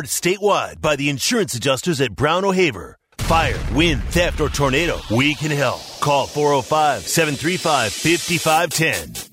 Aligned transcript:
statewide 0.00 0.80
by 0.80 0.96
the 0.96 1.10
insurance 1.10 1.54
adjusters 1.54 2.00
at 2.00 2.16
Brown 2.16 2.46
O'Haver. 2.46 2.96
Fire, 3.18 3.58
wind, 3.74 4.02
theft, 4.04 4.40
or 4.40 4.48
tornado, 4.48 4.98
we 5.10 5.34
can 5.34 5.50
help. 5.50 5.82
Call 6.00 6.26
405 6.26 7.06
735 7.06 7.92
5510. 7.92 9.32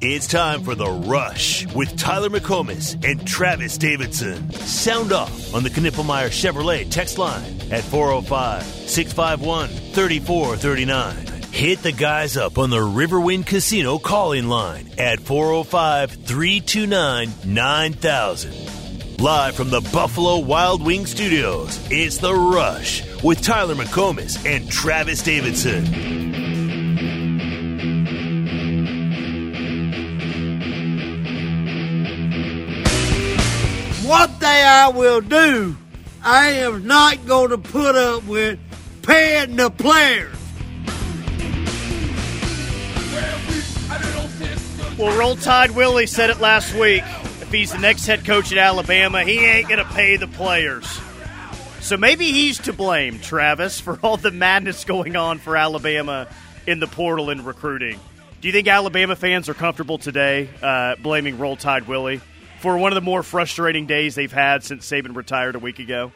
It's 0.00 0.26
time 0.26 0.62
for 0.62 0.74
The 0.74 0.90
Rush 0.90 1.66
with 1.74 1.94
Tyler 1.98 2.30
McComas 2.30 2.94
and 3.04 3.26
Travis 3.26 3.76
Davidson. 3.76 4.50
Sound 4.52 5.12
off 5.12 5.54
on 5.54 5.64
the 5.64 5.70
Knippelmeyer 5.70 6.28
Chevrolet 6.28 6.90
text 6.90 7.18
line 7.18 7.60
at 7.70 7.84
405 7.84 8.62
651 8.64 9.68
3439. 9.68 11.27
Hit 11.50 11.82
the 11.82 11.92
guys 11.92 12.36
up 12.36 12.56
on 12.58 12.70
the 12.70 12.76
Riverwind 12.76 13.46
Casino 13.46 13.98
calling 13.98 14.48
line 14.48 14.90
at 14.96 15.18
405 15.18 16.12
329 16.12 17.32
9000. 17.44 19.20
Live 19.20 19.56
from 19.56 19.70
the 19.70 19.80
Buffalo 19.92 20.38
Wild 20.38 20.84
Wing 20.84 21.04
Studios, 21.04 21.80
it's 21.90 22.18
The 22.18 22.32
Rush 22.32 23.02
with 23.24 23.42
Tyler 23.42 23.74
McComas 23.74 24.46
and 24.46 24.70
Travis 24.70 25.22
Davidson. 25.22 25.84
One 34.06 34.28
thing 34.28 34.48
I 34.48 34.92
will 34.94 35.20
do, 35.20 35.76
I 36.22 36.50
am 36.50 36.86
not 36.86 37.26
going 37.26 37.50
to 37.50 37.58
put 37.58 37.96
up 37.96 38.24
with 38.26 38.60
paying 39.02 39.56
the 39.56 39.70
players. 39.70 40.37
Well, 44.98 45.16
Roll 45.16 45.36
Tide 45.36 45.70
Willie 45.70 46.08
said 46.08 46.28
it 46.28 46.40
last 46.40 46.74
week. 46.74 47.04
If 47.40 47.52
he's 47.52 47.70
the 47.70 47.78
next 47.78 48.04
head 48.04 48.24
coach 48.24 48.50
at 48.50 48.58
Alabama, 48.58 49.22
he 49.22 49.38
ain't 49.38 49.68
going 49.68 49.78
to 49.78 49.88
pay 49.92 50.16
the 50.16 50.26
players. 50.26 50.86
So 51.78 51.96
maybe 51.96 52.32
he's 52.32 52.58
to 52.62 52.72
blame, 52.72 53.20
Travis, 53.20 53.78
for 53.78 54.00
all 54.02 54.16
the 54.16 54.32
madness 54.32 54.84
going 54.84 55.14
on 55.14 55.38
for 55.38 55.56
Alabama 55.56 56.26
in 56.66 56.80
the 56.80 56.88
portal 56.88 57.30
and 57.30 57.46
recruiting. 57.46 58.00
Do 58.40 58.48
you 58.48 58.52
think 58.52 58.66
Alabama 58.66 59.14
fans 59.14 59.48
are 59.48 59.54
comfortable 59.54 59.98
today 59.98 60.48
uh, 60.60 60.96
blaming 60.96 61.38
Roll 61.38 61.54
Tide 61.54 61.86
Willie 61.86 62.20
for 62.58 62.76
one 62.76 62.90
of 62.90 62.96
the 62.96 63.00
more 63.00 63.22
frustrating 63.22 63.86
days 63.86 64.16
they've 64.16 64.32
had 64.32 64.64
since 64.64 64.84
Saban 64.90 65.14
retired 65.14 65.54
a 65.54 65.60
week 65.60 65.78
ago? 65.78 66.10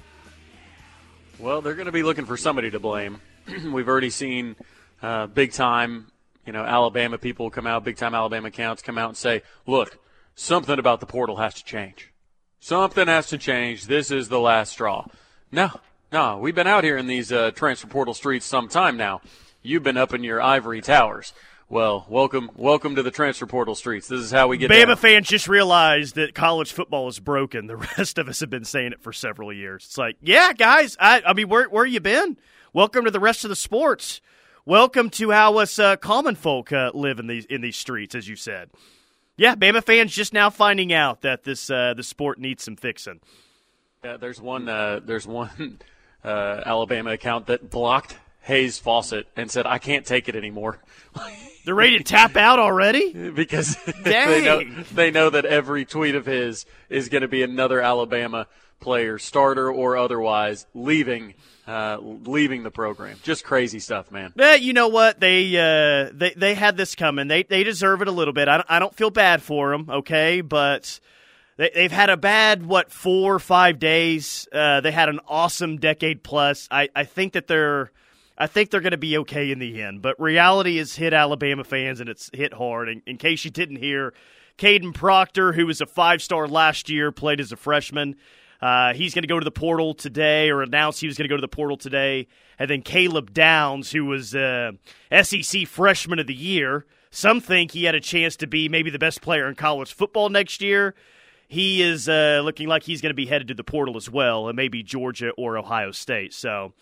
Well, 1.38 1.62
they're 1.62 1.74
going 1.74 1.86
to 1.86 1.92
be 1.92 2.02
looking 2.02 2.26
for 2.26 2.36
somebody 2.36 2.72
to 2.72 2.80
blame. 2.80 3.20
We've 3.64 3.86
already 3.86 4.10
seen 4.10 4.56
uh, 5.00 5.28
big 5.28 5.52
time 5.52 6.08
you 6.46 6.52
know, 6.52 6.64
Alabama 6.64 7.18
people 7.18 7.50
come 7.50 7.66
out, 7.66 7.84
big 7.84 7.96
time 7.96 8.14
Alabama 8.14 8.48
accounts 8.48 8.82
come 8.82 8.98
out 8.98 9.08
and 9.08 9.16
say, 9.16 9.42
look, 9.66 9.98
something 10.34 10.78
about 10.78 11.00
the 11.00 11.06
portal 11.06 11.36
has 11.36 11.54
to 11.54 11.64
change. 11.64 12.12
Something 12.60 13.08
has 13.08 13.28
to 13.28 13.38
change. 13.38 13.86
This 13.86 14.10
is 14.10 14.28
the 14.28 14.40
last 14.40 14.72
straw. 14.72 15.06
No, 15.50 15.70
no, 16.12 16.38
we've 16.38 16.54
been 16.54 16.66
out 16.66 16.84
here 16.84 16.96
in 16.96 17.06
these 17.06 17.32
uh, 17.32 17.50
transfer 17.52 17.88
portal 17.88 18.14
streets 18.14 18.46
some 18.46 18.68
time 18.68 18.96
now. 18.96 19.20
You've 19.62 19.82
been 19.82 19.96
up 19.96 20.12
in 20.12 20.24
your 20.24 20.40
ivory 20.42 20.80
towers. 20.80 21.32
Well, 21.68 22.04
welcome, 22.08 22.50
welcome 22.54 22.96
to 22.96 23.02
the 23.02 23.10
transfer 23.10 23.46
portal 23.46 23.74
streets. 23.74 24.06
This 24.06 24.20
is 24.20 24.30
how 24.30 24.48
we 24.48 24.58
get. 24.58 24.70
Bama 24.70 24.88
down. 24.88 24.96
fans 24.96 25.28
just 25.28 25.48
realized 25.48 26.16
that 26.16 26.34
college 26.34 26.70
football 26.70 27.08
is 27.08 27.18
broken. 27.18 27.66
The 27.66 27.76
rest 27.98 28.18
of 28.18 28.28
us 28.28 28.40
have 28.40 28.50
been 28.50 28.66
saying 28.66 28.92
it 28.92 29.00
for 29.00 29.12
several 29.12 29.52
years. 29.52 29.84
It's 29.86 29.96
like, 29.96 30.16
yeah, 30.20 30.52
guys, 30.52 30.98
I, 31.00 31.22
I 31.24 31.32
mean, 31.32 31.48
where 31.48 31.68
where 31.70 31.86
you 31.86 32.00
been? 32.00 32.36
Welcome 32.74 33.06
to 33.06 33.10
the 33.10 33.20
rest 33.20 33.44
of 33.44 33.48
the 33.48 33.56
sports. 33.56 34.20
Welcome 34.64 35.10
to 35.10 35.32
how 35.32 35.58
us 35.58 35.80
uh, 35.80 35.96
common 35.96 36.36
folk 36.36 36.70
uh, 36.70 36.92
live 36.94 37.18
in 37.18 37.26
these 37.26 37.44
in 37.46 37.62
these 37.62 37.76
streets, 37.76 38.14
as 38.14 38.28
you 38.28 38.36
said. 38.36 38.70
Yeah, 39.36 39.56
Bama 39.56 39.82
fans 39.82 40.12
just 40.14 40.32
now 40.32 40.50
finding 40.50 40.92
out 40.92 41.22
that 41.22 41.42
this 41.42 41.68
uh, 41.68 41.94
the 41.96 42.04
sport 42.04 42.38
needs 42.38 42.62
some 42.62 42.76
fixing. 42.76 43.18
Yeah, 44.04 44.18
there's 44.18 44.40
one 44.40 44.68
uh, 44.68 45.00
there's 45.04 45.26
one 45.26 45.80
uh, 46.24 46.62
Alabama 46.64 47.10
account 47.10 47.46
that 47.46 47.70
blocked 47.70 48.16
Hayes 48.42 48.78
Fawcett 48.78 49.26
and 49.36 49.50
said, 49.50 49.66
"I 49.66 49.78
can't 49.78 50.06
take 50.06 50.28
it 50.28 50.36
anymore." 50.36 50.78
They're 51.64 51.74
ready 51.74 51.98
to 51.98 52.04
tap 52.04 52.36
out 52.36 52.58
already 52.58 53.30
because 53.30 53.76
they 54.02 54.44
know 54.44 54.82
they 54.92 55.10
know 55.10 55.30
that 55.30 55.44
every 55.44 55.84
tweet 55.84 56.14
of 56.14 56.26
his 56.26 56.66
is 56.88 57.08
going 57.08 57.22
to 57.22 57.28
be 57.28 57.42
another 57.42 57.80
Alabama 57.80 58.46
player, 58.80 59.16
starter 59.18 59.70
or 59.70 59.96
otherwise, 59.96 60.66
leaving 60.74 61.34
uh, 61.66 61.98
leaving 62.00 62.64
the 62.64 62.70
program. 62.70 63.16
Just 63.22 63.44
crazy 63.44 63.78
stuff, 63.78 64.10
man. 64.10 64.32
Yeah, 64.36 64.56
you 64.56 64.72
know 64.72 64.88
what? 64.88 65.20
They 65.20 65.56
uh, 65.56 66.10
they 66.12 66.34
they 66.36 66.54
had 66.54 66.76
this 66.76 66.94
coming. 66.94 67.28
They 67.28 67.44
they 67.44 67.62
deserve 67.64 68.02
it 68.02 68.08
a 68.08 68.12
little 68.12 68.34
bit. 68.34 68.48
I 68.48 68.56
don't, 68.56 68.66
I 68.68 68.78
don't 68.78 68.94
feel 68.94 69.10
bad 69.10 69.42
for 69.42 69.70
them, 69.70 69.88
okay? 69.88 70.40
But 70.40 70.98
they, 71.56 71.70
they've 71.72 71.92
had 71.92 72.10
a 72.10 72.16
bad 72.16 72.66
what 72.66 72.90
four 72.90 73.34
or 73.34 73.38
five 73.38 73.78
days. 73.78 74.48
Uh, 74.52 74.80
they 74.80 74.90
had 74.90 75.08
an 75.08 75.20
awesome 75.28 75.76
decade 75.78 76.24
plus. 76.24 76.66
I 76.70 76.88
I 76.94 77.04
think 77.04 77.34
that 77.34 77.46
they're. 77.46 77.92
I 78.42 78.48
think 78.48 78.70
they're 78.70 78.80
going 78.80 78.90
to 78.90 78.96
be 78.96 79.18
okay 79.18 79.52
in 79.52 79.60
the 79.60 79.80
end, 79.80 80.02
but 80.02 80.20
reality 80.20 80.78
has 80.78 80.96
hit 80.96 81.12
Alabama 81.12 81.62
fans 81.62 82.00
and 82.00 82.08
it's 82.08 82.28
hit 82.34 82.52
hard. 82.52 82.88
And 82.88 83.00
in 83.06 83.16
case 83.16 83.44
you 83.44 83.52
didn't 83.52 83.76
hear, 83.76 84.14
Kadyn 84.58 84.92
Proctor, 84.92 85.52
who 85.52 85.64
was 85.64 85.80
a 85.80 85.86
five 85.86 86.20
star 86.20 86.48
last 86.48 86.90
year, 86.90 87.12
played 87.12 87.38
as 87.38 87.52
a 87.52 87.56
freshman. 87.56 88.16
Uh, 88.60 88.94
he's 88.94 89.14
going 89.14 89.22
to 89.22 89.28
go 89.28 89.38
to 89.38 89.44
the 89.44 89.52
portal 89.52 89.94
today, 89.94 90.50
or 90.50 90.60
announced 90.60 91.00
he 91.00 91.06
was 91.06 91.16
going 91.16 91.28
to 91.28 91.32
go 91.32 91.36
to 91.36 91.40
the 91.40 91.46
portal 91.46 91.76
today. 91.76 92.26
And 92.58 92.68
then 92.68 92.82
Caleb 92.82 93.32
Downs, 93.32 93.92
who 93.92 94.06
was 94.06 94.34
uh, 94.34 94.72
SEC 95.22 95.68
Freshman 95.68 96.18
of 96.18 96.26
the 96.26 96.34
Year. 96.34 96.84
Some 97.12 97.40
think 97.40 97.70
he 97.70 97.84
had 97.84 97.94
a 97.94 98.00
chance 98.00 98.34
to 98.38 98.48
be 98.48 98.68
maybe 98.68 98.90
the 98.90 98.98
best 98.98 99.22
player 99.22 99.48
in 99.48 99.54
college 99.54 99.92
football 99.92 100.30
next 100.30 100.60
year. 100.60 100.96
He 101.46 101.80
is 101.80 102.08
uh, 102.08 102.40
looking 102.42 102.66
like 102.66 102.82
he's 102.82 103.02
going 103.02 103.10
to 103.10 103.14
be 103.14 103.26
headed 103.26 103.48
to 103.48 103.54
the 103.54 103.62
portal 103.62 103.96
as 103.96 104.10
well, 104.10 104.48
and 104.48 104.56
maybe 104.56 104.82
Georgia 104.82 105.30
or 105.36 105.58
Ohio 105.58 105.92
State. 105.92 106.32
So 106.32 106.72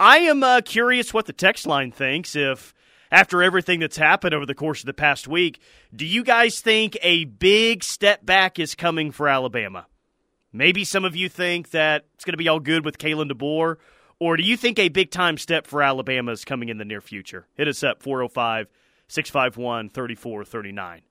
I 0.00 0.20
am 0.20 0.42
uh, 0.42 0.62
curious 0.62 1.12
what 1.12 1.26
the 1.26 1.34
text 1.34 1.66
line 1.66 1.92
thinks. 1.92 2.34
If 2.34 2.72
after 3.12 3.42
everything 3.42 3.80
that's 3.80 3.98
happened 3.98 4.32
over 4.32 4.46
the 4.46 4.54
course 4.54 4.80
of 4.80 4.86
the 4.86 4.94
past 4.94 5.28
week, 5.28 5.60
do 5.94 6.06
you 6.06 6.24
guys 6.24 6.60
think 6.60 6.96
a 7.02 7.26
big 7.26 7.84
step 7.84 8.24
back 8.24 8.58
is 8.58 8.74
coming 8.74 9.10
for 9.10 9.28
Alabama? 9.28 9.86
Maybe 10.54 10.84
some 10.84 11.04
of 11.04 11.14
you 11.14 11.28
think 11.28 11.72
that 11.72 12.06
it's 12.14 12.24
going 12.24 12.32
to 12.32 12.38
be 12.38 12.48
all 12.48 12.60
good 12.60 12.82
with 12.82 12.96
Kalen 12.96 13.30
DeBoer, 13.30 13.76
or 14.18 14.38
do 14.38 14.42
you 14.42 14.56
think 14.56 14.78
a 14.78 14.88
big 14.88 15.10
time 15.10 15.36
step 15.36 15.66
for 15.66 15.82
Alabama 15.82 16.32
is 16.32 16.46
coming 16.46 16.70
in 16.70 16.78
the 16.78 16.86
near 16.86 17.02
future? 17.02 17.46
Hit 17.54 17.68
us 17.68 17.84
up 17.84 18.02
405 18.02 18.68
651 19.06 19.90
3439. 19.90 21.02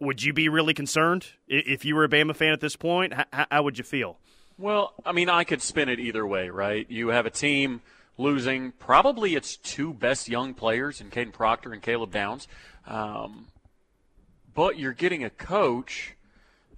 Would 0.00 0.22
you 0.22 0.32
be 0.32 0.48
really 0.48 0.72
concerned 0.72 1.26
if 1.48 1.84
you 1.84 1.96
were 1.96 2.04
a 2.04 2.08
Bama 2.08 2.36
fan 2.36 2.52
at 2.52 2.60
this 2.60 2.76
point? 2.76 3.12
How, 3.12 3.46
how 3.50 3.62
would 3.64 3.76
you 3.76 3.82
feel? 3.82 4.20
Well, 4.56 4.94
I 5.04 5.10
mean, 5.10 5.28
I 5.28 5.42
could 5.42 5.60
spin 5.60 5.88
it 5.88 5.98
either 5.98 6.24
way, 6.24 6.48
right? 6.48 6.88
You 6.88 7.08
have 7.08 7.26
a 7.26 7.30
team 7.30 7.82
losing 8.16 8.72
probably 8.72 9.34
its 9.34 9.56
two 9.56 9.92
best 9.92 10.28
young 10.28 10.54
players 10.54 11.00
in 11.00 11.10
Kadyn 11.10 11.32
Proctor 11.32 11.72
and 11.72 11.82
Caleb 11.82 12.12
Downs, 12.12 12.46
um, 12.86 13.46
but 14.54 14.78
you're 14.78 14.92
getting 14.92 15.24
a 15.24 15.30
coach 15.30 16.14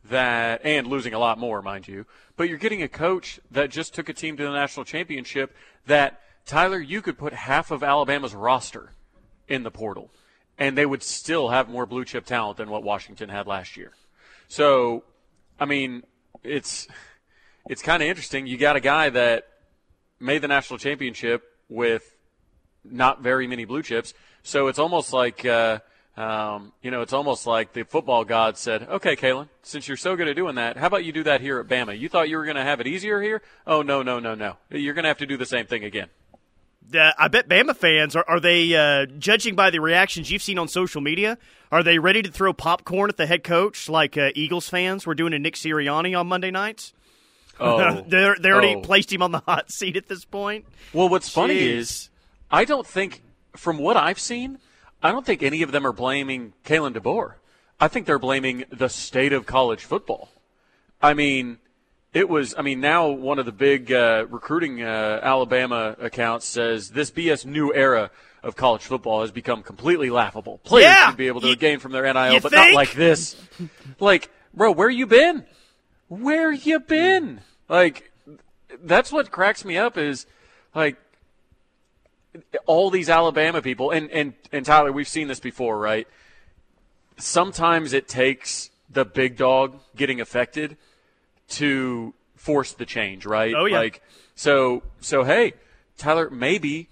that, 0.08 0.60
and 0.64 0.86
losing 0.86 1.12
a 1.12 1.18
lot 1.18 1.38
more, 1.38 1.60
mind 1.62 1.88
you, 1.88 2.06
but 2.36 2.48
you're 2.48 2.58
getting 2.58 2.82
a 2.82 2.88
coach 2.88 3.40
that 3.50 3.70
just 3.70 3.94
took 3.94 4.08
a 4.08 4.12
team 4.12 4.36
to 4.36 4.44
the 4.44 4.50
national 4.50 4.84
championship 4.84 5.54
that, 5.86 6.20
Tyler, 6.46 6.78
you 6.78 7.02
could 7.02 7.18
put 7.18 7.32
half 7.32 7.70
of 7.70 7.82
Alabama's 7.82 8.34
roster 8.34 8.90
in 9.48 9.62
the 9.62 9.70
portal, 9.70 10.10
and 10.58 10.76
they 10.76 10.86
would 10.86 11.02
still 11.02 11.48
have 11.48 11.68
more 11.68 11.86
blue 11.86 12.04
chip 12.04 12.24
talent 12.24 12.56
than 12.56 12.70
what 12.70 12.82
Washington 12.82 13.28
had 13.28 13.46
last 13.46 13.76
year. 13.76 13.92
So, 14.48 15.04
I 15.58 15.64
mean, 15.64 16.02
it's, 16.42 16.86
it's 17.68 17.82
kind 17.82 18.02
of 18.02 18.08
interesting. 18.08 18.46
You 18.46 18.56
got 18.56 18.76
a 18.76 18.80
guy 18.80 19.10
that 19.10 19.48
made 20.18 20.42
the 20.42 20.48
national 20.48 20.78
championship 20.78 21.44
with 21.68 22.16
not 22.84 23.22
very 23.22 23.46
many 23.46 23.64
blue 23.64 23.82
chips. 23.82 24.14
So 24.42 24.68
it's 24.68 24.78
almost 24.78 25.12
like, 25.12 25.44
uh, 25.44 25.80
um, 26.16 26.72
you 26.82 26.90
know, 26.90 27.02
it's 27.02 27.12
almost 27.12 27.46
like 27.46 27.72
the 27.72 27.82
football 27.82 28.24
god 28.24 28.56
said, 28.56 28.82
okay, 28.84 29.16
Kalen, 29.16 29.48
since 29.62 29.88
you're 29.88 29.96
so 29.96 30.16
good 30.16 30.28
at 30.28 30.36
doing 30.36 30.54
that, 30.54 30.76
how 30.76 30.86
about 30.86 31.04
you 31.04 31.12
do 31.12 31.24
that 31.24 31.40
here 31.40 31.58
at 31.58 31.66
Bama? 31.66 31.98
You 31.98 32.08
thought 32.08 32.28
you 32.28 32.36
were 32.36 32.44
going 32.44 32.56
to 32.56 32.62
have 32.62 32.80
it 32.80 32.86
easier 32.86 33.20
here? 33.20 33.42
Oh, 33.66 33.82
no, 33.82 34.02
no, 34.02 34.18
no, 34.18 34.34
no. 34.34 34.56
You're 34.70 34.94
going 34.94 35.04
to 35.04 35.08
have 35.08 35.18
to 35.18 35.26
do 35.26 35.36
the 35.36 35.46
same 35.46 35.66
thing 35.66 35.84
again. 35.84 36.08
Uh, 36.94 37.10
I 37.18 37.26
bet 37.28 37.48
Bama 37.48 37.76
fans 37.76 38.14
are, 38.14 38.24
are 38.28 38.38
they 38.38 38.74
uh, 38.74 39.06
judging 39.18 39.56
by 39.56 39.70
the 39.70 39.80
reactions 39.80 40.30
you've 40.30 40.42
seen 40.42 40.58
on 40.58 40.68
social 40.68 41.00
media? 41.00 41.36
Are 41.72 41.82
they 41.82 41.98
ready 41.98 42.22
to 42.22 42.30
throw 42.30 42.52
popcorn 42.52 43.10
at 43.10 43.16
the 43.16 43.26
head 43.26 43.42
coach 43.42 43.88
like 43.88 44.16
uh, 44.16 44.30
Eagles 44.36 44.68
fans 44.68 45.04
were 45.04 45.14
doing 45.14 45.32
to 45.32 45.38
Nick 45.38 45.54
Sirianni 45.54 46.18
on 46.18 46.28
Monday 46.28 46.52
nights? 46.52 46.92
Oh, 47.58 48.00
they 48.08 48.34
they 48.40 48.50
already 48.50 48.74
oh. 48.76 48.80
placed 48.80 49.12
him 49.12 49.22
on 49.22 49.32
the 49.32 49.40
hot 49.40 49.70
seat 49.70 49.96
at 49.96 50.08
this 50.08 50.24
point. 50.24 50.66
Well, 50.92 51.08
what's 51.08 51.28
funny 51.28 51.58
is 51.58 52.10
I 52.50 52.64
don't 52.64 52.86
think, 52.86 53.22
from 53.56 53.78
what 53.78 53.96
I've 53.96 54.20
seen, 54.20 54.58
I 55.02 55.12
don't 55.12 55.24
think 55.26 55.42
any 55.42 55.62
of 55.62 55.72
them 55.72 55.86
are 55.86 55.92
blaming 55.92 56.52
Kalen 56.64 56.94
DeBoer. 56.94 57.34
I 57.78 57.88
think 57.88 58.06
they're 58.06 58.18
blaming 58.18 58.64
the 58.70 58.88
state 58.88 59.32
of 59.32 59.44
college 59.46 59.84
football. 59.84 60.30
I 61.02 61.12
mean, 61.14 61.58
it 62.14 62.28
was. 62.28 62.54
I 62.56 62.62
mean, 62.62 62.80
now 62.80 63.08
one 63.08 63.38
of 63.38 63.44
the 63.44 63.52
big 63.52 63.92
uh, 63.92 64.26
recruiting 64.30 64.82
uh, 64.82 65.20
Alabama 65.22 65.96
accounts 66.00 66.46
says 66.46 66.90
this 66.90 67.10
BS 67.10 67.44
new 67.44 67.74
era 67.74 68.10
of 68.42 68.56
college 68.56 68.82
football 68.82 69.22
has 69.22 69.30
become 69.30 69.62
completely 69.62 70.08
laughable. 70.08 70.58
Players 70.58 70.84
Yeah. 70.84 71.08
should 71.08 71.16
be 71.16 71.26
able 71.26 71.40
to 71.42 71.48
You- 71.48 71.56
gain 71.56 71.78
from 71.80 71.92
their 71.92 72.04
NIL, 72.04 72.40
but 72.40 72.52
think? 72.52 72.52
not 72.52 72.72
like 72.74 72.92
this. 72.92 73.36
like 74.00 74.30
bro, 74.54 74.70
where 74.72 74.88
you 74.88 75.06
been? 75.06 75.44
Where 76.08 76.52
you 76.52 76.80
been? 76.80 77.40
Like, 77.68 78.12
that's 78.82 79.10
what 79.10 79.30
cracks 79.30 79.64
me 79.64 79.76
up 79.76 79.98
is 79.98 80.26
like 80.74 80.96
all 82.66 82.90
these 82.90 83.08
Alabama 83.08 83.62
people, 83.62 83.90
and, 83.90 84.10
and, 84.10 84.34
and 84.52 84.64
Tyler, 84.64 84.92
we've 84.92 85.08
seen 85.08 85.28
this 85.28 85.40
before, 85.40 85.78
right? 85.78 86.06
Sometimes 87.16 87.92
it 87.92 88.08
takes 88.08 88.70
the 88.90 89.04
big 89.04 89.36
dog 89.36 89.80
getting 89.96 90.20
affected 90.20 90.76
to 91.48 92.14
force 92.34 92.72
the 92.72 92.84
change, 92.84 93.24
right? 93.26 93.54
Oh, 93.56 93.64
yeah. 93.64 93.78
Like, 93.78 94.02
so, 94.34 94.82
so 95.00 95.24
hey, 95.24 95.54
Tyler, 95.96 96.28
maybe, 96.30 96.88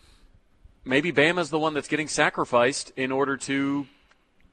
maybe 0.84 1.12
Bama's 1.12 1.50
the 1.50 1.58
one 1.58 1.74
that's 1.74 1.88
getting 1.88 2.08
sacrificed 2.08 2.92
in 2.96 3.12
order 3.12 3.36
to, 3.36 3.86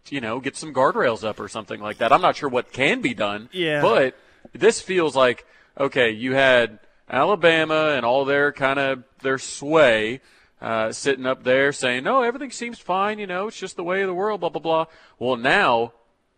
you 0.09 0.21
know, 0.21 0.39
get 0.39 0.57
some 0.57 0.73
guardrails 0.73 1.23
up 1.23 1.39
or 1.39 1.47
something 1.47 1.79
like 1.79 1.99
that. 1.99 2.11
I'm 2.11 2.21
not 2.21 2.35
sure 2.35 2.49
what 2.49 2.73
can 2.73 3.01
be 3.01 3.13
done. 3.13 3.49
Yeah. 3.53 3.81
But 3.81 4.17
this 4.53 4.81
feels 4.81 5.15
like, 5.15 5.45
okay, 5.79 6.11
you 6.11 6.33
had 6.33 6.79
Alabama 7.09 7.93
and 7.95 8.05
all 8.05 8.25
their 8.25 8.51
kind 8.51 8.79
of 8.79 9.03
their 9.21 9.37
sway 9.37 10.21
uh, 10.61 10.91
sitting 10.91 11.25
up 11.25 11.43
there 11.43 11.71
saying, 11.71 12.03
no, 12.03 12.21
everything 12.23 12.51
seems 12.51 12.79
fine. 12.79 13.19
You 13.19 13.27
know, 13.27 13.47
it's 13.47 13.59
just 13.59 13.75
the 13.75 13.83
way 13.83 14.01
of 14.01 14.07
the 14.07 14.13
world, 14.13 14.41
blah, 14.41 14.49
blah, 14.49 14.61
blah. 14.61 14.85
Well, 15.19 15.35
now 15.35 15.93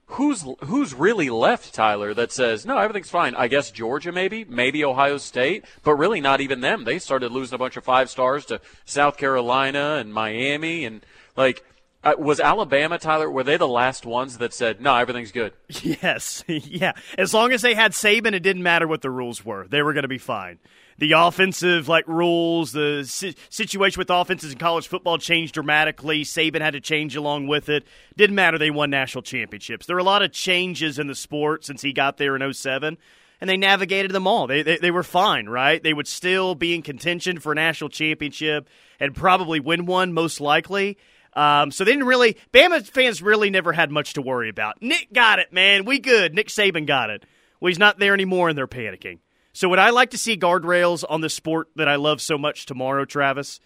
who's 0.07 0.45
who's 0.65 0.93
really 0.93 1.29
left, 1.29 1.73
Tyler, 1.73 2.13
that 2.13 2.31
says 2.31 2.65
no, 2.65 2.77
everything's 2.77 3.09
fine? 3.09 3.35
I 3.35 3.47
guess 3.47 3.71
Georgia, 3.71 4.11
maybe, 4.11 4.45
maybe 4.45 4.83
Ohio 4.83 5.17
State, 5.17 5.65
but 5.83 5.95
really 5.95 6.21
not 6.21 6.41
even 6.41 6.61
them. 6.61 6.83
They 6.83 6.99
started 6.99 7.31
losing 7.31 7.55
a 7.55 7.59
bunch 7.59 7.77
of 7.77 7.83
five 7.83 8.09
stars 8.09 8.45
to 8.45 8.61
South 8.85 9.17
Carolina 9.17 9.95
and 9.99 10.13
Miami, 10.13 10.85
and 10.85 11.05
like. 11.35 11.63
Uh, 12.03 12.15
was 12.17 12.39
Alabama, 12.39 12.99
Tyler, 12.99 13.31
were 13.31 13.43
they 13.43 13.55
the 13.55 13.67
last 13.67 14.05
ones 14.05 14.39
that 14.39 14.53
said, 14.53 14.81
no, 14.81 14.95
everything's 14.95 15.31
good? 15.31 15.53
Yes, 15.83 16.43
yeah. 16.47 16.93
As 17.17 17.33
long 17.33 17.51
as 17.51 17.61
they 17.61 17.73
had 17.73 17.93
Saban, 17.93 18.33
it 18.33 18.41
didn't 18.41 18.63
matter 18.63 18.87
what 18.87 19.01
the 19.01 19.09
rules 19.09 19.45
were. 19.45 19.67
They 19.67 19.81
were 19.81 19.93
going 19.93 20.03
to 20.03 20.09
be 20.09 20.17
fine. 20.17 20.59
The 20.97 21.13
offensive 21.13 21.87
like 21.87 22.07
rules, 22.07 22.71
the 22.71 23.03
si- 23.05 23.35
situation 23.49 23.99
with 23.99 24.09
offenses 24.09 24.51
in 24.51 24.59
college 24.59 24.87
football 24.87 25.17
changed 25.17 25.53
dramatically. 25.53 26.23
Saban 26.23 26.61
had 26.61 26.73
to 26.73 26.81
change 26.81 27.15
along 27.15 27.47
with 27.47 27.69
it. 27.69 27.85
Didn't 28.15 28.35
matter. 28.35 28.57
They 28.57 28.71
won 28.71 28.89
national 28.89 29.23
championships. 29.23 29.85
There 29.85 29.95
were 29.95 30.01
a 30.01 30.03
lot 30.03 30.21
of 30.21 30.31
changes 30.31 30.99
in 30.99 31.07
the 31.07 31.15
sport 31.15 31.65
since 31.65 31.81
he 31.81 31.93
got 31.93 32.17
there 32.17 32.35
in 32.35 32.53
07 32.53 32.97
and 33.41 33.49
they 33.49 33.57
navigated 33.57 34.11
them 34.11 34.27
all. 34.27 34.47
They, 34.47 34.61
they, 34.61 34.77
they 34.77 34.91
were 34.91 35.03
fine, 35.03 35.47
right? 35.47 35.81
They 35.81 35.93
would 35.93 36.07
still 36.07 36.55
be 36.55 36.73
in 36.75 36.81
contention 36.81 37.39
for 37.39 37.51
a 37.51 37.55
national 37.55 37.89
championship 37.89 38.69
and 38.99 39.15
probably 39.15 39.59
win 39.59 39.85
one, 39.85 40.13
most 40.13 40.39
likely. 40.39 40.97
Um, 41.35 41.71
so 41.71 41.83
they 41.83 41.91
didn't 41.91 42.07
really. 42.07 42.37
Bama 42.51 42.87
fans 42.87 43.21
really 43.21 43.49
never 43.49 43.73
had 43.73 43.91
much 43.91 44.13
to 44.13 44.21
worry 44.21 44.49
about. 44.49 44.81
Nick 44.81 45.11
got 45.13 45.39
it, 45.39 45.51
man. 45.51 45.85
We 45.85 45.99
good. 45.99 46.33
Nick 46.35 46.47
Saban 46.47 46.85
got 46.85 47.09
it. 47.09 47.23
Well, 47.59 47.69
he's 47.69 47.79
not 47.79 47.99
there 47.99 48.13
anymore, 48.13 48.49
and 48.49 48.57
they're 48.57 48.67
panicking. 48.67 49.19
So 49.53 49.69
would 49.69 49.79
I 49.79 49.91
like 49.91 50.11
to 50.11 50.17
see 50.17 50.35
guardrails 50.35 51.03
on 51.07 51.21
the 51.21 51.29
sport 51.29 51.69
that 51.75 51.87
I 51.87 51.95
love 51.95 52.21
so 52.21 52.37
much 52.37 52.65
tomorrow, 52.65 53.05
Travis? 53.05 53.59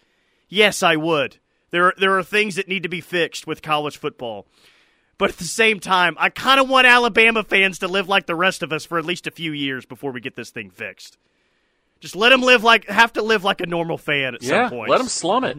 Yes, 0.49 0.83
I 0.83 0.97
would. 0.97 1.37
There, 1.71 1.93
there 1.97 2.17
are 2.17 2.23
things 2.23 2.55
that 2.55 2.67
need 2.67 2.83
to 2.83 2.89
be 2.89 3.01
fixed 3.01 3.47
with 3.47 3.61
college 3.61 3.97
football. 3.97 4.47
But 5.17 5.31
at 5.31 5.37
the 5.37 5.45
same 5.45 5.79
time, 5.79 6.15
I 6.19 6.29
kind 6.29 6.59
of 6.59 6.69
want 6.69 6.85
Alabama 6.85 7.43
fans 7.43 7.79
to 7.79 7.87
live 7.87 8.07
like 8.07 8.27
the 8.27 8.35
rest 8.35 8.61
of 8.61 8.71
us 8.71 8.85
for 8.85 8.99
at 8.99 9.05
least 9.05 9.27
a 9.27 9.31
few 9.31 9.51
years 9.51 9.85
before 9.85 10.11
we 10.11 10.21
get 10.21 10.35
this 10.35 10.51
thing 10.51 10.69
fixed. 10.69 11.17
Just 11.99 12.15
let 12.15 12.29
them 12.29 12.41
live 12.41 12.63
like 12.63 12.85
have 12.85 13.13
to 13.13 13.23
live 13.23 13.43
like 13.43 13.59
a 13.59 13.65
normal 13.65 13.97
fan 13.97 14.35
at 14.35 14.43
yeah, 14.43 14.69
some 14.69 14.77
point. 14.77 14.91
let 14.91 14.99
them 14.99 15.07
slum 15.07 15.43
it. 15.43 15.57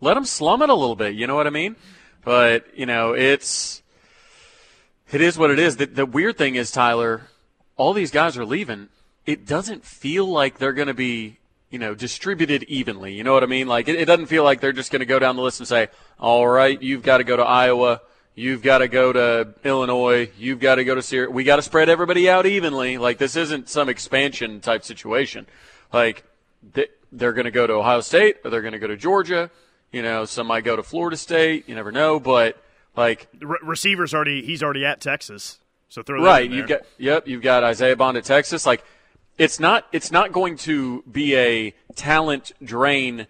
Let 0.00 0.14
them 0.14 0.24
slum 0.24 0.62
it 0.62 0.70
a 0.70 0.74
little 0.74 0.96
bit. 0.96 1.14
You 1.14 1.26
know 1.26 1.36
what 1.36 1.46
I 1.46 1.50
mean? 1.50 1.76
But 2.24 2.66
you 2.76 2.86
know, 2.86 3.12
it's 3.12 3.82
it 5.10 5.20
is 5.20 5.38
what 5.38 5.50
it 5.50 5.58
is. 5.58 5.76
The, 5.76 5.86
the 5.86 6.06
weird 6.06 6.36
thing 6.36 6.56
is, 6.56 6.70
Tyler, 6.70 7.22
all 7.76 7.92
these 7.92 8.10
guys 8.10 8.36
are 8.36 8.44
leaving. 8.44 8.88
It 9.24 9.46
doesn't 9.46 9.84
feel 9.84 10.26
like 10.26 10.58
they're 10.58 10.72
going 10.72 10.88
to 10.88 10.94
be 10.94 11.38
you 11.70 11.78
know, 11.78 11.94
distributed 11.94 12.62
evenly. 12.64 13.14
You 13.14 13.24
know 13.24 13.32
what 13.32 13.42
I 13.42 13.46
mean? 13.46 13.66
Like, 13.66 13.88
it, 13.88 13.96
it 13.96 14.04
doesn't 14.04 14.26
feel 14.26 14.44
like 14.44 14.60
they're 14.60 14.72
just 14.72 14.92
going 14.92 15.00
to 15.00 15.06
go 15.06 15.18
down 15.18 15.36
the 15.36 15.42
list 15.42 15.60
and 15.60 15.68
say, 15.68 15.88
all 16.18 16.46
right, 16.46 16.80
you've 16.80 17.02
got 17.02 17.18
to 17.18 17.24
go 17.24 17.36
to 17.36 17.42
Iowa. 17.42 18.00
You've 18.34 18.62
got 18.62 18.78
to 18.78 18.88
go 18.88 19.12
to 19.12 19.54
Illinois. 19.64 20.30
You've 20.38 20.60
got 20.60 20.76
to 20.76 20.84
go 20.84 20.94
to 20.94 21.02
Syria. 21.02 21.30
We 21.30 21.44
got 21.44 21.56
to 21.56 21.62
spread 21.62 21.88
everybody 21.88 22.28
out 22.28 22.46
evenly. 22.46 22.98
Like, 22.98 23.18
this 23.18 23.34
isn't 23.34 23.68
some 23.68 23.88
expansion 23.88 24.60
type 24.60 24.84
situation. 24.84 25.46
Like, 25.92 26.24
they're 27.12 27.32
going 27.32 27.46
to 27.46 27.50
go 27.50 27.66
to 27.66 27.74
Ohio 27.74 28.00
State 28.00 28.36
or 28.44 28.50
they're 28.50 28.62
going 28.62 28.72
to 28.72 28.78
go 28.78 28.86
to 28.86 28.96
Georgia. 28.96 29.50
You 29.92 30.02
know, 30.02 30.24
some 30.24 30.46
might 30.46 30.64
go 30.64 30.76
to 30.76 30.82
Florida 30.82 31.16
State. 31.16 31.68
You 31.68 31.74
never 31.74 31.92
know. 31.92 32.20
But, 32.20 32.62
like, 32.96 33.28
Re- 33.40 33.58
receivers 33.62 34.14
already, 34.14 34.42
he's 34.42 34.62
already 34.62 34.84
at 34.84 35.00
Texas. 35.00 35.58
So 35.88 36.02
throw 36.02 36.20
that 36.22 36.26
right. 36.26 36.50
You've 36.50 36.68
got, 36.68 36.80
yep, 36.98 37.28
you've 37.28 37.42
got 37.42 37.64
Isaiah 37.64 37.96
Bond 37.96 38.16
at 38.16 38.24
Texas. 38.24 38.66
Like, 38.66 38.84
it's 39.38 39.60
not 39.60 39.86
it's 39.92 40.10
not 40.10 40.32
going 40.32 40.56
to 40.56 41.02
be 41.02 41.36
a 41.36 41.74
talent 41.94 42.52
drain 42.62 43.26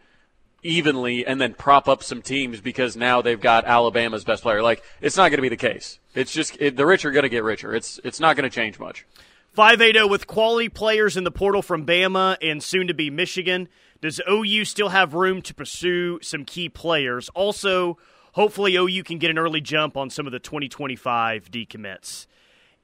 evenly 0.62 1.26
and 1.26 1.41
then 1.41 1.55
prop 1.55 1.88
up 1.88 2.03
some 2.03 2.23
teams 2.23 2.61
because 2.61 2.97
now 2.97 3.23
they've 3.23 3.41
got 3.41 3.64
Alabama's 3.64 4.25
best 4.25 4.43
player. 4.43 4.62
Like 4.62 4.82
it's 5.00 5.17
not 5.17 5.31
going 5.31 5.38
to 5.38 5.43
be 5.43 5.49
the 5.49 5.56
case. 5.56 5.99
It's 6.14 6.32
just 6.32 6.56
it, 6.61 6.76
the 6.76 6.87
rich 6.87 7.05
are 7.05 7.11
going 7.11 7.25
to 7.25 7.29
get 7.29 7.44
richer. 7.44 7.75
It's 7.75 8.00
it's 8.05 8.20
not 8.20 8.37
going 8.37 8.49
to 8.49 8.55
change 8.55 8.79
much. 8.79 9.06
580 9.55 10.08
with 10.11 10.26
quality 10.26 10.69
players 10.69 11.17
in 11.17 11.25
the 11.25 11.31
portal 11.31 11.62
from 11.62 11.87
Bama 11.87 12.37
and 12.43 12.62
soon 12.62 12.88
to 12.88 12.94
be 12.94 13.08
Michigan. 13.11 13.69
Does 14.00 14.20
OU 14.28 14.64
still 14.64 14.90
have 14.90 15.14
room 15.14 15.43
to 15.43 15.54
pursue 15.54 16.19
some 16.22 16.44
key 16.44 16.69
players? 16.69 17.28
Also, 17.31 17.98
hopefully 18.32 18.76
OU 18.76 19.02
can 19.04 19.19
get 19.19 19.31
an 19.31 19.38
early 19.38 19.60
jump 19.60 19.96
on 19.96 20.10
some 20.10 20.26
of 20.26 20.32
the 20.32 20.38
2025 20.38 21.50
decommits. 21.50 22.26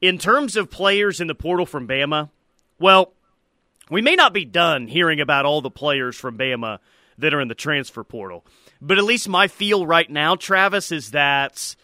In 0.00 0.18
terms 0.18 0.56
of 0.56 0.70
players 0.70 1.20
in 1.20 1.26
the 1.26 1.34
portal 1.34 1.66
from 1.66 1.86
Bama, 1.86 2.30
well, 2.78 3.12
we 3.90 4.02
may 4.02 4.16
not 4.16 4.32
be 4.32 4.44
done 4.44 4.88
hearing 4.88 5.20
about 5.20 5.44
all 5.44 5.60
the 5.60 5.70
players 5.70 6.16
from 6.16 6.38
Bama 6.38 6.78
that 7.18 7.34
are 7.34 7.40
in 7.40 7.48
the 7.48 7.54
transfer 7.54 8.02
portal, 8.02 8.44
but 8.80 8.98
at 8.98 9.04
least 9.04 9.28
my 9.28 9.46
feel 9.48 9.86
right 9.86 10.10
now, 10.10 10.34
Travis, 10.34 10.90
is 10.90 11.10
that 11.10 11.76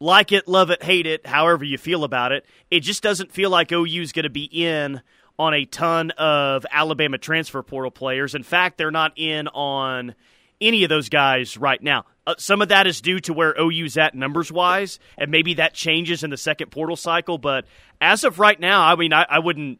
like 0.00 0.32
it, 0.32 0.46
love 0.46 0.70
it, 0.70 0.82
hate 0.82 1.06
it, 1.06 1.26
however 1.26 1.64
you 1.64 1.76
feel 1.76 2.04
about 2.04 2.32
it, 2.32 2.46
it 2.70 2.80
just 2.80 3.02
doesn't 3.02 3.32
feel 3.32 3.50
like 3.50 3.72
OU 3.72 4.02
is 4.02 4.12
going 4.12 4.22
to 4.22 4.30
be 4.30 4.44
in 4.44 5.02
on 5.38 5.54
a 5.54 5.64
ton 5.64 6.10
of 6.12 6.66
Alabama 6.70 7.18
transfer 7.18 7.62
portal 7.62 7.90
players. 7.90 8.34
In 8.34 8.42
fact, 8.42 8.78
they're 8.78 8.90
not 8.90 9.12
in 9.16 9.48
on 9.48 10.14
any 10.60 10.82
of 10.84 10.88
those 10.88 11.08
guys 11.08 11.56
right 11.56 11.82
now. 11.82 12.04
Uh, 12.26 12.34
some 12.38 12.60
of 12.60 12.68
that 12.68 12.86
is 12.86 13.00
due 13.00 13.20
to 13.20 13.32
where 13.32 13.54
OU's 13.58 13.96
at 13.96 14.14
numbers 14.14 14.50
wise, 14.50 14.98
and 15.16 15.30
maybe 15.30 15.54
that 15.54 15.74
changes 15.74 16.24
in 16.24 16.30
the 16.30 16.36
second 16.36 16.70
portal 16.70 16.96
cycle. 16.96 17.38
But 17.38 17.64
as 18.00 18.24
of 18.24 18.38
right 18.38 18.58
now, 18.58 18.82
I 18.82 18.96
mean, 18.96 19.12
I, 19.12 19.24
I 19.28 19.38
wouldn't 19.38 19.78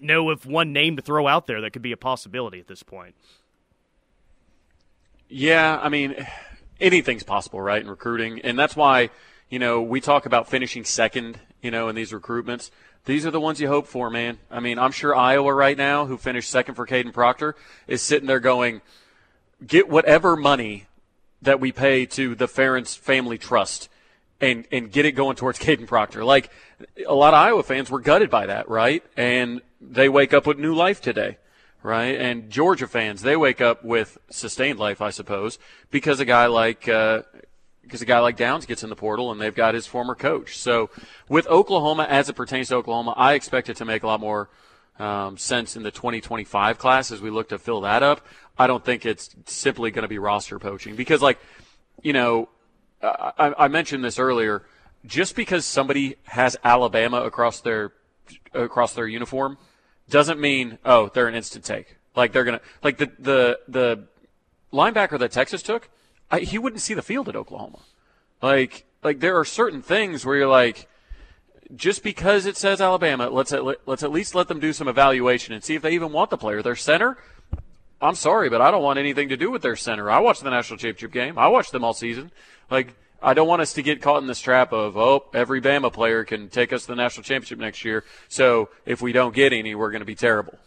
know 0.00 0.30
of 0.30 0.46
one 0.46 0.72
name 0.72 0.96
to 0.96 1.02
throw 1.02 1.26
out 1.26 1.46
there 1.46 1.60
that 1.60 1.72
could 1.72 1.82
be 1.82 1.92
a 1.92 1.96
possibility 1.96 2.60
at 2.60 2.68
this 2.68 2.82
point. 2.82 3.14
Yeah, 5.28 5.78
I 5.80 5.88
mean, 5.88 6.26
anything's 6.80 7.22
possible, 7.22 7.60
right, 7.60 7.82
in 7.82 7.88
recruiting, 7.88 8.40
and 8.40 8.58
that's 8.58 8.74
why 8.74 9.10
you 9.48 9.58
know 9.58 9.82
we 9.82 10.00
talk 10.00 10.26
about 10.26 10.48
finishing 10.48 10.84
second, 10.84 11.38
you 11.62 11.70
know, 11.70 11.88
in 11.88 11.94
these 11.94 12.12
recruitments. 12.12 12.70
These 13.04 13.24
are 13.24 13.30
the 13.30 13.40
ones 13.40 13.60
you 13.60 13.68
hope 13.68 13.86
for, 13.86 14.10
man. 14.10 14.38
I 14.50 14.60
mean, 14.60 14.78
I'm 14.78 14.92
sure 14.92 15.16
Iowa 15.16 15.54
right 15.54 15.76
now, 15.76 16.06
who 16.06 16.16
finished 16.16 16.50
second 16.50 16.74
for 16.74 16.86
Kadyn 16.86 17.12
Proctor, 17.12 17.56
is 17.86 18.02
sitting 18.02 18.26
there 18.26 18.40
going, 18.40 18.82
"Get 19.66 19.88
whatever 19.88 20.36
money 20.36 20.86
that 21.42 21.60
we 21.60 21.72
pay 21.72 22.04
to 22.06 22.34
the 22.34 22.46
Ferentz 22.46 22.96
Family 22.96 23.38
Trust." 23.38 23.88
And, 24.42 24.66
and 24.72 24.90
get 24.90 25.04
it 25.04 25.12
going 25.12 25.36
towards 25.36 25.58
Kadyn 25.60 25.86
Proctor. 25.86 26.24
Like 26.24 26.50
a 27.06 27.14
lot 27.14 27.34
of 27.34 27.40
Iowa 27.40 27.62
fans 27.62 27.90
were 27.90 28.00
gutted 28.00 28.30
by 28.30 28.46
that, 28.46 28.70
right? 28.70 29.04
And 29.14 29.60
they 29.82 30.08
wake 30.08 30.32
up 30.32 30.46
with 30.46 30.58
new 30.58 30.74
life 30.74 31.02
today, 31.02 31.36
right? 31.82 32.18
And 32.18 32.48
Georgia 32.48 32.86
fans, 32.86 33.20
they 33.20 33.36
wake 33.36 33.60
up 33.60 33.84
with 33.84 34.16
sustained 34.30 34.78
life, 34.78 35.02
I 35.02 35.10
suppose, 35.10 35.58
because 35.90 36.20
a 36.20 36.24
guy 36.24 36.46
like 36.46 36.88
uh, 36.88 37.20
because 37.90 38.02
a 38.02 38.06
guy 38.06 38.20
like 38.20 38.36
Downs 38.36 38.66
gets 38.66 38.84
in 38.84 38.88
the 38.88 38.96
portal 38.96 39.32
and 39.32 39.40
they've 39.40 39.54
got 39.54 39.74
his 39.74 39.86
former 39.86 40.14
coach. 40.14 40.56
So 40.56 40.90
with 41.28 41.46
Oklahoma, 41.48 42.06
as 42.08 42.28
it 42.28 42.34
pertains 42.34 42.68
to 42.68 42.76
Oklahoma, 42.76 43.14
I 43.16 43.34
expect 43.34 43.68
it 43.68 43.76
to 43.78 43.84
make 43.84 44.04
a 44.04 44.06
lot 44.06 44.20
more 44.20 44.48
um, 45.00 45.36
sense 45.36 45.76
in 45.76 45.82
the 45.82 45.90
2025 45.90 46.78
class 46.78 47.10
as 47.10 47.20
we 47.20 47.30
look 47.30 47.48
to 47.48 47.58
fill 47.58 47.80
that 47.80 48.02
up. 48.02 48.24
I 48.56 48.66
don't 48.66 48.84
think 48.84 49.04
it's 49.04 49.34
simply 49.46 49.90
going 49.90 50.02
to 50.02 50.08
be 50.08 50.18
roster 50.18 50.58
poaching 50.58 50.94
because, 50.94 51.20
like, 51.20 51.38
you 52.02 52.12
know, 52.12 52.48
I, 53.02 53.54
I 53.58 53.68
mentioned 53.68 54.04
this 54.04 54.18
earlier. 54.18 54.64
Just 55.06 55.34
because 55.34 55.64
somebody 55.64 56.16
has 56.24 56.56
Alabama 56.62 57.22
across 57.22 57.60
their 57.60 57.92
across 58.52 58.92
their 58.92 59.06
uniform 59.06 59.58
doesn't 60.08 60.38
mean 60.38 60.78
oh 60.84 61.08
they're 61.08 61.28
an 61.28 61.34
instant 61.34 61.64
take. 61.64 61.96
Like 62.14 62.32
they're 62.32 62.44
gonna 62.44 62.60
like 62.82 62.98
the 62.98 63.10
the 63.18 63.60
the 63.68 64.04
linebacker 64.72 65.18
that 65.18 65.32
Texas 65.32 65.62
took, 65.62 65.88
I, 66.30 66.40
he 66.40 66.58
wouldn't 66.58 66.82
see 66.82 66.94
the 66.94 67.02
field 67.02 67.28
at 67.28 67.36
Oklahoma. 67.36 67.80
Like 68.42 68.84
like 69.02 69.20
there 69.20 69.38
are 69.38 69.44
certain 69.44 69.82
things 69.82 70.24
where 70.24 70.36
you're 70.36 70.48
like, 70.48 70.88
just 71.74 72.02
because 72.02 72.46
it 72.46 72.56
says 72.56 72.80
Alabama, 72.80 73.28
let's 73.28 73.52
at, 73.52 73.64
let's 73.86 74.02
at 74.02 74.10
least 74.10 74.34
let 74.34 74.48
them 74.48 74.60
do 74.60 74.72
some 74.72 74.88
evaluation 74.88 75.54
and 75.54 75.62
see 75.64 75.74
if 75.74 75.82
they 75.82 75.92
even 75.92 76.12
want 76.12 76.30
the 76.30 76.36
player. 76.36 76.62
Their 76.62 76.76
center, 76.76 77.16
I'm 78.00 78.14
sorry, 78.14 78.48
but 78.48 78.60
I 78.60 78.70
don't 78.70 78.82
want 78.82 78.98
anything 78.98 79.28
to 79.30 79.36
do 79.36 79.50
with 79.50 79.62
their 79.62 79.76
center. 79.76 80.10
I 80.10 80.20
watched 80.20 80.42
the 80.42 80.50
national 80.50 80.78
championship 80.78 81.12
game. 81.12 81.38
I 81.38 81.48
watched 81.48 81.72
them 81.72 81.84
all 81.84 81.94
season. 81.94 82.30
Like 82.70 82.94
I 83.22 83.34
don't 83.34 83.48
want 83.48 83.62
us 83.62 83.74
to 83.74 83.82
get 83.82 84.00
caught 84.00 84.22
in 84.22 84.26
this 84.26 84.40
trap 84.40 84.72
of, 84.72 84.96
oh, 84.96 85.26
every 85.34 85.60
Bama 85.60 85.92
player 85.92 86.24
can 86.24 86.48
take 86.48 86.72
us 86.72 86.82
to 86.82 86.88
the 86.88 86.96
national 86.96 87.24
championship 87.24 87.58
next 87.58 87.84
year. 87.84 88.04
So 88.28 88.70
if 88.86 89.02
we 89.02 89.12
don't 89.12 89.34
get 89.34 89.52
any, 89.52 89.74
we're 89.74 89.90
going 89.90 90.00
to 90.00 90.06
be 90.06 90.14
terrible. 90.14 90.58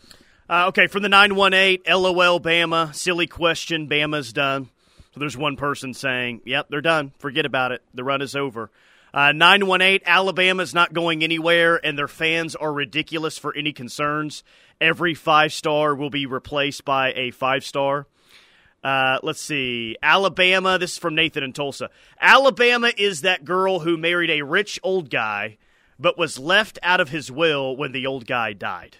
Uh, 0.50 0.68
okay, 0.68 0.88
from 0.88 1.02
the 1.02 1.10
918, 1.10 1.84
LOL 1.88 2.40
Bama. 2.40 2.94
Silly 2.94 3.26
question. 3.26 3.90
Bama's 3.90 4.32
done. 4.34 4.70
So 5.14 5.20
there's 5.20 5.38
one 5.38 5.58
person 5.58 5.94
saying, 5.94 6.42
yep, 6.44 6.68
they're 6.70 6.82
done. 6.82 7.12
Forget 7.20 7.46
about 7.46 7.72
it. 7.72 7.84
The 7.94 8.04
run 8.04 8.22
is 8.22 8.36
over. 8.36 8.72
Uh, 9.14 9.32
918, 9.32 10.00
Alabama's 10.08 10.74
not 10.74 10.92
going 10.92 11.24
anywhere, 11.24 11.80
and 11.86 11.96
their 11.96 12.08
fans 12.08 12.56
are 12.56 12.74
ridiculous 12.74 13.38
for 13.38 13.56
any 13.56 13.72
concerns. 13.72 14.44
Every 14.82 15.14
five 15.14 15.54
star 15.54 15.94
will 15.94 16.10
be 16.10 16.26
replaced 16.26 16.84
by 16.84 17.14
a 17.14 17.30
five 17.30 17.64
star. 17.64 18.08
Uh, 18.84 19.20
let's 19.22 19.40
see. 19.40 19.96
Alabama, 20.02 20.80
this 20.80 20.94
is 20.94 20.98
from 20.98 21.14
Nathan 21.14 21.44
in 21.44 21.54
Tulsa. 21.54 21.92
Alabama 22.20 22.92
is 22.98 23.22
that 23.22 23.46
girl 23.46 23.82
who 23.82 23.98
married 23.98 24.32
a 24.32 24.42
rich 24.42 24.80
old 24.82 25.12
guy, 25.12 25.58
but 26.00 26.18
was 26.18 26.40
left 26.40 26.80
out 26.82 27.00
of 27.00 27.10
his 27.10 27.32
will 27.32 27.78
when 27.78 27.92
the 27.92 28.08
old 28.08 28.26
guy 28.26 28.52
died. 28.52 28.98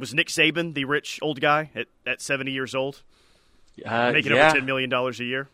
Was 0.00 0.12
Nick 0.12 0.28
Saban 0.28 0.74
the 0.74 0.84
rich 0.84 1.20
old 1.22 1.40
guy 1.40 1.70
at, 1.76 1.86
at 2.04 2.20
70 2.20 2.50
years 2.50 2.74
old? 2.74 3.02
Uh, 3.84 4.12
Making 4.12 4.32
yeah. 4.32 4.50
over 4.50 4.60
$10 4.60 4.64
million 4.64 4.92
a 4.92 5.10
year? 5.22 5.48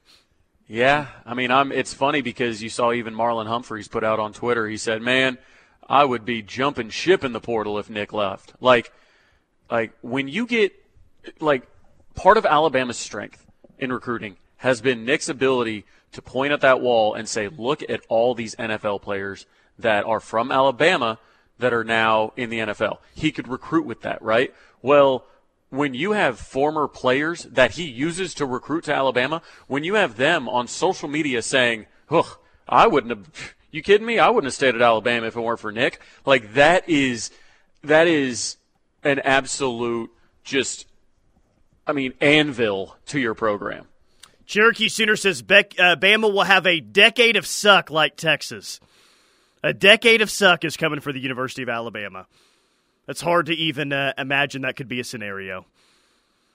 Yeah, 0.68 1.06
I 1.24 1.34
mean, 1.34 1.50
I'm. 1.50 1.70
It's 1.70 1.94
funny 1.94 2.22
because 2.22 2.62
you 2.62 2.68
saw 2.68 2.92
even 2.92 3.14
Marlon 3.14 3.46
Humphreys 3.46 3.86
put 3.86 4.02
out 4.02 4.18
on 4.18 4.32
Twitter. 4.32 4.66
He 4.66 4.76
said, 4.76 5.00
"Man, 5.00 5.38
I 5.88 6.04
would 6.04 6.24
be 6.24 6.42
jumping 6.42 6.90
ship 6.90 7.22
in 7.22 7.32
the 7.32 7.40
portal 7.40 7.78
if 7.78 7.88
Nick 7.88 8.12
left." 8.12 8.52
Like, 8.60 8.92
like 9.70 9.92
when 10.02 10.26
you 10.26 10.44
get 10.46 10.72
like 11.38 11.68
part 12.14 12.36
of 12.36 12.44
Alabama's 12.44 12.96
strength 12.96 13.46
in 13.78 13.92
recruiting 13.92 14.36
has 14.58 14.80
been 14.80 15.04
Nick's 15.04 15.28
ability 15.28 15.84
to 16.12 16.22
point 16.22 16.52
at 16.52 16.62
that 16.62 16.80
wall 16.80 17.14
and 17.14 17.28
say, 17.28 17.46
"Look 17.46 17.88
at 17.88 18.00
all 18.08 18.34
these 18.34 18.56
NFL 18.56 19.02
players 19.02 19.46
that 19.78 20.04
are 20.04 20.20
from 20.20 20.50
Alabama 20.50 21.20
that 21.60 21.72
are 21.72 21.84
now 21.84 22.32
in 22.36 22.50
the 22.50 22.58
NFL." 22.58 22.98
He 23.14 23.30
could 23.30 23.46
recruit 23.46 23.86
with 23.86 24.00
that, 24.00 24.20
right? 24.20 24.52
Well 24.82 25.24
when 25.70 25.94
you 25.94 26.12
have 26.12 26.38
former 26.38 26.88
players 26.88 27.44
that 27.44 27.72
he 27.72 27.84
uses 27.84 28.34
to 28.34 28.46
recruit 28.46 28.84
to 28.84 28.94
Alabama, 28.94 29.42
when 29.66 29.84
you 29.84 29.94
have 29.94 30.16
them 30.16 30.48
on 30.48 30.68
social 30.68 31.08
media 31.08 31.42
saying, 31.42 31.86
"Ugh, 32.10 32.38
I 32.68 32.86
wouldn't 32.86 33.16
have," 33.16 33.54
you 33.70 33.82
kidding 33.82 34.06
me? 34.06 34.18
I 34.18 34.28
wouldn't 34.28 34.46
have 34.46 34.54
stayed 34.54 34.74
at 34.74 34.82
Alabama 34.82 35.26
if 35.26 35.36
it 35.36 35.40
weren't 35.40 35.60
for 35.60 35.72
Nick. 35.72 36.00
Like 36.24 36.54
that 36.54 36.88
is 36.88 37.30
that 37.82 38.06
is 38.06 38.56
an 39.02 39.20
absolute 39.20 40.10
just, 40.44 40.86
I 41.86 41.92
mean, 41.92 42.12
anvil 42.20 42.96
to 43.06 43.20
your 43.20 43.34
program. 43.34 43.86
Cherokee 44.46 44.88
Sooner 44.88 45.16
says 45.16 45.42
Beck, 45.42 45.78
uh, 45.78 45.96
Bama 45.96 46.32
will 46.32 46.44
have 46.44 46.66
a 46.66 46.80
decade 46.80 47.36
of 47.36 47.46
suck 47.46 47.90
like 47.90 48.16
Texas. 48.16 48.80
A 49.62 49.72
decade 49.72 50.20
of 50.20 50.30
suck 50.30 50.64
is 50.64 50.76
coming 50.76 51.00
for 51.00 51.12
the 51.12 51.18
University 51.18 51.62
of 51.62 51.68
Alabama. 51.68 52.26
It's 53.08 53.20
hard 53.20 53.46
to 53.46 53.54
even 53.54 53.92
uh, 53.92 54.12
imagine 54.18 54.62
that 54.62 54.76
could 54.76 54.88
be 54.88 55.00
a 55.00 55.04
scenario. 55.04 55.66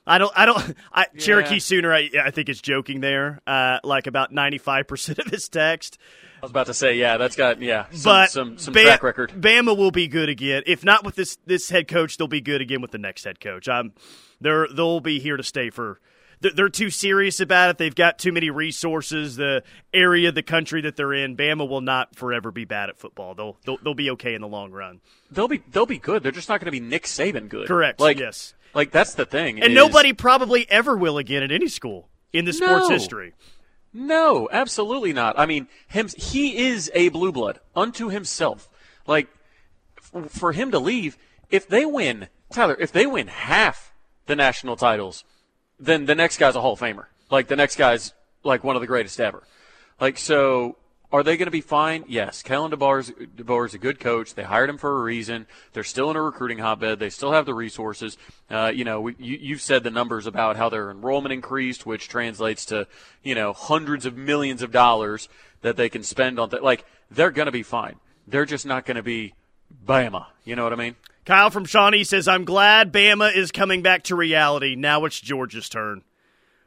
I 0.06 0.18
don't. 0.18 0.32
I 0.36 0.46
don't. 0.46 0.58
I, 0.94 1.06
yeah. 1.14 1.22
Cherokee 1.22 1.60
Sooner. 1.60 1.94
I, 1.94 2.10
I, 2.24 2.32
think 2.32 2.50
is 2.50 2.62
joking 2.62 3.02
there. 3.02 3.42
Uh, 3.46 3.80
like 3.84 4.08
about 4.08 4.32
ninety 4.32 4.58
five 4.58 4.88
percent 4.88 5.20
of 5.20 5.28
his 5.28 5.48
text. 5.48 5.98
I 6.42 6.46
was 6.46 6.52
about 6.52 6.66
to 6.68 6.74
say, 6.74 6.96
yeah, 6.96 7.18
that's 7.18 7.36
got 7.36 7.62
yeah, 7.62 7.86
some, 7.92 8.02
but 8.04 8.32
some, 8.32 8.58
some 8.58 8.74
track 8.74 9.04
record. 9.04 9.30
Bama 9.30 9.78
will 9.78 9.92
be 9.92 10.08
good 10.08 10.28
again. 10.28 10.64
If 10.66 10.84
not 10.84 11.06
with 11.06 11.16
this 11.16 11.38
this 11.46 11.70
head 11.70 11.88
coach, 11.88 12.18
they'll 12.18 12.28
be 12.28 12.42
good 12.42 12.62
again 12.62 12.82
with 12.82 12.92
the 12.92 12.98
next 12.98 13.24
head 13.24 13.40
coach. 13.40 13.70
I'm. 13.70 13.94
They're 14.40 14.68
they'll 14.68 15.02
be 15.02 15.20
here 15.20 15.38
to 15.38 15.44
stay 15.44 15.70
for 15.70 16.00
they're 16.42 16.70
too 16.70 16.90
serious 16.90 17.40
about 17.40 17.70
it. 17.70 17.78
They've 17.78 17.94
got 17.96 18.18
too 18.18 18.32
many 18.32 18.50
resources. 18.50 19.36
The 19.36 19.64
area 19.94 20.32
the 20.32 20.44
country 20.44 20.82
that 20.82 20.96
they're 20.96 21.14
in, 21.14 21.38
Bama 21.38 21.68
will 21.68 21.82
not 21.82 22.16
forever 22.16 22.52
be 22.52 22.66
bad 22.66 22.90
at 22.90 22.98
football. 23.00 23.36
They'll 23.36 23.58
they'll, 23.66 23.78
they'll 23.78 23.94
be 23.94 24.10
okay 24.12 24.34
in 24.34 24.42
the 24.42 24.48
long 24.48 24.72
run. 24.72 25.02
They'll 25.30 25.48
be 25.48 25.62
they'll 25.72 25.86
be 25.86 26.00
good. 26.00 26.24
They're 26.24 26.32
just 26.32 26.50
not 26.50 26.60
going 26.60 26.66
to 26.66 26.72
be 26.72 26.80
Nick 26.80 27.04
Saban 27.04 27.48
good. 27.48 27.68
Correct. 27.68 28.00
Like 28.00 28.20
yes. 28.20 28.54
Like 28.74 28.92
that's 28.92 29.14
the 29.14 29.26
thing. 29.26 29.62
And 29.62 29.72
is, 29.72 29.76
nobody 29.76 30.14
probably 30.14 30.70
ever 30.70 30.98
will 30.98 31.18
again 31.18 31.44
at 31.44 31.52
any 31.52 31.68
school 31.68 32.10
in 32.34 32.46
the 32.46 32.54
sports 32.54 32.90
no. 32.90 32.90
history. 32.90 33.34
No, 33.94 34.48
absolutely 34.52 35.14
not. 35.14 35.38
I 35.38 35.46
mean, 35.46 35.68
him 35.88 36.08
he 36.16 36.58
is 36.70 36.90
a 36.94 37.10
blue 37.10 37.32
blood 37.32 37.60
unto 37.76 38.10
himself. 38.10 38.70
Like 39.06 39.28
f- 39.98 40.32
for 40.32 40.54
him 40.54 40.72
to 40.72 40.80
leave, 40.80 41.18
if 41.50 41.68
they 41.68 41.86
win, 41.86 42.30
Tyler, 42.52 42.78
if 42.80 42.92
they 42.92 43.06
win 43.06 43.28
half 43.28 43.94
the 44.28 44.36
national 44.36 44.78
titles, 44.78 45.26
then 45.82 46.06
the 46.06 46.16
next 46.16 46.38
guy's 46.38 46.56
a 46.56 46.62
Hall 46.62 46.74
of 46.74 46.80
Famer. 46.80 47.06
Like 47.30 47.48
the 47.48 47.56
next 47.56 47.76
guy's 47.76 48.14
like 48.44 48.64
one 48.64 48.76
of 48.76 48.82
the 48.82 48.88
greatest 48.88 49.20
ever. 49.20 49.44
Like 50.00 50.18
so, 50.18 50.78
are 51.12 51.24
they 51.24 51.36
going 51.36 51.48
to 51.48 51.52
be 51.52 51.62
fine? 51.62 52.06
Yes. 52.08 52.42
Kalen 52.42 52.72
DeBoer 52.72 53.66
is 53.66 53.74
a 53.74 53.78
good 53.78 54.00
coach. 54.00 54.34
They 54.34 54.44
hired 54.44 54.70
him 54.70 54.78
for 54.78 55.00
a 55.00 55.04
reason. 55.04 55.46
They're 55.74 55.84
still 55.84 56.10
in 56.10 56.16
a 56.16 56.22
recruiting 56.22 56.60
hotbed. 56.60 57.00
They 57.00 57.10
still 57.10 57.34
have 57.34 57.46
the 57.46 57.54
resources. 57.54 58.18
Uh, 58.50 58.72
you 58.74 58.86
know, 58.86 59.02
we, 59.02 59.16
you, 59.20 59.38
you've 59.42 59.62
said 59.62 59.84
the 59.84 59.92
numbers 59.92 60.26
about 60.26 60.56
how 60.56 60.70
their 60.70 60.90
enrollment 60.90 61.34
increased, 61.34 61.86
which 61.86 62.08
translates 62.08 62.66
to 62.66 62.88
you 63.24 63.36
know 63.36 63.52
hundreds 63.52 64.06
of 64.06 64.16
millions 64.16 64.62
of 64.62 64.72
dollars 64.72 65.28
that 65.62 65.76
they 65.76 65.90
can 65.90 66.04
spend 66.04 66.40
on 66.40 66.50
that. 66.50 66.64
Like 66.64 66.86
they're 67.10 67.32
going 67.32 67.48
to 67.48 67.52
be 67.52 67.64
fine. 67.64 67.96
They're 68.28 68.46
just 68.46 68.66
not 68.66 68.86
going 68.86 68.98
to 68.98 69.04
be 69.04 69.34
Bama. 69.86 70.28
You 70.46 70.56
know 70.56 70.64
what 70.64 70.74
I 70.74 70.78
mean? 70.78 70.96
Kyle 71.26 71.52
from 71.52 71.66
Shawnee 71.66 72.04
says, 72.04 72.28
I'm 72.28 72.46
glad 72.46 72.92
Bama 72.92 73.36
is 73.36 73.52
coming 73.52 73.84
back 73.84 74.04
to 74.04 74.16
reality. 74.16 74.76
Now 74.76 75.06
it's 75.06 75.20
Georgia's 75.20 75.70
turn. 75.70 76.04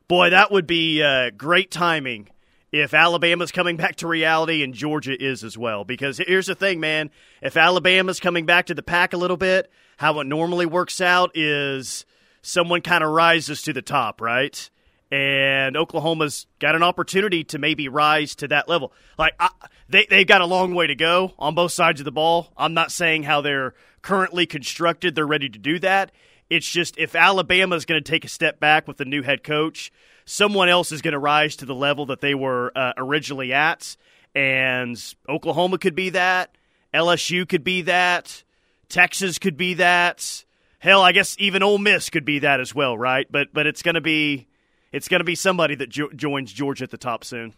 Boy, 0.06 0.30
that 0.30 0.52
would 0.52 0.66
be 0.66 1.02
uh, 1.02 1.30
great 1.30 1.72
timing 1.72 2.28
if 2.70 2.94
Alabama's 2.94 3.50
coming 3.50 3.76
back 3.76 3.96
to 3.96 4.06
reality 4.06 4.62
and 4.62 4.72
Georgia 4.72 5.20
is 5.20 5.42
as 5.42 5.58
well. 5.58 5.84
Because 5.84 6.18
here's 6.18 6.46
the 6.46 6.54
thing, 6.54 6.78
man. 6.78 7.10
If 7.42 7.56
Alabama's 7.56 8.20
coming 8.20 8.46
back 8.46 8.66
to 8.66 8.74
the 8.74 8.82
pack 8.82 9.12
a 9.12 9.16
little 9.16 9.36
bit, 9.36 9.70
how 9.96 10.20
it 10.20 10.26
normally 10.26 10.66
works 10.66 11.00
out 11.00 11.32
is 11.34 12.04
someone 12.42 12.80
kind 12.80 13.02
of 13.02 13.10
rises 13.10 13.62
to 13.62 13.72
the 13.72 13.82
top, 13.82 14.20
right? 14.20 14.70
And 15.10 15.76
Oklahoma's 15.76 16.46
got 16.60 16.76
an 16.76 16.82
opportunity 16.82 17.44
to 17.44 17.58
maybe 17.58 17.88
rise 17.88 18.34
to 18.36 18.48
that 18.48 18.68
level. 18.68 18.92
Like, 19.18 19.34
I, 19.38 19.50
they, 19.88 20.06
they've 20.08 20.26
got 20.26 20.40
a 20.40 20.46
long 20.46 20.74
way 20.74 20.86
to 20.86 20.94
go 20.94 21.34
on 21.38 21.54
both 21.54 21.72
sides 21.72 22.00
of 22.00 22.04
the 22.04 22.12
ball. 22.12 22.52
I'm 22.56 22.74
not 22.74 22.92
saying 22.92 23.24
how 23.24 23.40
they're 23.40 23.74
currently 24.04 24.44
constructed, 24.44 25.14
they're 25.14 25.26
ready 25.26 25.48
to 25.48 25.58
do 25.58 25.78
that. 25.78 26.12
It's 26.50 26.68
just 26.68 26.98
if 26.98 27.14
Alabama 27.14 27.74
is 27.74 27.86
going 27.86 28.02
to 28.02 28.08
take 28.08 28.24
a 28.24 28.28
step 28.28 28.60
back 28.60 28.86
with 28.86 28.98
the 28.98 29.06
new 29.06 29.22
head 29.22 29.42
coach, 29.42 29.90
someone 30.26 30.68
else 30.68 30.92
is 30.92 31.00
going 31.00 31.12
to 31.12 31.18
rise 31.18 31.56
to 31.56 31.64
the 31.64 31.74
level 31.74 32.06
that 32.06 32.20
they 32.20 32.34
were 32.34 32.70
uh, 32.76 32.92
originally 32.98 33.54
at. 33.54 33.96
And 34.34 35.02
Oklahoma 35.26 35.78
could 35.78 35.94
be 35.94 36.10
that. 36.10 36.54
LSU 36.92 37.48
could 37.48 37.64
be 37.64 37.82
that. 37.82 38.44
Texas 38.90 39.38
could 39.38 39.56
be 39.56 39.74
that. 39.74 40.44
Hell, 40.80 41.00
I 41.00 41.12
guess 41.12 41.34
even 41.38 41.62
Ole 41.62 41.78
Miss 41.78 42.10
could 42.10 42.26
be 42.26 42.40
that 42.40 42.60
as 42.60 42.74
well, 42.74 42.98
right? 42.98 43.26
But 43.30 43.54
but 43.54 43.66
it's 43.66 43.80
going 43.82 43.94
to 43.94 44.02
be 44.02 44.46
it's 44.92 45.08
going 45.08 45.20
to 45.20 45.24
be 45.24 45.34
somebody 45.34 45.76
that 45.76 45.88
jo- 45.88 46.12
joins 46.14 46.52
Georgia 46.52 46.84
at 46.84 46.90
the 46.90 46.98
top 46.98 47.24
soon. 47.24 47.54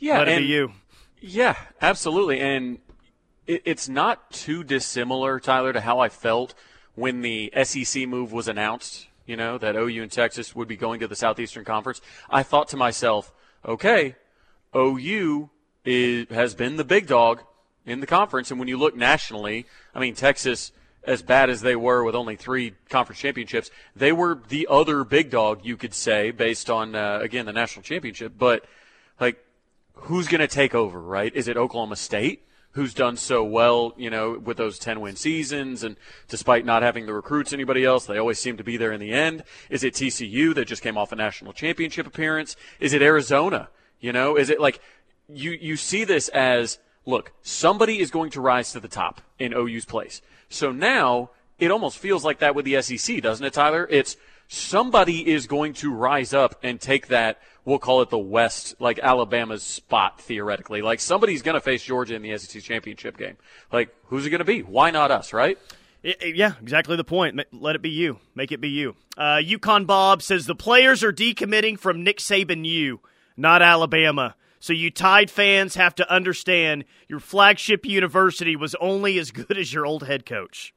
Yeah, 0.00 0.18
Let 0.18 0.28
it 0.28 0.32
and, 0.32 0.42
be 0.42 0.48
you. 0.48 0.72
Yeah, 1.20 1.54
absolutely. 1.80 2.40
And 2.40 2.78
it's 3.46 3.88
not 3.88 4.30
too 4.30 4.64
dissimilar, 4.64 5.40
Tyler, 5.40 5.72
to 5.72 5.80
how 5.80 5.98
I 5.98 6.08
felt 6.08 6.54
when 6.94 7.20
the 7.20 7.52
SEC 7.64 8.06
move 8.08 8.32
was 8.32 8.48
announced. 8.48 9.08
You 9.26 9.36
know 9.36 9.56
that 9.58 9.76
OU 9.76 10.02
and 10.02 10.12
Texas 10.12 10.54
would 10.54 10.68
be 10.68 10.76
going 10.76 11.00
to 11.00 11.08
the 11.08 11.16
Southeastern 11.16 11.64
Conference. 11.64 12.00
I 12.28 12.42
thought 12.42 12.68
to 12.68 12.76
myself, 12.76 13.32
okay, 13.64 14.16
OU 14.76 15.50
is, 15.84 16.28
has 16.28 16.54
been 16.54 16.76
the 16.76 16.84
big 16.84 17.06
dog 17.06 17.42
in 17.86 18.00
the 18.00 18.06
conference, 18.06 18.50
and 18.50 18.58
when 18.58 18.68
you 18.68 18.76
look 18.76 18.96
nationally, 18.96 19.66
I 19.94 20.00
mean 20.00 20.14
Texas 20.14 20.72
as 21.06 21.22
bad 21.22 21.50
as 21.50 21.60
they 21.60 21.76
were 21.76 22.02
with 22.02 22.14
only 22.14 22.36
three 22.36 22.74
conference 22.88 23.20
championships, 23.20 23.70
they 23.94 24.12
were 24.12 24.40
the 24.48 24.66
other 24.70 25.04
big 25.04 25.30
dog, 25.30 25.60
you 25.62 25.76
could 25.76 25.94
say, 25.94 26.30
based 26.30 26.70
on, 26.70 26.94
uh, 26.94 27.18
again, 27.20 27.46
the 27.46 27.52
national 27.52 27.82
championship. 27.82 28.32
But, 28.38 28.64
like, 29.20 29.44
who's 29.94 30.28
going 30.28 30.40
to 30.40 30.48
take 30.48 30.74
over, 30.74 31.00
right? 31.00 31.34
Is 31.34 31.48
it 31.48 31.56
Oklahoma 31.56 31.96
State? 31.96 32.46
Who's 32.74 32.94
done 32.94 33.16
so 33.16 33.42
well, 33.42 33.94
you 33.96 34.10
know, 34.10 34.38
with 34.38 34.56
those 34.56 34.78
10 34.78 35.00
win 35.00 35.16
seasons, 35.16 35.82
and 35.82 35.96
despite 36.28 36.64
not 36.64 36.82
having 36.82 37.06
the 37.06 37.14
recruits 37.14 37.52
anybody 37.52 37.84
else, 37.84 38.06
they 38.06 38.18
always 38.18 38.38
seem 38.38 38.56
to 38.56 38.64
be 38.64 38.76
there 38.76 38.92
in 38.92 39.00
the 39.00 39.12
end. 39.12 39.44
Is 39.70 39.84
it 39.84 39.94
TCU 39.94 40.54
that 40.54 40.66
just 40.66 40.82
came 40.82 40.98
off 40.98 41.12
a 41.12 41.16
national 41.16 41.52
championship 41.52 42.06
appearance? 42.06 42.56
Is 42.80 42.92
it 42.92 43.00
Arizona? 43.02 43.68
You 44.00 44.12
know, 44.12 44.36
is 44.36 44.50
it 44.50 44.60
like 44.60 44.80
you 45.28 45.52
you 45.52 45.76
see 45.76 46.04
this 46.04 46.28
as 46.28 46.78
look, 47.06 47.32
somebody 47.42 48.00
is 48.00 48.10
going 48.10 48.30
to 48.30 48.40
rise 48.40 48.72
to 48.72 48.80
the 48.80 48.88
top 48.88 49.20
in 49.38 49.52
OU's 49.52 49.84
place. 49.84 50.22
So 50.48 50.72
now 50.72 51.30
it 51.58 51.70
almost 51.70 51.98
feels 51.98 52.24
like 52.24 52.38
that 52.40 52.54
with 52.54 52.64
the 52.64 52.80
SEC, 52.82 53.22
doesn't 53.22 53.44
it, 53.44 53.52
Tyler? 53.52 53.86
It's 53.90 54.16
somebody 54.48 55.30
is 55.30 55.46
going 55.46 55.72
to 55.74 55.92
rise 55.92 56.34
up 56.34 56.58
and 56.62 56.80
take 56.80 57.08
that 57.08 57.40
we'll 57.64 57.78
call 57.78 58.02
it 58.02 58.10
the 58.10 58.18
West, 58.18 58.74
like 58.78 58.98
Alabama's 58.98 59.62
spot 59.62 60.20
theoretically. 60.20 60.82
Like 60.82 61.00
somebody's 61.00 61.42
going 61.42 61.54
to 61.54 61.60
face 61.60 61.82
Georgia 61.82 62.14
in 62.14 62.22
the 62.22 62.36
SEC 62.38 62.62
championship 62.62 63.16
game. 63.16 63.36
Like 63.72 63.94
who's 64.06 64.26
it 64.26 64.30
going 64.30 64.40
to 64.40 64.44
be? 64.44 64.62
Why 64.62 64.90
not 64.90 65.10
us, 65.10 65.32
right? 65.32 65.58
Yeah, 66.02 66.52
exactly 66.60 66.96
the 66.96 67.04
point. 67.04 67.40
Let 67.52 67.76
it 67.76 67.82
be 67.82 67.90
you. 67.90 68.18
Make 68.34 68.52
it 68.52 68.60
be 68.60 68.68
you. 68.68 68.94
Uh, 69.16 69.40
Yukon 69.42 69.86
Bob 69.86 70.20
says 70.22 70.44
the 70.44 70.54
players 70.54 71.02
are 71.02 71.12
decommitting 71.12 71.78
from 71.78 72.04
Nick 72.04 72.18
Saban 72.18 72.66
U, 72.66 73.00
not 73.38 73.62
Alabama. 73.62 74.34
So 74.60 74.72
you 74.72 74.90
Tide 74.90 75.30
fans 75.30 75.76
have 75.76 75.94
to 75.96 76.10
understand 76.10 76.84
your 77.08 77.20
flagship 77.20 77.86
university 77.86 78.54
was 78.56 78.74
only 78.76 79.18
as 79.18 79.30
good 79.30 79.56
as 79.56 79.72
your 79.72 79.86
old 79.86 80.04
head 80.04 80.26
coach. 80.26 80.74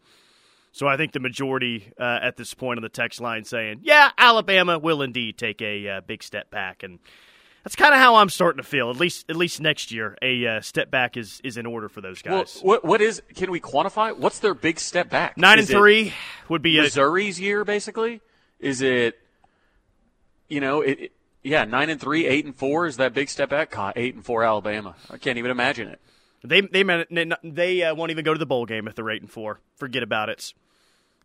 So 0.78 0.88
I 0.88 0.96
think 0.96 1.12
the 1.12 1.20
majority 1.20 1.92
uh, 2.00 2.20
at 2.22 2.38
this 2.38 2.54
point 2.54 2.78
on 2.78 2.84
the 2.84 2.90
text 2.90 3.20
line 3.20 3.46
saying, 3.46 3.80
"Yeah, 3.82 4.12
Alabama 4.16 4.78
will 4.78 5.02
indeed 5.02 5.36
take 5.36 5.60
a 5.60 5.90
uh, 5.90 6.02
big 6.02 6.22
step 6.22 6.52
back," 6.52 6.84
and 6.84 7.00
that's 7.64 7.76
kind 7.76 7.96
of 7.96 8.00
how 8.00 8.18
I'm 8.18 8.30
starting 8.30 8.62
to 8.62 8.70
feel. 8.70 8.92
At 8.92 8.98
least, 8.98 9.26
at 9.28 9.36
least 9.36 9.60
next 9.60 9.92
year, 9.92 10.16
a 10.22 10.46
uh, 10.46 10.62
step 10.62 10.92
back 10.92 11.18
is 11.18 11.42
is 11.44 11.58
in 11.58 11.66
order 11.66 11.90
for 11.90 12.02
those 12.02 12.22
guys. 12.22 12.62
Well, 12.64 12.76
what 12.76 12.86
what 12.86 13.02
is? 13.02 13.24
Can 13.34 13.50
we 13.50 13.60
quantify? 13.60 14.16
What's 14.16 14.38
their 14.38 14.54
big 14.54 14.80
step 14.80 15.10
back? 15.10 15.36
Nine 15.36 15.58
is 15.58 15.68
and 15.68 15.80
three 15.80 16.14
would 16.48 16.62
be 16.62 16.80
Missouri's 16.80 17.40
a, 17.40 17.42
year, 17.42 17.66
basically. 17.66 18.22
Is 18.60 18.84
it? 18.84 19.18
You 20.48 20.62
know, 20.62 20.82
it, 20.82 21.00
it, 21.00 21.12
yeah, 21.42 21.66
nine 21.66 21.90
and 21.90 22.00
three, 22.00 22.28
eight 22.28 22.46
and 22.46 22.56
four 22.56 22.86
is 22.86 22.98
that 22.98 23.16
big 23.16 23.30
step 23.30 23.50
back. 23.50 23.72
God, 23.72 23.94
eight 23.96 24.14
and 24.14 24.24
four, 24.24 24.44
Alabama. 24.44 24.94
I 25.10 25.18
can't 25.18 25.40
even 25.40 25.50
imagine 25.50 25.88
it. 25.88 26.00
They 26.44 26.62
they 26.62 26.84
they 27.44 27.82
uh, 27.82 27.96
won't 27.96 28.12
even 28.12 28.24
go 28.24 28.34
to 28.34 28.40
the 28.40 28.46
bowl 28.46 28.68
game 28.68 28.88
if 28.88 28.94
they're 28.94 29.10
eight 29.10 29.24
and 29.24 29.32
four. 29.32 29.60
Forget 29.76 30.04
about 30.04 30.30
it. 30.30 30.54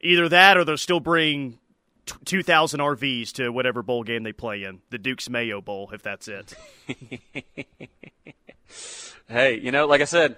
Either 0.03 0.29
that, 0.29 0.57
or 0.57 0.65
they'll 0.65 0.77
still 0.77 1.01
bring 1.01 1.59
t- 2.07 2.15
two 2.25 2.43
thousand 2.43 2.81
RVs 2.81 3.33
to 3.33 3.51
whatever 3.51 3.83
bowl 3.83 4.03
game 4.03 4.23
they 4.23 4.33
play 4.33 4.65
in, 4.65 4.81
the 4.91 4.99
Duke's 4.99 5.29
Mayo 5.31 5.61
Bowl, 5.61 5.91
if 5.93 6.03
that's 6.03 6.29
it. 6.29 6.55
hey, 9.29 9.59
you 9.59 9.71
know, 9.71 9.87
like 9.87 10.01
I 10.01 10.07
said, 10.07 10.37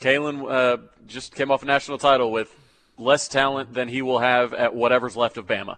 Kalen 0.00 0.50
uh, 0.50 0.78
just 1.06 1.34
came 1.34 1.50
off 1.50 1.62
a 1.62 1.66
national 1.66 1.98
title 1.98 2.32
with 2.32 2.54
less 2.98 3.28
talent 3.28 3.74
than 3.74 3.88
he 3.88 4.02
will 4.02 4.18
have 4.18 4.52
at 4.54 4.74
whatever's 4.74 5.16
left 5.16 5.36
of 5.36 5.46
Bama. 5.46 5.76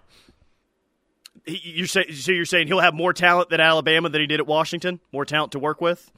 You're 1.47 1.87
say, 1.87 2.11
so 2.11 2.33
you're 2.33 2.47
saying 2.47 2.69
he'll 2.69 2.81
have 2.81 2.95
more 2.95 3.13
talent 3.13 3.51
than 3.51 3.61
Alabama 3.61 4.09
than 4.09 4.21
he 4.21 4.27
did 4.27 4.41
at 4.41 4.47
Washington? 4.47 5.01
More 5.13 5.27
talent 5.27 5.53
to 5.53 5.59
work 5.59 5.81
with? 5.81 6.11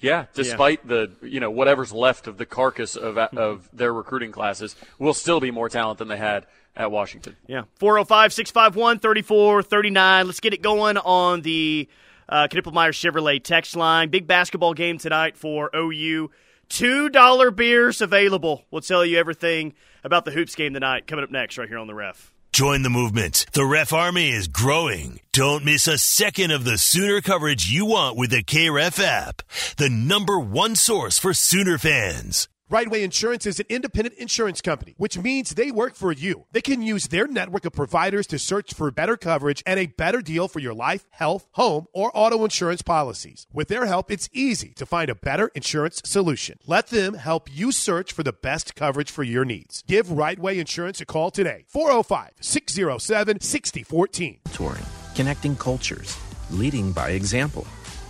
Yeah, 0.00 0.26
despite 0.34 0.80
yeah. 0.84 0.88
the 0.88 1.10
you 1.28 1.40
know 1.40 1.50
whatever's 1.50 1.92
left 1.92 2.26
of 2.26 2.38
the 2.38 2.46
carcass 2.46 2.96
of 2.96 3.18
of 3.18 3.68
their 3.72 3.92
recruiting 3.92 4.32
classes, 4.32 4.74
will 4.98 5.14
still 5.14 5.40
be 5.40 5.50
more 5.50 5.68
talent 5.68 5.98
than 5.98 6.08
they 6.08 6.16
had 6.16 6.46
at 6.76 6.90
Washington. 6.90 7.36
Yeah, 7.46 7.64
405-651-3439. 7.80 10.26
Let's 10.26 10.40
get 10.40 10.54
it 10.54 10.62
going 10.62 10.96
on 10.96 11.42
the 11.42 11.88
uh, 12.28 12.48
Knippelmeyer 12.48 12.92
Chevrolet 12.92 13.42
text 13.42 13.76
line. 13.76 14.10
Big 14.10 14.26
basketball 14.26 14.74
game 14.74 14.98
tonight 14.98 15.36
for 15.36 15.70
OU. 15.74 16.30
Two 16.68 17.08
dollar 17.08 17.50
beers 17.50 18.00
available. 18.00 18.64
We'll 18.70 18.82
tell 18.82 19.04
you 19.04 19.18
everything 19.18 19.74
about 20.04 20.24
the 20.24 20.30
hoops 20.30 20.54
game 20.54 20.74
tonight. 20.74 21.06
Coming 21.06 21.24
up 21.24 21.30
next, 21.30 21.58
right 21.58 21.68
here 21.68 21.78
on 21.78 21.86
the 21.86 21.94
Ref. 21.94 22.32
Join 22.52 22.82
the 22.82 22.90
movement. 22.90 23.46
The 23.52 23.64
Ref 23.64 23.92
Army 23.92 24.30
is 24.30 24.48
growing. 24.48 25.20
Don't 25.32 25.64
miss 25.64 25.86
a 25.86 25.98
second 25.98 26.50
of 26.50 26.64
the 26.64 26.78
Sooner 26.78 27.20
coverage 27.20 27.70
you 27.70 27.86
want 27.86 28.16
with 28.16 28.30
the 28.30 28.42
KREF 28.42 29.02
app, 29.02 29.42
the 29.76 29.88
number 29.90 30.38
one 30.38 30.74
source 30.74 31.18
for 31.18 31.34
Sooner 31.34 31.78
fans. 31.78 32.48
Right 32.70 32.90
Way 32.90 33.02
Insurance 33.02 33.46
is 33.46 33.58
an 33.58 33.64
independent 33.70 34.16
insurance 34.16 34.60
company, 34.60 34.94
which 34.98 35.16
means 35.16 35.54
they 35.54 35.70
work 35.70 35.94
for 35.94 36.12
you. 36.12 36.44
They 36.52 36.60
can 36.60 36.82
use 36.82 37.08
their 37.08 37.26
network 37.26 37.64
of 37.64 37.72
providers 37.72 38.26
to 38.26 38.38
search 38.38 38.74
for 38.74 38.90
better 38.90 39.16
coverage 39.16 39.62
and 39.64 39.80
a 39.80 39.86
better 39.86 40.20
deal 40.20 40.48
for 40.48 40.58
your 40.58 40.74
life, 40.74 41.06
health, 41.12 41.46
home, 41.52 41.86
or 41.94 42.10
auto 42.12 42.44
insurance 42.44 42.82
policies. 42.82 43.46
With 43.54 43.68
their 43.68 43.86
help, 43.86 44.10
it's 44.10 44.28
easy 44.34 44.74
to 44.74 44.84
find 44.84 45.08
a 45.08 45.14
better 45.14 45.50
insurance 45.54 46.02
solution. 46.04 46.58
Let 46.66 46.88
them 46.88 47.14
help 47.14 47.48
you 47.50 47.72
search 47.72 48.12
for 48.12 48.22
the 48.22 48.34
best 48.34 48.74
coverage 48.74 49.10
for 49.10 49.22
your 49.22 49.46
needs. 49.46 49.82
Give 49.86 50.12
Right 50.12 50.38
Way 50.38 50.58
Insurance 50.58 51.00
a 51.00 51.06
call 51.06 51.30
today. 51.30 51.64
405 51.68 52.32
607 52.38 53.40
6014. 53.40 54.40
Touring, 54.52 54.84
connecting 55.14 55.56
cultures, 55.56 56.18
leading 56.50 56.92
by 56.92 57.12
example. 57.12 57.66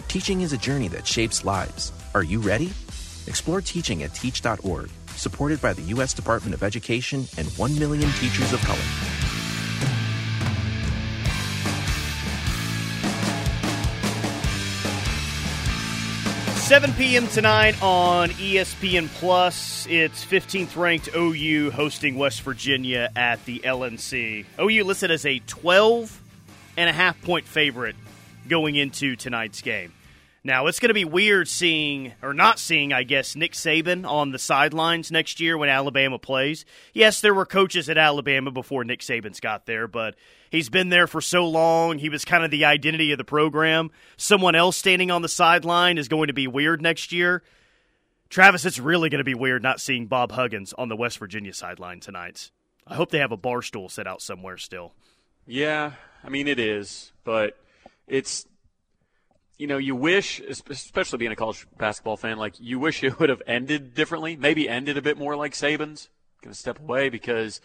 Teaching 0.08 0.40
is 0.40 0.52
a 0.52 0.58
journey 0.58 0.88
that 0.88 1.06
shapes 1.06 1.44
lives. 1.44 1.92
Are 2.12 2.24
you 2.24 2.40
ready? 2.40 2.72
Explore 3.28 3.60
teaching 3.60 4.02
at 4.02 4.14
teach.org, 4.14 4.88
supported 5.10 5.60
by 5.60 5.74
the 5.74 5.82
U.S. 5.82 6.14
Department 6.14 6.54
of 6.54 6.62
Education 6.62 7.26
and 7.36 7.46
1 7.46 7.78
million 7.78 8.10
teachers 8.12 8.52
of 8.54 8.60
color. 8.62 8.78
Seven 16.56 16.92
p.m. 16.94 17.26
tonight 17.28 17.82
on 17.82 18.28
ESPN 18.30 19.08
Plus. 19.08 19.86
It's 19.88 20.22
15th 20.22 20.76
ranked 20.76 21.08
OU 21.16 21.70
hosting 21.70 22.16
West 22.16 22.42
Virginia 22.42 23.10
at 23.16 23.42
the 23.46 23.60
LNC. 23.60 24.44
OU 24.60 24.84
listed 24.84 25.10
as 25.10 25.24
a 25.24 25.38
12 25.38 26.22
and 26.76 26.90
a 26.90 26.92
half 26.92 27.20
point 27.22 27.46
favorite 27.46 27.96
going 28.48 28.76
into 28.76 29.16
tonight's 29.16 29.62
game. 29.62 29.92
Now, 30.44 30.66
it's 30.66 30.78
going 30.78 30.88
to 30.88 30.94
be 30.94 31.04
weird 31.04 31.48
seeing, 31.48 32.12
or 32.22 32.32
not 32.32 32.58
seeing, 32.58 32.92
I 32.92 33.02
guess, 33.02 33.34
Nick 33.34 33.52
Saban 33.52 34.08
on 34.08 34.30
the 34.30 34.38
sidelines 34.38 35.10
next 35.10 35.40
year 35.40 35.58
when 35.58 35.68
Alabama 35.68 36.18
plays. 36.18 36.64
Yes, 36.94 37.20
there 37.20 37.34
were 37.34 37.44
coaches 37.44 37.88
at 37.88 37.98
Alabama 37.98 38.50
before 38.52 38.84
Nick 38.84 39.00
Saban's 39.00 39.40
got 39.40 39.66
there, 39.66 39.88
but 39.88 40.14
he's 40.50 40.70
been 40.70 40.90
there 40.90 41.08
for 41.08 41.20
so 41.20 41.46
long. 41.48 41.98
He 41.98 42.08
was 42.08 42.24
kind 42.24 42.44
of 42.44 42.50
the 42.50 42.64
identity 42.64 43.10
of 43.10 43.18
the 43.18 43.24
program. 43.24 43.90
Someone 44.16 44.54
else 44.54 44.76
standing 44.76 45.10
on 45.10 45.22
the 45.22 45.28
sideline 45.28 45.98
is 45.98 46.08
going 46.08 46.28
to 46.28 46.32
be 46.32 46.46
weird 46.46 46.80
next 46.80 47.10
year. 47.10 47.42
Travis, 48.30 48.64
it's 48.64 48.78
really 48.78 49.08
going 49.08 49.18
to 49.18 49.24
be 49.24 49.34
weird 49.34 49.62
not 49.62 49.80
seeing 49.80 50.06
Bob 50.06 50.32
Huggins 50.32 50.72
on 50.74 50.88
the 50.88 50.96
West 50.96 51.18
Virginia 51.18 51.52
sideline 51.52 51.98
tonight. 51.98 52.50
I 52.86 52.94
hope 52.94 53.10
they 53.10 53.18
have 53.18 53.32
a 53.32 53.36
bar 53.36 53.60
stool 53.60 53.88
set 53.88 54.06
out 54.06 54.22
somewhere 54.22 54.56
still. 54.56 54.94
Yeah, 55.46 55.92
I 56.22 56.28
mean, 56.28 56.46
it 56.46 56.60
is, 56.60 57.12
but 57.24 57.56
it's 58.06 58.46
you 59.58 59.66
know, 59.66 59.76
you 59.76 59.96
wish, 59.96 60.40
especially 60.40 61.18
being 61.18 61.32
a 61.32 61.36
college 61.36 61.66
basketball 61.76 62.16
fan, 62.16 62.38
like 62.38 62.54
you 62.60 62.78
wish 62.78 63.02
it 63.02 63.18
would 63.20 63.28
have 63.28 63.42
ended 63.46 63.94
differently. 63.94 64.36
Maybe 64.36 64.68
ended 64.68 64.96
a 64.96 65.02
bit 65.02 65.18
more 65.18 65.36
like 65.36 65.52
Saban's. 65.52 66.08
Going 66.40 66.52
to 66.52 66.58
step 66.58 66.78
away 66.78 67.08
because 67.08 67.60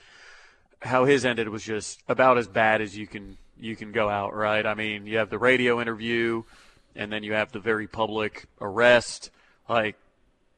how 0.81 1.05
his 1.05 1.23
ended 1.25 1.47
was 1.49 1.63
just 1.63 2.01
about 2.07 2.39
as 2.39 2.47
bad 2.47 2.81
as 2.81 2.97
you 2.97 3.05
can 3.05 3.37
you 3.59 3.75
can 3.75 3.91
go 3.91 4.09
out. 4.09 4.35
Right? 4.35 4.65
I 4.65 4.73
mean, 4.73 5.05
you 5.05 5.19
have 5.19 5.29
the 5.29 5.37
radio 5.37 5.79
interview, 5.79 6.43
and 6.95 7.11
then 7.11 7.21
you 7.21 7.33
have 7.33 7.51
the 7.51 7.59
very 7.59 7.85
public 7.85 8.47
arrest. 8.59 9.29
Like 9.69 9.95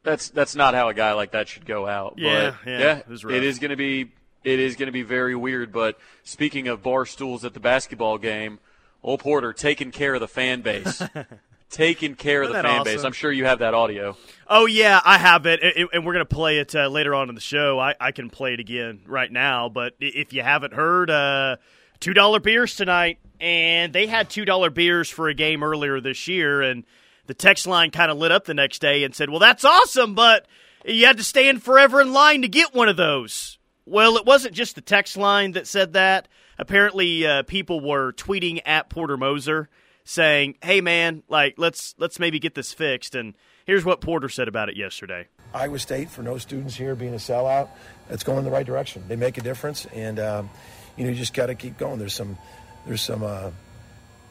that's 0.03 0.29
that's 0.29 0.55
not 0.55 0.73
how 0.73 0.87
a 0.87 0.93
guy 0.93 1.11
like 1.11 1.31
that 1.31 1.49
should 1.49 1.65
go 1.65 1.85
out. 1.85 2.13
Yeah, 2.15 2.55
but, 2.63 2.71
yeah, 2.71 2.79
yeah 2.79 3.01
it, 3.13 3.31
it 3.31 3.43
is 3.43 3.59
going 3.59 3.71
to 3.71 3.75
be 3.75 4.13
it 4.45 4.59
is 4.59 4.77
going 4.77 4.87
to 4.87 4.93
be 4.93 5.03
very 5.03 5.35
weird. 5.35 5.73
But 5.73 5.99
speaking 6.23 6.69
of 6.69 6.81
bar 6.81 7.05
stools 7.05 7.43
at 7.43 7.53
the 7.53 7.59
basketball 7.59 8.17
game 8.17 8.59
Old 9.05 9.19
Porter 9.19 9.53
taking 9.53 9.91
care 9.91 10.15
of 10.15 10.19
the 10.19 10.27
fan 10.27 10.61
base. 10.61 11.01
taking 11.69 12.15
care 12.15 12.41
of 12.41 12.49
the 12.49 12.55
fan 12.55 12.65
awesome? 12.65 12.83
base. 12.83 13.03
I'm 13.03 13.13
sure 13.13 13.31
you 13.31 13.45
have 13.45 13.59
that 13.59 13.75
audio. 13.75 14.17
Oh 14.47 14.65
yeah, 14.65 14.99
I 15.05 15.19
have 15.19 15.45
it, 15.45 15.61
and 15.93 16.03
we're 16.03 16.13
gonna 16.13 16.25
play 16.25 16.57
it 16.57 16.73
uh, 16.75 16.87
later 16.87 17.13
on 17.13 17.29
in 17.29 17.35
the 17.35 17.41
show. 17.41 17.79
I, 17.79 17.93
I, 17.99 18.11
can 18.11 18.31
play 18.31 18.55
it 18.55 18.59
again 18.59 19.01
right 19.05 19.31
now, 19.31 19.69
but 19.69 19.93
if 19.99 20.33
you 20.33 20.41
haven't 20.41 20.73
heard, 20.73 21.11
uh, 21.11 21.57
two 21.99 22.13
dollar 22.13 22.39
beers 22.39 22.75
tonight, 22.75 23.19
and 23.39 23.93
they 23.93 24.07
had 24.07 24.27
two 24.27 24.43
dollar 24.43 24.71
beers 24.71 25.07
for 25.07 25.29
a 25.29 25.35
game 25.35 25.63
earlier 25.63 26.01
this 26.01 26.27
year, 26.27 26.63
and 26.63 26.83
the 27.27 27.35
text 27.35 27.67
line 27.67 27.91
kind 27.91 28.09
of 28.09 28.17
lit 28.17 28.31
up 28.31 28.45
the 28.45 28.55
next 28.55 28.79
day 28.79 29.03
and 29.03 29.13
said, 29.13 29.29
"Well, 29.29 29.39
that's 29.39 29.63
awesome, 29.63 30.15
but 30.15 30.47
you 30.83 31.05
had 31.05 31.17
to 31.17 31.23
stand 31.23 31.61
forever 31.61 32.01
in 32.01 32.11
line 32.11 32.41
to 32.41 32.47
get 32.47 32.73
one 32.73 32.89
of 32.89 32.97
those." 32.97 33.59
Well, 33.85 34.17
it 34.17 34.25
wasn't 34.25 34.55
just 34.55 34.73
the 34.73 34.81
text 34.81 35.15
line 35.15 35.51
that 35.51 35.67
said 35.67 35.93
that 35.93 36.27
apparently 36.57 37.25
uh, 37.25 37.43
people 37.43 37.79
were 37.79 38.13
tweeting 38.13 38.61
at 38.65 38.89
Porter 38.89 39.17
Moser 39.17 39.69
saying, 40.03 40.55
"Hey 40.63 40.81
man, 40.81 41.23
like 41.27 41.55
let's 41.57 41.95
let's 41.97 42.19
maybe 42.19 42.39
get 42.39 42.55
this 42.55 42.73
fixed." 42.73 43.15
And 43.15 43.33
here's 43.65 43.83
what 43.83 44.01
Porter 44.01 44.29
said 44.29 44.47
about 44.47 44.69
it 44.69 44.77
yesterday. 44.77 45.27
Iowa 45.53 45.79
State 45.79 46.09
for 46.09 46.21
no 46.21 46.37
students 46.37 46.75
here 46.75 46.95
being 46.95 47.13
a 47.13 47.17
sellout, 47.17 47.69
it's 48.09 48.23
going 48.23 48.39
in 48.39 48.45
the 48.45 48.51
right 48.51 48.65
direction. 48.65 49.03
They 49.07 49.15
make 49.15 49.37
a 49.37 49.41
difference, 49.41 49.85
and 49.87 50.19
um, 50.19 50.49
you 50.97 51.03
know 51.03 51.09
you 51.09 51.15
just 51.15 51.33
got 51.33 51.47
to 51.47 51.55
keep 51.55 51.77
going. 51.77 51.99
There's 51.99 52.13
some 52.13 52.37
there's 52.85 53.01
some 53.01 53.23
uh, 53.23 53.51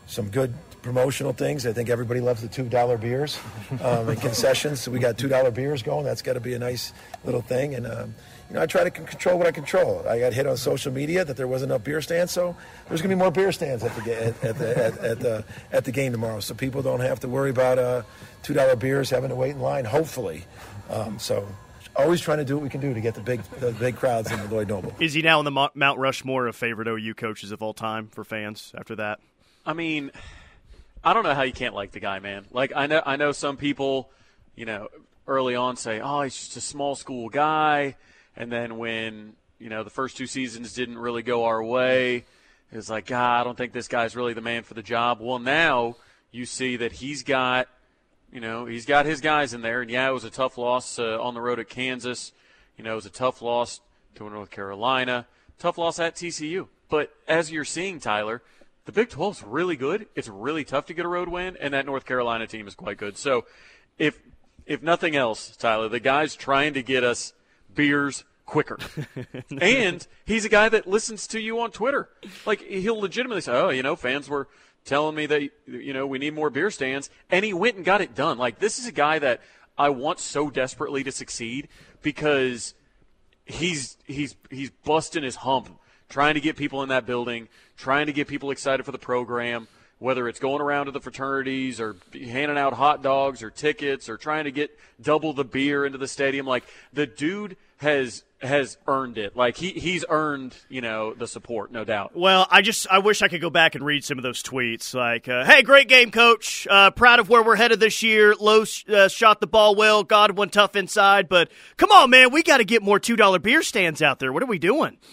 some 0.07 0.29
good 0.31 0.55
promotional 0.83 1.33
things. 1.33 1.67
I 1.67 1.73
think 1.73 1.89
everybody 1.89 2.21
loves 2.21 2.43
the 2.43 2.49
two 2.49 2.69
dollar 2.69 2.99
beers 2.99 3.39
um, 3.81 4.09
and 4.09 4.21
concessions. 4.21 4.81
So 4.81 4.91
we 4.91 4.99
got 4.99 5.19
two 5.19 5.29
dollar 5.29 5.51
beers 5.51 5.83
going. 5.83 6.05
That's 6.05 6.23
got 6.23 6.35
to 6.35 6.41
be 6.41 6.55
a 6.55 6.59
nice 6.59 6.93
little 7.25 7.43
thing, 7.43 7.75
and. 7.75 7.87
Um, 7.87 8.15
you 8.49 8.55
know, 8.55 8.63
I 8.63 8.67
try 8.67 8.85
to 8.85 8.91
control 8.91 9.39
what 9.39 9.47
I 9.47 9.53
control. 9.53 10.07
I 10.09 10.19
got 10.19 10.33
hit 10.33 10.47
on 10.47 10.57
social 10.57 10.93
media 10.93 11.25
that 11.25 11.37
there 11.37 11.49
wasn't 11.49 11.73
enough 11.73 11.85
beer 11.85 12.03
stands, 12.03 12.33
so 12.33 12.57
there's 12.89 13.01
going 13.01 13.11
to 13.11 13.17
be 13.17 13.19
more 13.19 13.31
beer 13.31 13.53
stands 13.53 13.83
at 13.83 13.95
the 13.97 14.27
at, 14.27 14.45
at 14.45 14.59
the 14.59 14.85
at, 14.85 14.99
at, 14.99 15.21
the 15.21 15.45
at 15.73 15.85
the 15.85 15.93
game 15.93 16.13
tomorrow, 16.13 16.41
so 16.41 16.55
people 16.55 16.83
don't 16.83 17.01
have 17.01 17.21
to 17.21 17.29
worry 17.29 17.51
about 17.51 17.79
uh, 17.79 18.03
two 18.43 18.55
dollar 18.55 18.77
beers 18.77 19.11
having 19.11 19.31
to 19.31 19.35
wait 19.35 19.53
in 19.53 19.61
line. 19.61 19.85
Hopefully, 19.85 20.45
um, 20.91 21.19
so 21.19 21.47
always 21.97 22.21
trying 22.21 22.39
to 22.39 22.45
do 22.45 22.57
what 22.57 22.63
we 22.63 22.69
can 22.69 22.81
do 22.81 22.93
to 22.93 23.01
get 23.01 23.15
the 23.15 23.21
big 23.21 23.43
the 23.61 23.73
big 23.73 23.97
crowds 23.97 24.31
in 24.31 24.39
the 24.39 24.49
Lloyd 24.49 24.69
Noble. 24.69 24.93
Is 25.01 25.15
he 25.15 25.23
now 25.23 25.39
in 25.41 25.45
the 25.45 25.71
Mount 25.75 25.99
Rushmore 25.99 26.47
of 26.47 26.57
favorite 26.57 26.89
OU 26.89 27.15
coaches 27.15 27.51
of 27.51 27.63
all 27.63 27.75
time 27.75 28.09
for 28.09 28.25
fans? 28.25 28.73
After 28.77 28.97
that, 28.97 29.21
I 29.65 29.73
mean, 29.73 30.11
I 31.03 31.15
don't 31.15 31.25
know 31.25 31.35
how 31.35 31.43
you 31.43 31.53
can't 31.53 31.75
like 31.75 31.93
the 31.93 32.01
guy, 32.01 32.19
man. 32.19 32.47
Like 32.51 32.73
I 32.75 32.87
know 32.87 33.03
I 33.05 33.17
know 33.17 33.33
some 33.33 33.57
people, 33.57 34.11
you 34.55 34.67
know, 34.67 34.89
early 35.27 35.55
on 35.55 35.77
say, 35.77 36.01
"Oh, 36.01 36.23
he's 36.23 36.37
just 36.37 36.57
a 36.57 36.61
small 36.61 36.95
school 36.95 37.29
guy." 37.29 37.97
And 38.37 38.51
then 38.51 38.79
when 38.79 39.35
you 39.59 39.69
know 39.69 39.85
the 39.85 39.91
first 39.91 40.17
two 40.17 40.27
seasons 40.27 40.75
didn't 40.75 40.99
really 40.99 41.23
go 41.23 41.45
our 41.45 41.63
way, 41.63 42.25
it's 42.73 42.91
like, 42.91 43.07
God, 43.07 43.41
I 43.41 43.45
don't 43.45 43.57
think 43.57 43.73
this 43.73 43.89
guy's 43.89 44.17
really 44.17 44.35
the 44.35 44.41
man 44.41 44.65
for 44.65 44.75
the 44.75 44.83
job. 44.83 45.19
Well, 45.21 45.39
now 45.39 45.97
you 46.33 46.45
see 46.45 46.77
that 46.77 46.93
he's 46.93 47.23
got 47.23 47.69
You 48.33 48.41
know, 48.41 48.67
he's 48.67 48.85
got 48.85 49.07
his 49.07 49.21
guys 49.21 49.55
in 49.55 49.63
there, 49.63 49.81
and 49.83 49.91
yeah, 49.91 50.09
it 50.09 50.13
was 50.13 50.25
a 50.25 50.31
tough 50.31 50.59
loss 50.59 50.99
uh, 50.99 51.23
on 51.23 51.35
the 51.35 51.41
road 51.41 51.61
at 51.61 51.69
Kansas. 51.69 52.33
You 52.77 52.83
know, 52.83 52.93
it 52.93 52.97
was 52.97 53.07
a 53.07 53.11
tough 53.11 53.41
loss 53.41 53.81
to 54.17 54.29
North 54.29 54.51
Carolina, 54.51 55.27
tough 55.61 55.79
loss 55.79 56.01
at 56.01 56.17
TCU. 56.17 56.67
But 56.89 57.15
as 57.29 57.53
you're 57.53 57.65
seeing, 57.65 58.01
Tyler, 58.01 58.43
the 58.87 58.93
Big 58.93 59.09
12 59.09 59.37
is 59.37 59.43
really 59.45 59.77
good. 59.77 60.07
It's 60.17 60.29
really 60.29 60.65
tough 60.65 60.87
to 60.87 60.95
get 60.95 61.05
a 61.05 61.09
road 61.09 61.29
win, 61.29 61.57
and 61.61 61.73
that 61.75 61.87
North 61.87 62.05
Carolina 62.05 62.49
team 62.49 62.67
is 62.67 62.75
quite 62.75 62.99
good. 62.99 63.17
So, 63.17 63.45
if 63.99 64.19
if 64.67 64.83
nothing 64.83 65.15
else, 65.15 65.57
Tyler, 65.57 65.89
the 65.89 66.01
guy's 66.01 66.35
trying 66.35 66.75
to 66.75 66.83
get 66.83 67.05
us 67.05 67.35
beers 67.75 68.25
quicker. 68.47 68.79
and 69.61 70.07
he's 70.25 70.45
a 70.45 70.49
guy 70.49 70.69
that 70.69 70.87
listens 70.87 71.27
to 71.29 71.41
you 71.41 71.61
on 71.61 71.71
Twitter. 71.71 72.09
Like 72.47 72.61
he'll 72.63 73.01
legitimately 73.01 73.43
say, 73.43 73.53
"Oh, 73.53 73.71
you 73.71 73.83
know, 73.83 73.97
fans 73.97 74.29
were 74.29 74.49
telling 74.85 75.15
me 75.15 75.27
that 75.27 75.43
you 75.67 75.93
know 75.93 76.07
we 76.07 76.19
need 76.19 76.35
more 76.35 76.51
beer 76.51 76.71
stands," 76.71 77.11
and 77.31 77.45
he 77.45 77.53
went 77.53 77.77
and 77.77 77.85
got 77.85 78.01
it 78.01 78.15
done. 78.15 78.39
Like 78.39 78.59
this 78.59 78.79
is 78.79 78.87
a 78.87 78.93
guy 78.93 79.19
that 79.19 79.41
I 79.77 79.91
want 79.91 80.21
so 80.21 80.51
desperately 80.51 81.05
to 81.05 81.13
succeed 81.13 81.69
because 82.03 82.75
he's 83.45 83.97
he's 84.07 84.37
he's 84.51 84.71
busting 84.71 85.23
his 85.23 85.37
hump 85.37 85.71
trying 86.09 86.35
to 86.35 86.41
get 86.41 86.57
people 86.57 86.83
in 86.83 86.91
that 86.91 87.07
building, 87.07 87.49
trying 87.77 88.07
to 88.07 88.13
get 88.13 88.29
people 88.29 88.51
excited 88.51 88.85
for 88.85 88.93
the 88.93 88.99
program 88.99 89.67
whether 89.99 90.29
it's 90.29 90.41
going 90.41 90.61
around 90.61 90.87
to 90.87 90.93
the 90.93 91.01
fraternities 91.01 91.81
or 91.81 91.97
handing 92.13 92.59
out 92.59 92.75
hot 92.75 93.03
dogs 93.03 93.43
or 93.43 93.51
tickets 93.51 94.09
or 94.09 94.17
trying 94.17 94.45
to 94.45 94.51
get 94.51 94.77
double 95.01 95.33
the 95.33 95.45
beer 95.45 95.87
into 95.87 95.99
the 95.99 96.09
stadium 96.09 96.47
like 96.47 96.65
the 96.93 97.07
dude 97.07 97.57
has 97.79 98.25
has 98.41 98.77
earned 98.87 99.19
it. 99.19 99.37
Like 99.37 99.57
he 99.57 99.71
he's 99.71 100.05
earned 100.09 100.55
you 100.69 100.81
know 100.81 101.15
the 101.15 101.27
support 101.27 101.73
no 101.73 101.85
doubt. 101.85 102.17
Well 102.17 102.47
i 102.51 102.63
just 102.63 102.87
i 102.91 102.99
wish 102.99 103.23
i 103.23 103.29
could 103.29 103.41
go 103.41 103.51
back 103.51 103.75
and 103.75 103.85
read 103.85 104.05
some 104.05 104.19
of 104.19 104.23
those 104.23 104.43
tweets 104.43 104.95
like 104.95 105.29
uh, 105.29 105.45
hey 105.45 105.63
great 105.63 105.89
game 105.89 106.11
coach. 106.11 106.67
Uh, 106.71 106.91
proud 106.91 107.21
of 107.21 107.29
where 107.29 107.43
we're 107.43 107.57
headed 107.57 107.81
this 107.81 108.03
year. 108.03 108.35
Low 108.35 108.65
uh, 108.89 109.09
shot 109.09 109.41
the 109.41 109.47
ball 109.47 109.75
well. 109.75 110.03
God 110.03 110.25
godwin 110.25 110.49
tough 110.49 110.77
inside. 110.77 111.29
But 111.29 111.51
come 111.77 111.91
on 111.91 112.11
man 112.11 112.33
we 112.33 112.43
got 112.43 112.59
to 112.59 112.65
get 112.65 112.83
more 112.83 112.99
two 112.99 113.17
dollar 113.17 113.39
beer 113.39 113.63
stands 113.63 114.03
out 114.03 114.19
there. 114.19 114.33
What 114.33 114.43
are 114.43 114.47
we 114.47 114.59
doing? 114.59 114.99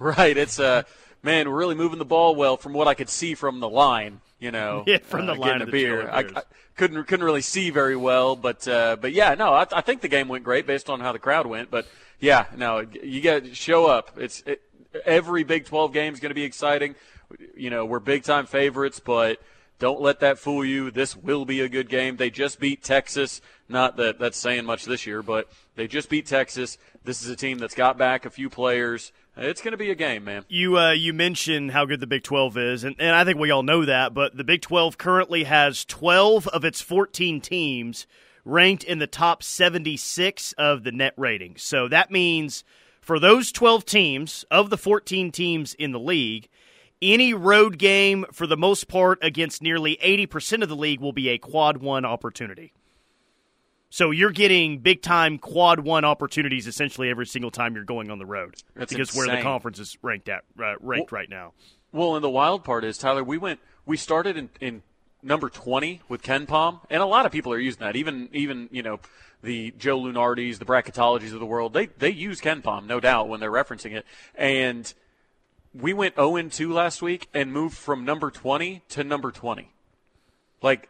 Right 0.00 0.36
it's 0.36 0.60
uh 0.60 0.84
man 1.24 1.50
we're 1.50 1.56
really 1.56 1.74
moving 1.74 1.98
the 1.98 2.04
ball 2.04 2.36
well 2.36 2.56
from 2.56 2.72
what 2.72 2.86
i 2.86 2.94
could 2.94 3.08
see 3.08 3.34
from 3.34 3.58
the 3.58 3.68
line 3.68 4.20
you 4.38 4.50
know, 4.50 4.84
yeah, 4.86 4.98
from 4.98 5.26
the 5.26 5.32
uh, 5.32 5.36
line 5.36 5.60
of 5.60 5.66
the 5.66 5.72
beer. 5.72 6.08
I, 6.08 6.20
I, 6.20 6.42
couldn't 6.76 7.04
couldn't 7.04 7.24
really 7.24 7.42
see 7.42 7.70
very 7.70 7.96
well, 7.96 8.36
but 8.36 8.66
uh, 8.68 8.96
but 9.00 9.12
yeah, 9.12 9.34
no, 9.34 9.52
I, 9.52 9.66
I 9.72 9.80
think 9.80 10.00
the 10.00 10.08
game 10.08 10.28
went 10.28 10.44
great 10.44 10.66
based 10.66 10.88
on 10.88 11.00
how 11.00 11.12
the 11.12 11.18
crowd 11.18 11.46
went. 11.46 11.70
But 11.70 11.86
yeah, 12.20 12.46
no, 12.56 12.86
you 13.02 13.20
got 13.20 13.44
to 13.44 13.54
show 13.54 13.86
up. 13.86 14.12
It's 14.16 14.42
it, 14.46 14.62
every 15.04 15.44
Big 15.44 15.64
12 15.64 15.92
game 15.92 16.14
is 16.14 16.20
going 16.20 16.30
to 16.30 16.34
be 16.34 16.44
exciting. 16.44 16.94
You 17.56 17.70
know, 17.70 17.84
we're 17.84 17.98
big 17.98 18.22
time 18.22 18.46
favorites, 18.46 19.00
but 19.00 19.40
don't 19.78 20.00
let 20.00 20.20
that 20.20 20.38
fool 20.38 20.64
you. 20.64 20.90
This 20.90 21.16
will 21.16 21.44
be 21.44 21.60
a 21.60 21.68
good 21.68 21.88
game. 21.88 22.16
They 22.16 22.30
just 22.30 22.58
beat 22.58 22.82
Texas. 22.82 23.40
Not 23.68 23.96
that 23.96 24.18
that's 24.18 24.38
saying 24.38 24.64
much 24.64 24.84
this 24.84 25.06
year, 25.06 25.22
but 25.22 25.50
they 25.76 25.86
just 25.86 26.08
beat 26.08 26.26
Texas. 26.26 26.78
This 27.04 27.22
is 27.22 27.28
a 27.28 27.36
team 27.36 27.58
that's 27.58 27.74
got 27.74 27.98
back 27.98 28.24
a 28.24 28.30
few 28.30 28.48
players. 28.48 29.12
It's 29.38 29.60
going 29.60 29.72
to 29.72 29.78
be 29.78 29.90
a 29.90 29.94
game, 29.94 30.24
man. 30.24 30.44
You 30.48 30.78
uh, 30.78 30.90
you 30.90 31.12
mentioned 31.12 31.70
how 31.70 31.84
good 31.84 32.00
the 32.00 32.06
Big 32.06 32.24
12 32.24 32.58
is, 32.58 32.84
and, 32.84 32.96
and 32.98 33.14
I 33.14 33.24
think 33.24 33.38
we 33.38 33.50
all 33.50 33.62
know 33.62 33.84
that, 33.84 34.12
but 34.12 34.36
the 34.36 34.44
Big 34.44 34.62
12 34.62 34.98
currently 34.98 35.44
has 35.44 35.84
12 35.84 36.48
of 36.48 36.64
its 36.64 36.80
14 36.80 37.40
teams 37.40 38.06
ranked 38.44 38.82
in 38.82 38.98
the 38.98 39.06
top 39.06 39.42
76 39.42 40.52
of 40.52 40.82
the 40.82 40.92
net 40.92 41.14
ratings. 41.16 41.62
So 41.62 41.86
that 41.88 42.10
means 42.10 42.64
for 43.00 43.18
those 43.18 43.52
12 43.52 43.84
teams, 43.84 44.44
of 44.50 44.70
the 44.70 44.78
14 44.78 45.30
teams 45.30 45.74
in 45.74 45.92
the 45.92 46.00
league, 46.00 46.48
any 47.00 47.32
road 47.32 47.78
game, 47.78 48.26
for 48.32 48.46
the 48.46 48.56
most 48.56 48.88
part, 48.88 49.18
against 49.22 49.62
nearly 49.62 49.98
80% 50.02 50.62
of 50.62 50.68
the 50.68 50.76
league, 50.76 51.00
will 51.00 51.12
be 51.12 51.28
a 51.28 51.38
quad 51.38 51.78
one 51.78 52.04
opportunity. 52.04 52.72
So 53.90 54.10
you're 54.10 54.30
getting 54.30 54.78
big 54.78 55.02
time 55.02 55.38
quad 55.38 55.80
one 55.80 56.04
opportunities 56.04 56.66
essentially 56.66 57.08
every 57.08 57.26
single 57.26 57.50
time 57.50 57.74
you're 57.74 57.84
going 57.84 58.10
on 58.10 58.18
the 58.18 58.26
road. 58.26 58.56
That's 58.74 58.92
because 58.92 59.10
insane. 59.10 59.26
where 59.26 59.36
the 59.36 59.42
conference 59.42 59.78
is 59.78 59.96
ranked 60.02 60.28
at 60.28 60.44
uh, 60.58 60.74
ranked 60.80 61.10
well, 61.10 61.20
right 61.20 61.30
now. 61.30 61.52
Well, 61.92 62.14
and 62.14 62.22
the 62.22 62.30
wild 62.30 62.64
part 62.64 62.84
is 62.84 62.98
Tyler. 62.98 63.24
We 63.24 63.38
went. 63.38 63.60
We 63.86 63.96
started 63.96 64.36
in, 64.36 64.50
in 64.60 64.82
number 65.22 65.48
twenty 65.48 66.02
with 66.08 66.22
KenPom, 66.22 66.80
and 66.90 67.02
a 67.02 67.06
lot 67.06 67.24
of 67.24 67.32
people 67.32 67.52
are 67.52 67.58
using 67.58 67.80
that. 67.80 67.96
Even 67.96 68.28
even 68.32 68.68
you 68.70 68.82
know 68.82 69.00
the 69.42 69.72
Joe 69.78 69.98
Lunardis, 69.98 70.58
the 70.58 70.66
bracketologies 70.66 71.32
of 71.32 71.40
the 71.40 71.46
world. 71.46 71.72
They 71.72 71.86
they 71.86 72.10
use 72.10 72.40
KenPom, 72.40 72.86
no 72.86 73.00
doubt, 73.00 73.28
when 73.28 73.40
they're 73.40 73.50
referencing 73.50 73.96
it. 73.96 74.04
And 74.34 74.92
we 75.74 75.92
went 75.92 76.16
0 76.16 76.42
2 76.42 76.72
last 76.72 77.02
week 77.02 77.28
and 77.32 77.52
moved 77.52 77.76
from 77.76 78.04
number 78.04 78.30
20 78.30 78.82
to 78.90 79.04
number 79.04 79.30
20. 79.30 79.72
Like 80.60 80.88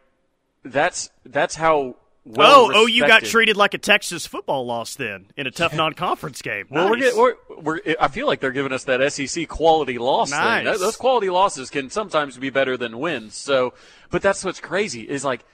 that's 0.63 1.09
that's 1.25 1.55
how 1.55 1.95
well 2.25 2.65
oh, 2.65 2.71
oh, 2.73 2.85
you 2.85 3.07
got 3.07 3.23
treated 3.23 3.57
like 3.57 3.73
a 3.73 3.77
Texas 3.77 4.27
football 4.27 4.65
loss 4.65 4.95
then 4.95 5.27
in 5.37 5.47
a 5.47 5.51
tough 5.51 5.73
non-conference 5.73 6.41
game. 6.41 6.67
Well, 6.69 6.95
nice. 6.95 7.15
we're, 7.15 7.35
we're, 7.49 7.61
we're, 7.61 7.95
I 7.99 8.07
feel 8.09 8.27
like 8.27 8.39
they're 8.39 8.51
giving 8.51 8.73
us 8.73 8.83
that 8.85 9.11
SEC 9.11 9.47
quality 9.47 9.97
loss. 9.97 10.31
Nice. 10.31 10.65
Thing. 10.65 10.79
Those 10.79 10.97
quality 10.97 11.29
losses 11.29 11.69
can 11.69 11.89
sometimes 11.89 12.37
be 12.37 12.49
better 12.49 12.77
than 12.77 12.99
wins. 12.99 13.35
So, 13.35 13.73
but 14.11 14.21
that's 14.21 14.43
what's 14.43 14.59
crazy 14.59 15.09
is 15.09 15.23
like 15.23 15.45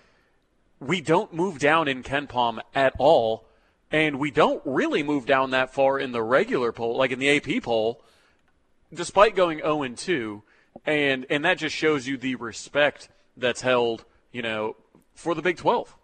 we 0.79 1.01
don't 1.01 1.33
move 1.33 1.59
down 1.59 1.87
in 1.87 2.03
KenPom 2.03 2.59
at 2.73 2.93
all, 2.97 3.45
and 3.91 4.19
we 4.19 4.31
don't 4.31 4.61
really 4.65 5.03
move 5.03 5.25
down 5.25 5.51
that 5.51 5.73
far 5.73 5.99
in 5.99 6.11
the 6.11 6.23
regular 6.23 6.71
poll, 6.71 6.97
like 6.97 7.11
in 7.11 7.19
the 7.19 7.29
AP 7.29 7.63
poll, 7.63 8.01
despite 8.93 9.35
going 9.35 9.59
0 9.59 9.83
and 9.83 9.97
2, 9.97 10.43
and 10.85 11.25
and 11.29 11.45
that 11.45 11.57
just 11.57 11.75
shows 11.75 12.07
you 12.07 12.17
the 12.17 12.35
respect 12.35 13.09
that's 13.37 13.61
held, 13.61 14.03
you 14.31 14.41
know, 14.41 14.75
for 15.13 15.35
the 15.35 15.41
Big 15.41 15.57
12 15.57 15.95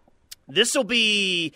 this 0.54 0.74
will 0.74 0.84
be, 0.84 1.52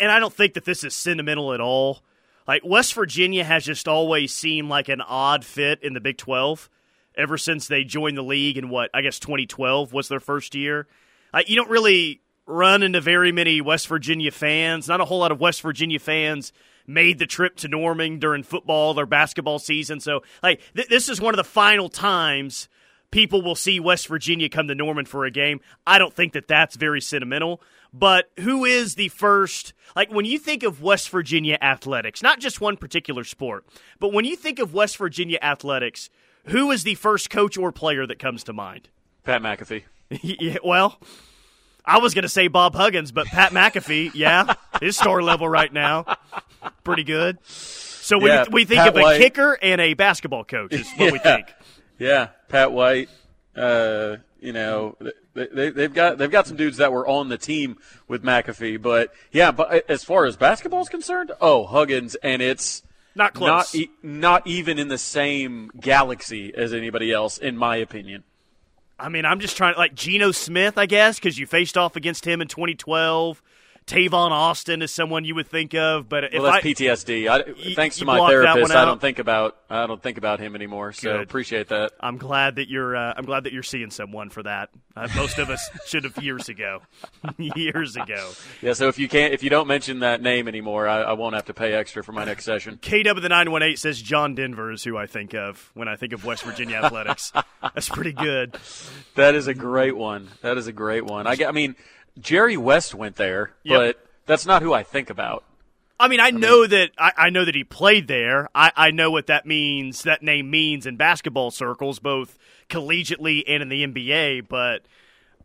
and 0.00 0.10
I 0.10 0.18
don't 0.18 0.32
think 0.32 0.54
that 0.54 0.64
this 0.64 0.84
is 0.84 0.94
sentimental 0.94 1.52
at 1.52 1.60
all. 1.60 2.02
Like 2.46 2.62
West 2.64 2.94
Virginia 2.94 3.44
has 3.44 3.64
just 3.64 3.88
always 3.88 4.32
seemed 4.32 4.68
like 4.68 4.88
an 4.88 5.00
odd 5.00 5.44
fit 5.44 5.82
in 5.82 5.94
the 5.94 6.00
Big 6.00 6.18
12 6.18 6.68
ever 7.16 7.38
since 7.38 7.68
they 7.68 7.84
joined 7.84 8.16
the 8.16 8.22
league 8.22 8.58
in 8.58 8.68
what 8.68 8.90
I 8.92 9.00
guess 9.00 9.18
2012 9.18 9.92
was 9.92 10.08
their 10.08 10.20
first 10.20 10.54
year. 10.54 10.86
you 11.46 11.56
don't 11.56 11.70
really 11.70 12.20
run 12.46 12.82
into 12.82 13.00
very 13.00 13.32
many 13.32 13.60
West 13.60 13.88
Virginia 13.88 14.30
fans. 14.30 14.88
Not 14.88 15.00
a 15.00 15.04
whole 15.04 15.20
lot 15.20 15.32
of 15.32 15.40
West 15.40 15.62
Virginia 15.62 15.98
fans 15.98 16.52
made 16.86 17.18
the 17.18 17.26
trip 17.26 17.56
to 17.56 17.68
Norman 17.68 18.18
during 18.18 18.42
football 18.42 18.98
or 18.98 19.06
basketball 19.06 19.58
season. 19.58 20.00
So, 20.00 20.22
like, 20.42 20.60
th- 20.76 20.88
this 20.88 21.08
is 21.08 21.20
one 21.20 21.32
of 21.32 21.38
the 21.38 21.44
final 21.44 21.88
times 21.88 22.68
people 23.14 23.42
will 23.42 23.54
see 23.54 23.78
West 23.78 24.08
Virginia 24.08 24.48
come 24.48 24.66
to 24.66 24.74
Norman 24.74 25.04
for 25.04 25.24
a 25.24 25.30
game. 25.30 25.60
I 25.86 25.98
don't 25.98 26.12
think 26.12 26.32
that 26.32 26.48
that's 26.48 26.74
very 26.74 27.00
sentimental. 27.00 27.62
But 27.92 28.28
who 28.40 28.64
is 28.64 28.96
the 28.96 29.08
first? 29.08 29.72
Like 29.94 30.12
when 30.12 30.24
you 30.24 30.36
think 30.36 30.64
of 30.64 30.82
West 30.82 31.08
Virginia 31.10 31.56
athletics, 31.62 32.24
not 32.24 32.40
just 32.40 32.60
one 32.60 32.76
particular 32.76 33.22
sport, 33.22 33.64
but 34.00 34.12
when 34.12 34.24
you 34.24 34.34
think 34.34 34.58
of 34.58 34.74
West 34.74 34.96
Virginia 34.96 35.38
athletics, 35.40 36.10
who 36.46 36.72
is 36.72 36.82
the 36.82 36.96
first 36.96 37.30
coach 37.30 37.56
or 37.56 37.70
player 37.70 38.04
that 38.04 38.18
comes 38.18 38.42
to 38.44 38.52
mind? 38.52 38.88
Pat 39.22 39.40
McAfee. 39.40 39.84
yeah, 40.20 40.56
well, 40.64 40.98
I 41.86 41.98
was 41.98 42.14
going 42.14 42.24
to 42.24 42.28
say 42.28 42.48
Bob 42.48 42.74
Huggins, 42.74 43.12
but 43.12 43.28
Pat 43.28 43.52
McAfee, 43.52 44.10
yeah, 44.14 44.54
his 44.80 44.96
star 44.96 45.22
level 45.22 45.48
right 45.48 45.72
now, 45.72 46.16
pretty 46.82 47.04
good. 47.04 47.38
So 47.46 48.18
we, 48.18 48.28
yeah, 48.28 48.44
we 48.50 48.64
think 48.64 48.80
Pat 48.80 48.88
of 48.88 48.96
a 48.96 49.02
White. 49.02 49.20
kicker 49.20 49.56
and 49.62 49.80
a 49.80 49.94
basketball 49.94 50.44
coach 50.44 50.72
is 50.72 50.90
what 50.96 50.98
yeah. 50.98 51.10
we 51.12 51.18
think. 51.20 51.46
Yeah, 51.98 52.28
Pat 52.48 52.72
White. 52.72 53.08
Uh, 53.56 54.16
you 54.40 54.52
know, 54.52 54.96
they, 55.32 55.70
they, 55.70 55.82
have 55.82 55.94
got 55.94 56.18
they've 56.18 56.30
got 56.30 56.46
some 56.46 56.56
dudes 56.56 56.76
that 56.76 56.92
were 56.92 57.06
on 57.08 57.28
the 57.28 57.38
team 57.38 57.78
with 58.08 58.22
McAfee, 58.22 58.80
but 58.82 59.12
yeah, 59.32 59.50
but 59.52 59.88
as 59.88 60.04
far 60.04 60.26
as 60.26 60.36
basketball 60.36 60.82
is 60.82 60.88
concerned, 60.88 61.32
oh 61.40 61.64
Huggins, 61.64 62.14
and 62.16 62.42
it's 62.42 62.82
not 63.14 63.32
close, 63.32 63.48
not, 63.48 63.74
e- 63.74 63.90
not 64.02 64.46
even 64.46 64.78
in 64.78 64.88
the 64.88 64.98
same 64.98 65.70
galaxy 65.80 66.52
as 66.54 66.74
anybody 66.74 67.12
else, 67.12 67.38
in 67.38 67.56
my 67.56 67.76
opinion. 67.76 68.24
I 68.98 69.08
mean, 69.08 69.24
I'm 69.24 69.40
just 69.40 69.56
trying 69.56 69.74
to, 69.74 69.78
like 69.78 69.94
Geno 69.94 70.30
Smith, 70.30 70.78
I 70.78 70.86
guess, 70.86 71.18
because 71.18 71.38
you 71.38 71.46
faced 71.46 71.76
off 71.76 71.96
against 71.96 72.26
him 72.26 72.40
in 72.40 72.48
2012. 72.48 73.42
Tavon 73.86 74.30
Austin 74.30 74.80
is 74.80 74.90
someone 74.90 75.26
you 75.26 75.34
would 75.34 75.48
think 75.48 75.74
of, 75.74 76.08
but 76.08 76.30
well, 76.32 76.44
that's 76.44 76.64
I, 76.64 76.68
PTSD. 76.68 77.28
I, 77.28 77.52
you, 77.60 77.74
thanks 77.74 77.98
to 77.98 78.06
my 78.06 78.28
therapist, 78.28 78.74
I 78.74 78.86
don't 78.86 79.00
think 79.00 79.18
about 79.18 79.58
I 79.68 79.86
don't 79.86 80.02
think 80.02 80.16
about 80.16 80.40
him 80.40 80.54
anymore. 80.54 80.92
So 80.92 81.12
Good. 81.12 81.20
appreciate 81.20 81.68
that. 81.68 81.92
I'm 82.00 82.16
glad 82.16 82.56
that 82.56 82.70
you're. 82.70 82.96
Uh, 82.96 83.12
I'm 83.14 83.26
glad 83.26 83.44
that 83.44 83.52
you're 83.52 83.62
seeing 83.62 83.90
someone 83.90 84.30
for 84.30 84.42
that. 84.42 84.70
Uh, 84.96 85.08
most 85.16 85.38
of 85.38 85.50
us 85.50 85.68
should 85.86 86.04
have 86.04 86.16
years 86.22 86.48
ago, 86.48 86.80
years 87.38 87.96
ago. 87.96 88.30
Yeah. 88.62 88.72
So 88.72 88.88
if 88.88 88.98
you 88.98 89.08
can't, 89.08 89.34
if 89.34 89.42
you 89.42 89.50
don't 89.50 89.66
mention 89.66 89.98
that 89.98 90.22
name 90.22 90.48
anymore, 90.48 90.88
I, 90.88 91.02
I 91.02 91.12
won't 91.12 91.34
have 91.34 91.46
to 91.46 91.54
pay 91.54 91.74
extra 91.74 92.02
for 92.02 92.12
my 92.12 92.24
next 92.24 92.44
session. 92.44 92.78
KW 92.78 93.20
the 93.20 93.28
nine 93.28 93.50
one 93.50 93.62
eight 93.62 93.78
says 93.78 94.00
John 94.00 94.34
Denver 94.34 94.72
is 94.72 94.82
who 94.82 94.96
I 94.96 95.06
think 95.06 95.34
of 95.34 95.70
when 95.74 95.88
I 95.88 95.96
think 95.96 96.14
of 96.14 96.24
West 96.24 96.44
Virginia 96.44 96.76
athletics. 96.76 97.32
That's 97.62 97.90
pretty 97.90 98.12
good. 98.12 98.56
That 99.16 99.34
is 99.34 99.46
a 99.46 99.54
great 99.54 99.96
one. 99.96 100.28
That 100.40 100.56
is 100.56 100.68
a 100.68 100.72
great 100.72 101.04
one. 101.04 101.26
I, 101.26 101.36
I 101.46 101.52
mean, 101.52 101.76
Jerry 102.18 102.56
West 102.56 102.94
went 102.94 103.16
there, 103.16 103.52
Yep. 103.64 103.78
but 103.78 104.06
that's 104.26 104.46
not 104.46 104.62
who 104.62 104.72
I 104.72 104.82
think 104.82 105.10
about. 105.10 105.44
I 105.98 106.08
mean, 106.08 106.20
I, 106.20 106.30
know 106.30 106.66
that 106.66 106.90
I, 106.98 107.12
I 107.16 107.30
know 107.30 107.44
that 107.44 107.54
he 107.54 107.62
played 107.62 108.08
there. 108.08 108.48
I, 108.54 108.72
I 108.76 108.90
know 108.90 109.10
what 109.10 109.28
that 109.28 109.46
means. 109.46 110.02
That 110.02 110.22
name 110.22 110.50
means 110.50 110.86
in 110.86 110.96
basketball 110.96 111.50
circles, 111.50 111.98
both 112.00 112.36
collegiately 112.68 113.44
and 113.46 113.62
in 113.62 113.68
the 113.68 113.86
NBA. 113.86 114.48
But 114.48 114.82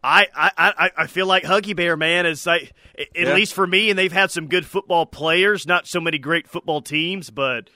I, 0.04 0.28
I, 0.36 0.92
I 0.98 1.08
feel 1.08 1.28
like 1.28 1.44
Huggy 1.44 1.76
Bear, 1.76 1.96
man, 1.96 2.26
is 2.26 2.46
like 2.48 2.74
at 2.98 3.08
yeah. 3.16 3.34
least 3.34 3.54
for 3.54 3.68
me, 3.68 3.90
and 3.90 4.00
they've 4.00 4.12
had 4.12 4.32
some 4.32 4.48
good 4.48 4.66
football 4.66 5.06
players, 5.06 5.68
not 5.68 5.88
so 5.88 6.02
many 6.02 6.18
great 6.18 6.48
football 6.48 6.82
teams, 6.82 7.30
but 7.30 7.70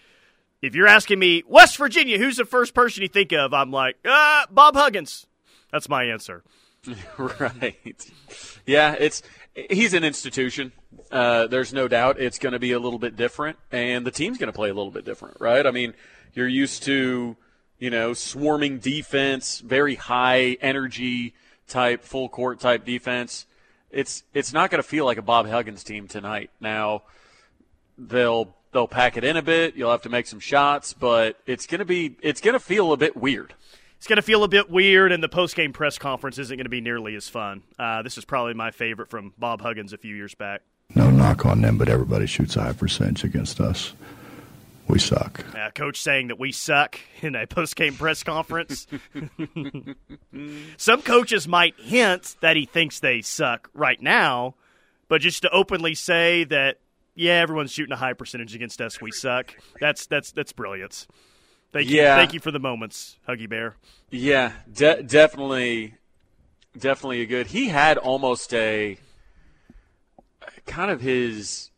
if 0.61 0.75
you're 0.75 0.87
asking 0.87 1.19
me 1.19 1.43
West 1.47 1.77
Virginia, 1.77 2.17
who's 2.17 2.37
the 2.37 2.45
first 2.45 2.73
person 2.73 3.03
you 3.03 3.09
think 3.09 3.33
of? 3.33 3.53
I'm 3.53 3.71
like, 3.71 3.97
uh, 4.05 4.45
Bob 4.49 4.75
Huggins. 4.75 5.27
That's 5.71 5.89
my 5.89 6.05
answer. 6.05 6.43
right. 7.17 8.11
Yeah, 8.65 8.95
it's 8.99 9.23
he's 9.55 9.93
an 9.93 10.03
institution. 10.03 10.71
Uh, 11.11 11.47
there's 11.47 11.73
no 11.73 11.87
doubt 11.87 12.19
it's 12.19 12.39
going 12.39 12.53
to 12.53 12.59
be 12.59 12.71
a 12.71 12.79
little 12.79 12.99
bit 12.99 13.15
different, 13.15 13.57
and 13.71 14.05
the 14.05 14.11
team's 14.11 14.37
going 14.37 14.51
to 14.51 14.55
play 14.55 14.69
a 14.69 14.73
little 14.73 14.91
bit 14.91 15.05
different, 15.05 15.37
right? 15.39 15.65
I 15.65 15.71
mean, 15.71 15.93
you're 16.33 16.47
used 16.47 16.83
to 16.83 17.37
you 17.79 17.89
know 17.89 18.13
swarming 18.13 18.79
defense, 18.79 19.59
very 19.59 19.95
high 19.95 20.57
energy 20.61 21.33
type, 21.67 22.03
full 22.03 22.27
court 22.29 22.59
type 22.59 22.85
defense. 22.85 23.45
It's 23.89 24.23
it's 24.33 24.51
not 24.51 24.69
going 24.69 24.81
to 24.81 24.87
feel 24.87 25.05
like 25.05 25.17
a 25.17 25.21
Bob 25.21 25.47
Huggins 25.47 25.83
team 25.83 26.07
tonight. 26.07 26.49
Now 26.59 27.03
they'll 27.97 28.55
they'll 28.73 28.87
pack 28.87 29.15
it 29.15 29.23
in 29.23 29.37
a 29.37 29.41
bit. 29.41 29.75
You'll 29.75 29.91
have 29.91 30.01
to 30.01 30.09
make 30.09 30.27
some 30.27 30.39
shots, 30.39 30.93
but 30.93 31.39
it's 31.45 31.65
going 31.65 31.79
to 31.79 31.85
be 31.85 32.17
it's 32.21 32.41
going 32.41 32.53
to 32.53 32.59
feel 32.59 32.91
a 32.91 32.97
bit 32.97 33.15
weird. 33.15 33.53
It's 34.03 34.07
going 34.09 34.17
to 34.17 34.21
feel 34.21 34.43
a 34.43 34.49
bit 34.49 34.69
weird, 34.69 35.13
and 35.13 35.23
the 35.23 35.29
post 35.29 35.55
game 35.55 35.71
press 35.71 35.97
conference 35.97 36.37
isn't 36.37 36.57
going 36.57 36.65
to 36.65 36.69
be 36.69 36.81
nearly 36.81 37.15
as 37.15 37.29
fun. 37.29 37.63
Uh, 37.79 38.01
this 38.01 38.17
is 38.17 38.25
probably 38.25 38.53
my 38.53 38.69
favorite 38.69 39.09
from 39.09 39.31
Bob 39.37 39.61
Huggins 39.61 39.93
a 39.93 39.97
few 39.97 40.13
years 40.13 40.35
back. 40.35 40.61
No 40.93 41.09
knock 41.09 41.45
on 41.45 41.61
them, 41.61 41.77
but 41.77 41.87
everybody 41.87 42.25
shoots 42.25 42.57
a 42.57 42.63
high 42.63 42.73
percentage 42.73 43.23
against 43.23 43.61
us. 43.61 43.93
We 44.89 44.99
suck. 44.99 45.45
Uh, 45.55 45.69
coach 45.69 46.01
saying 46.01 46.27
that 46.27 46.37
we 46.37 46.51
suck 46.51 46.99
in 47.21 47.33
a 47.33 47.47
post 47.47 47.77
game 47.77 47.95
press 47.95 48.23
conference. 48.23 48.87
Some 50.77 51.01
coaches 51.01 51.47
might 51.47 51.79
hint 51.79 52.35
that 52.41 52.57
he 52.57 52.65
thinks 52.65 52.99
they 52.99 53.21
suck 53.21 53.69
right 53.73 54.01
now, 54.01 54.55
but 55.07 55.21
just 55.21 55.43
to 55.43 55.49
openly 55.51 55.95
say 55.95 56.43
that 56.43 56.79
yeah, 57.15 57.35
everyone's 57.35 57.71
shooting 57.71 57.93
a 57.93 57.95
high 57.95 58.11
percentage 58.11 58.53
against 58.53 58.81
us. 58.81 58.99
We 58.99 59.11
suck. 59.11 59.55
That's 59.79 60.07
that's 60.07 60.33
that's 60.33 60.51
brilliance. 60.51 61.07
Thank 61.73 61.89
you, 61.89 61.97
yeah. 61.97 62.15
thank 62.15 62.35
you 62.35 62.39
for 62.39 62.51
the 62.51 62.59
moments, 62.59 63.17
Huggy 63.27 63.49
Bear. 63.49 63.75
Yeah, 64.11 64.51
de- 64.71 65.01
definitely, 65.01 65.95
definitely 66.77 67.21
a 67.21 67.25
good. 67.25 67.47
He 67.47 67.69
had 67.69 67.97
almost 67.97 68.53
a 68.53 68.99
kind 70.67 70.91
of 70.91 71.01
his, 71.01 71.71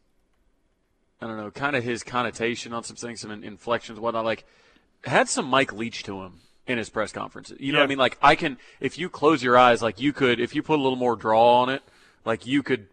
I 1.22 1.28
don't 1.28 1.38
know, 1.38 1.50
kind 1.50 1.78
of 1.78 1.84
his 1.86 2.04
connotation 2.04 2.74
on 2.74 2.84
some 2.84 2.98
things, 2.98 3.22
some 3.22 3.32
inflections, 3.32 3.98
whatnot. 3.98 4.26
Like 4.26 4.46
had 5.06 5.30
some 5.30 5.46
Mike 5.46 5.72
Leach 5.72 6.04
to 6.04 6.24
him 6.24 6.42
in 6.68 6.78
his 6.78 6.90
press 6.90 7.14
conferences. 7.14 7.58
You 7.62 7.72
know 7.72 7.78
yeah. 7.78 7.84
what 7.84 7.88
I 7.88 7.90
mean? 7.90 7.98
Like 7.98 8.18
I 8.22 8.36
can, 8.36 8.58
if 8.82 8.98
you 8.98 9.08
close 9.08 9.42
your 9.42 9.58
eyes, 9.58 9.82
like 9.82 10.02
you 10.02 10.12
could, 10.12 10.42
if 10.42 10.54
you 10.54 10.62
put 10.62 10.78
a 10.78 10.82
little 10.82 10.98
more 10.98 11.16
draw 11.16 11.62
on 11.62 11.70
it 11.70 11.82
like 12.26 12.46
you 12.46 12.64
could 12.64 12.88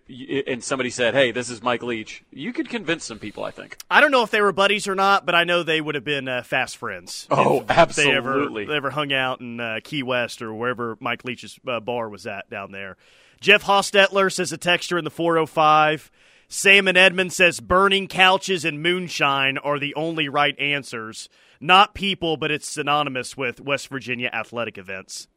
and 0.46 0.62
somebody 0.62 0.90
said 0.90 1.14
hey 1.14 1.32
this 1.32 1.50
is 1.50 1.62
mike 1.62 1.82
leach. 1.82 2.22
You 2.30 2.52
could 2.52 2.68
convince 2.68 3.04
some 3.04 3.18
people 3.18 3.44
i 3.44 3.50
think. 3.50 3.76
I 3.90 4.00
don't 4.00 4.10
know 4.10 4.22
if 4.22 4.30
they 4.30 4.40
were 4.40 4.52
buddies 4.52 4.86
or 4.86 4.94
not 4.94 5.26
but 5.26 5.34
i 5.34 5.44
know 5.44 5.62
they 5.62 5.80
would 5.80 5.94
have 5.94 6.04
been 6.04 6.28
uh, 6.28 6.42
fast 6.42 6.76
friends 6.76 7.26
oh 7.30 7.64
absolutely 7.68 8.12
they 8.12 8.16
ever, 8.16 8.66
they 8.66 8.76
ever 8.76 8.90
hung 8.90 9.12
out 9.12 9.40
in 9.40 9.58
uh, 9.58 9.80
key 9.82 10.02
west 10.02 10.42
or 10.42 10.54
wherever 10.54 10.96
mike 11.00 11.24
leach's 11.24 11.58
uh, 11.66 11.80
bar 11.80 12.08
was 12.08 12.26
at 12.26 12.48
down 12.50 12.70
there. 12.70 12.96
Jeff 13.40 13.64
hostetler 13.64 14.32
says 14.32 14.52
a 14.52 14.58
texture 14.58 14.98
in 14.98 15.04
the 15.04 15.10
405 15.10 16.10
sam 16.48 16.86
and 16.86 16.98
Edmond 16.98 17.32
says 17.32 17.60
burning 17.60 18.06
couches 18.06 18.64
and 18.64 18.82
moonshine 18.82 19.58
are 19.58 19.78
the 19.78 19.94
only 19.94 20.28
right 20.28 20.58
answers. 20.58 21.28
Not 21.60 21.94
people 21.94 22.36
but 22.36 22.50
it's 22.50 22.68
synonymous 22.68 23.36
with 23.36 23.60
west 23.60 23.88
virginia 23.88 24.30
athletic 24.32 24.78
events 24.78 25.28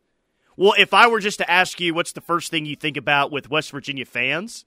well, 0.58 0.74
if 0.78 0.94
I 0.94 1.08
were 1.08 1.20
just 1.20 1.40
to 1.40 1.50
ask 1.50 1.80
you 1.80 1.94
what's 1.94 2.12
the 2.14 2.22
first 2.22 2.52
thing 2.52 2.66
you 2.66 2.76
think 2.76 2.98
about 2.98 3.32
with 3.32 3.50
West 3.50 3.72
Virginia 3.72 4.06
fans, 4.06 4.66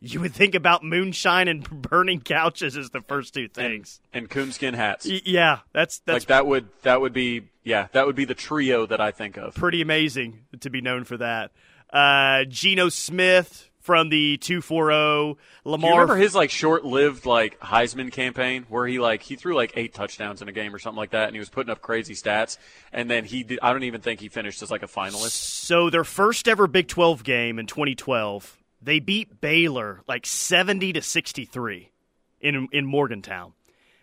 you 0.00 0.20
would 0.20 0.34
think 0.34 0.54
about 0.54 0.84
moonshine 0.84 1.48
and 1.48 1.68
burning 1.82 2.20
couches 2.20 2.76
as 2.76 2.90
the 2.90 3.00
first 3.00 3.34
two 3.34 3.48
things. 3.48 4.00
And, 4.12 4.22
and 4.22 4.30
coonskin 4.30 4.74
hats. 4.74 5.06
Y- 5.06 5.20
yeah, 5.24 5.60
that's 5.72 6.00
that's 6.00 6.24
like 6.24 6.28
that 6.28 6.46
would 6.46 6.68
that 6.82 7.00
would 7.00 7.12
be 7.12 7.48
yeah, 7.64 7.88
that 7.92 8.06
would 8.06 8.16
be 8.16 8.24
the 8.24 8.34
trio 8.34 8.86
that 8.86 9.00
I 9.00 9.10
think 9.10 9.36
of. 9.36 9.54
Pretty 9.54 9.80
amazing 9.82 10.40
to 10.60 10.70
be 10.70 10.80
known 10.80 11.04
for 11.04 11.16
that. 11.16 11.52
Uh 11.92 12.44
Geno 12.44 12.88
Smith 12.88 13.65
from 13.86 14.08
the 14.08 14.36
240 14.38 15.38
Lamar. 15.64 15.78
Do 15.78 15.86
you 15.86 15.92
remember 15.92 16.16
his 16.16 16.34
like 16.34 16.50
short-lived 16.50 17.24
like 17.24 17.58
Heisman 17.60 18.10
campaign 18.10 18.66
where 18.68 18.84
he 18.84 18.98
like 18.98 19.22
he 19.22 19.36
threw 19.36 19.54
like 19.54 19.74
eight 19.76 19.94
touchdowns 19.94 20.42
in 20.42 20.48
a 20.48 20.52
game 20.52 20.74
or 20.74 20.80
something 20.80 20.98
like 20.98 21.10
that, 21.10 21.28
and 21.28 21.36
he 21.36 21.38
was 21.38 21.48
putting 21.48 21.70
up 21.70 21.80
crazy 21.80 22.14
stats, 22.14 22.58
and 22.92 23.08
then 23.08 23.24
he 23.24 23.44
did, 23.44 23.60
I 23.62 23.72
don't 23.72 23.84
even 23.84 24.00
think 24.00 24.18
he 24.18 24.28
finished 24.28 24.60
as 24.60 24.72
like 24.72 24.82
a 24.82 24.88
finalist. 24.88 25.30
So 25.30 25.88
their 25.88 26.02
first 26.02 26.48
ever 26.48 26.66
Big 26.66 26.88
12 26.88 27.22
game 27.22 27.60
in 27.60 27.66
2012, 27.66 28.58
they 28.82 28.98
beat 28.98 29.40
Baylor 29.40 30.02
like 30.08 30.26
70 30.26 30.94
to 30.94 31.00
63 31.00 31.92
in 32.40 32.66
in 32.72 32.84
Morgantown, 32.86 33.52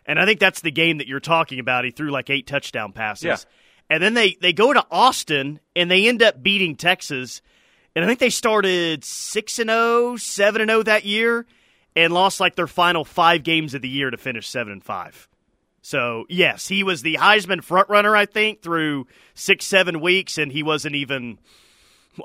and 0.05 0.17
I 0.17 0.25
think 0.25 0.39
that's 0.39 0.61
the 0.61 0.71
game 0.71 0.99
that 0.99 1.07
you're 1.07 1.19
talking 1.19 1.59
about. 1.59 1.83
He 1.83 1.91
threw 1.91 2.09
like 2.09 2.29
eight 2.29 2.47
touchdown 2.47 2.93
passes. 2.93 3.25
Yeah. 3.25 3.35
And 3.89 4.01
then 4.01 4.13
they, 4.13 4.37
they 4.41 4.53
go 4.53 4.71
to 4.71 4.83
Austin 4.89 5.59
and 5.75 5.91
they 5.91 6.07
end 6.07 6.23
up 6.23 6.41
beating 6.41 6.77
Texas 6.77 7.41
and 7.95 8.03
I 8.03 8.07
think 8.07 8.19
they 8.19 8.29
started 8.29 9.03
6 9.03 9.59
and 9.59 9.69
0, 9.69 10.15
7 10.17 10.61
and 10.61 10.69
0 10.69 10.83
that 10.83 11.05
year 11.05 11.45
and 11.95 12.13
lost 12.13 12.39
like 12.39 12.55
their 12.55 12.67
final 12.67 13.05
5 13.05 13.43
games 13.43 13.73
of 13.73 13.81
the 13.81 13.89
year 13.89 14.09
to 14.09 14.17
finish 14.17 14.47
7 14.49 14.71
and 14.71 14.83
5. 14.83 15.29
So, 15.81 16.25
yes, 16.29 16.67
he 16.67 16.83
was 16.83 17.01
the 17.01 17.15
Heisman 17.15 17.59
frontrunner 17.59 18.15
I 18.15 18.25
think 18.25 18.61
through 18.61 19.07
6 19.35 19.65
7 19.65 19.99
weeks 19.99 20.37
and 20.37 20.51
he 20.51 20.63
wasn't 20.63 20.95
even 20.95 21.39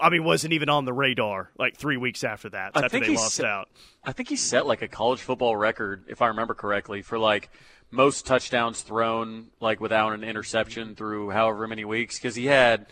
I 0.01 0.11
mean, 0.11 0.23
wasn't 0.23 0.53
even 0.53 0.69
on 0.69 0.85
the 0.85 0.93
radar 0.93 1.51
like 1.59 1.77
three 1.77 1.97
weeks 1.97 2.23
after 2.23 2.51
that. 2.51 2.73
I 2.75 2.83
after 2.85 3.01
they 3.01 3.15
lost 3.15 3.37
set, 3.37 3.47
out. 3.47 3.69
I 4.05 4.13
think 4.13 4.29
he 4.29 4.37
set 4.37 4.67
like 4.67 4.83
a 4.83 4.89
college 4.89 5.21
football 5.21 5.57
record, 5.57 6.05
if 6.09 6.21
I 6.21 6.29
remember 6.29 6.55
correctly, 6.55 7.03
for 7.03 7.19
like 7.19 7.51
most 7.91 8.27
touchdowns 8.27 8.83
thrown 8.83 9.49
like 9.61 9.81
without 9.81 10.13
an 10.13 10.25
interception 10.25 10.95
through 10.95 11.31
however 11.31 11.67
many 11.67 11.85
weeks 11.85 12.19
because 12.19 12.35
he 12.35 12.47
had 12.47 12.87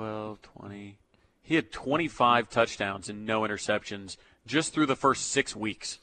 12, 0.00 0.40
20. 0.40 0.96
He 1.42 1.56
had 1.56 1.70
25 1.70 2.48
touchdowns 2.48 3.10
and 3.10 3.26
no 3.26 3.42
interceptions 3.42 4.16
just 4.46 4.72
through 4.72 4.86
the 4.86 4.96
first 4.96 5.30
six 5.30 5.54
weeks. 5.54 5.98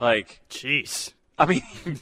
Like, 0.00 0.40
jeez. 0.48 1.12
I 1.36 1.44
mean, 1.44 1.62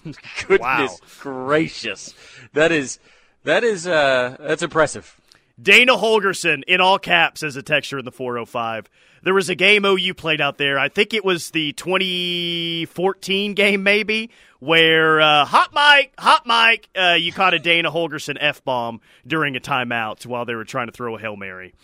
goodness 0.46 0.60
wow. 0.60 0.96
gracious, 1.18 2.14
that 2.52 2.70
is 2.70 3.00
that 3.42 3.64
is 3.64 3.88
uh, 3.88 4.36
that's 4.38 4.62
impressive. 4.62 5.19
Dana 5.60 5.94
Holgorsen 5.96 6.62
in 6.66 6.80
all 6.80 6.98
caps 6.98 7.42
as 7.42 7.56
a 7.56 7.62
texture 7.62 7.98
in 7.98 8.04
the 8.04 8.12
405. 8.12 8.88
There 9.22 9.34
was 9.34 9.50
a 9.50 9.54
game 9.54 9.84
OU 9.84 10.14
played 10.14 10.40
out 10.40 10.56
there. 10.56 10.78
I 10.78 10.88
think 10.88 11.12
it 11.12 11.24
was 11.24 11.50
the 11.50 11.72
2014 11.74 13.54
game, 13.54 13.82
maybe, 13.82 14.30
where 14.60 15.20
uh, 15.20 15.44
hot 15.44 15.74
mic, 15.74 16.14
hot 16.18 16.46
mic, 16.46 16.88
uh, 16.96 17.14
you 17.14 17.32
caught 17.32 17.52
a 17.52 17.58
Dana 17.58 17.90
Holgorsen 17.90 18.38
f 18.40 18.64
bomb 18.64 19.00
during 19.26 19.56
a 19.56 19.60
timeout 19.60 20.24
while 20.24 20.46
they 20.46 20.54
were 20.54 20.64
trying 20.64 20.86
to 20.86 20.92
throw 20.92 21.16
a 21.16 21.20
hail 21.20 21.36
mary. 21.36 21.74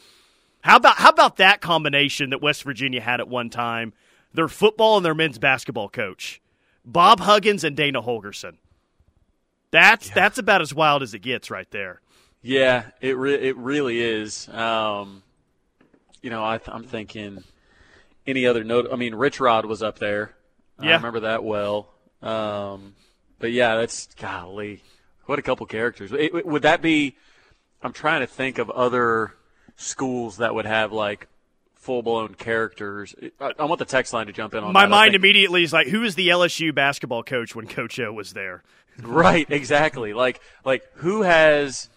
How 0.60 0.76
about 0.76 0.96
how 0.96 1.10
about 1.10 1.36
that 1.36 1.60
combination 1.60 2.30
that 2.30 2.40
West 2.40 2.64
Virginia 2.64 3.00
had 3.00 3.20
at 3.20 3.28
one 3.28 3.50
time? 3.50 3.92
Their 4.32 4.48
football 4.48 4.96
and 4.96 5.06
their 5.06 5.14
men's 5.14 5.38
basketball 5.38 5.88
coach, 5.88 6.40
Bob 6.84 7.20
Huggins 7.20 7.64
and 7.64 7.76
Dana 7.76 8.02
Holgorsen. 8.02 8.56
That's 9.70 10.08
yeah. 10.08 10.14
that's 10.14 10.38
about 10.38 10.62
as 10.62 10.74
wild 10.74 11.02
as 11.02 11.14
it 11.14 11.20
gets, 11.20 11.50
right 11.50 11.70
there. 11.70 12.00
Yeah, 12.46 12.84
it 13.00 13.16
re- 13.16 13.34
it 13.34 13.56
really 13.56 14.00
is. 14.00 14.48
Um, 14.50 15.24
you 16.22 16.30
know, 16.30 16.44
I 16.44 16.60
am 16.68 16.84
thinking 16.84 17.42
any 18.24 18.46
other 18.46 18.62
note. 18.62 18.86
I 18.92 18.94
mean, 18.94 19.16
Rich 19.16 19.40
Rod 19.40 19.66
was 19.66 19.82
up 19.82 19.98
there. 19.98 20.36
Yeah. 20.80 20.90
I 20.90 20.96
remember 20.96 21.20
that 21.20 21.42
well. 21.42 21.88
Um, 22.22 22.94
but 23.40 23.50
yeah, 23.50 23.74
that's 23.74 24.06
golly, 24.14 24.84
what 25.24 25.40
a 25.40 25.42
couple 25.42 25.66
characters. 25.66 26.12
It, 26.12 26.46
would 26.46 26.62
that 26.62 26.82
be? 26.82 27.16
I'm 27.82 27.92
trying 27.92 28.20
to 28.20 28.28
think 28.28 28.58
of 28.58 28.70
other 28.70 29.34
schools 29.74 30.36
that 30.36 30.54
would 30.54 30.66
have 30.66 30.92
like 30.92 31.26
full 31.74 32.02
blown 32.02 32.34
characters. 32.34 33.16
I, 33.40 33.54
I, 33.58 33.64
want 33.64 33.80
the 33.80 33.84
text 33.84 34.12
line 34.12 34.28
to 34.28 34.32
jump 34.32 34.54
in 34.54 34.62
on 34.62 34.72
my 34.72 34.82
that. 34.84 34.90
mind 34.90 35.16
immediately 35.16 35.64
is 35.64 35.72
like, 35.72 35.88
who 35.88 36.04
is 36.04 36.14
the 36.14 36.28
LSU 36.28 36.72
basketball 36.72 37.24
coach 37.24 37.56
when 37.56 37.66
Coach 37.66 37.98
O 37.98 38.12
was 38.12 38.34
there? 38.34 38.62
right, 39.02 39.50
exactly. 39.50 40.14
Like, 40.14 40.40
like 40.64 40.84
who 40.94 41.22
has 41.22 41.90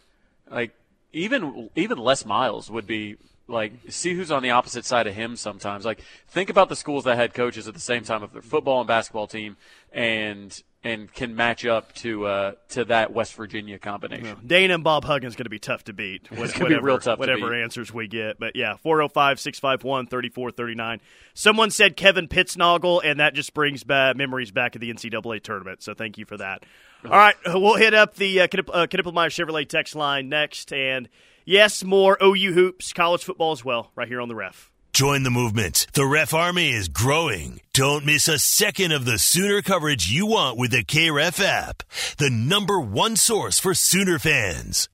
like 0.49 0.73
even 1.13 1.69
even 1.75 1.97
Les 1.97 2.25
Miles 2.25 2.69
would 2.69 2.87
be 2.87 3.17
like 3.49 3.73
see 3.89 4.13
who's 4.13 4.31
on 4.31 4.43
the 4.43 4.51
opposite 4.51 4.85
side 4.85 5.07
of 5.07 5.15
him 5.15 5.35
sometimes. 5.35 5.85
Like 5.85 6.01
think 6.27 6.49
about 6.49 6.69
the 6.69 6.75
schools 6.75 7.03
that 7.05 7.17
had 7.17 7.33
coaches 7.33 7.67
at 7.67 7.73
the 7.73 7.79
same 7.79 8.03
time 8.03 8.23
of 8.23 8.31
their 8.31 8.41
football 8.41 8.79
and 8.79 8.87
basketball 8.87 9.27
team 9.27 9.57
and 9.91 10.61
and 10.81 11.13
can 11.13 11.35
match 11.35 11.65
up 11.65 11.91
to 11.93 12.25
uh, 12.25 12.53
to 12.69 12.85
that 12.85 13.11
West 13.11 13.33
Virginia 13.33 13.77
combination. 13.77 14.37
Dana 14.45 14.75
and 14.75 14.83
Bob 14.83 15.03
Huggins 15.03 15.35
going 15.35 15.43
to 15.43 15.49
be 15.49 15.59
tough 15.59 15.83
to 15.85 15.93
beat. 15.93 16.29
It's 16.31 16.57
whatever, 16.57 16.81
be 16.81 16.85
real 16.85 16.99
tough 16.99 17.19
whatever 17.19 17.53
answers 17.53 17.93
we 17.93 18.07
get. 18.07 18.39
But 18.39 18.55
yeah, 18.55 18.75
405-651-3439. 18.85 21.01
Someone 21.33 21.69
said 21.69 21.97
Kevin 21.97 22.29
Pittsnogle, 22.29 23.01
and 23.03 23.19
that 23.19 23.33
just 23.33 23.53
brings 23.53 23.83
back 23.83 24.15
memories 24.15 24.51
back 24.51 24.75
of 24.75 24.81
the 24.81 24.93
NCAA 24.93 25.43
tournament. 25.43 25.83
So 25.83 25.93
thank 25.93 26.17
you 26.17 26.23
for 26.25 26.37
that. 26.37 26.63
All 27.03 27.11
right, 27.11 27.35
we'll 27.45 27.75
hit 27.75 27.93
up 27.93 28.15
the 28.15 28.39
uh, 28.41 28.45
uh 28.45 28.87
Chevrolet 28.87 29.67
text 29.67 29.95
line 29.95 30.29
next, 30.29 30.71
and 30.71 31.09
Yes, 31.49 31.83
more 31.83 32.15
OU 32.21 32.53
hoops, 32.53 32.93
college 32.93 33.23
football 33.23 33.53
as 33.53 33.65
well, 33.65 33.89
right 33.95 34.07
here 34.07 34.21
on 34.21 34.27
the 34.27 34.35
ref. 34.35 34.69
Join 34.93 35.23
the 35.23 35.31
movement. 35.31 35.87
The 35.93 36.05
Ref 36.05 36.31
Army 36.31 36.69
is 36.69 36.89
growing. 36.89 37.59
Don't 37.73 38.05
miss 38.05 38.27
a 38.27 38.37
second 38.37 38.91
of 38.91 39.03
the 39.03 39.17
Sooner 39.17 39.63
coverage 39.63 40.11
you 40.11 40.27
want 40.27 40.59
with 40.59 40.69
the 40.69 40.83
KREF 40.83 41.43
app, 41.43 41.81
the 42.19 42.29
number 42.29 42.79
one 42.79 43.15
source 43.15 43.57
for 43.57 43.73
Sooner 43.73 44.19
fans. 44.19 44.89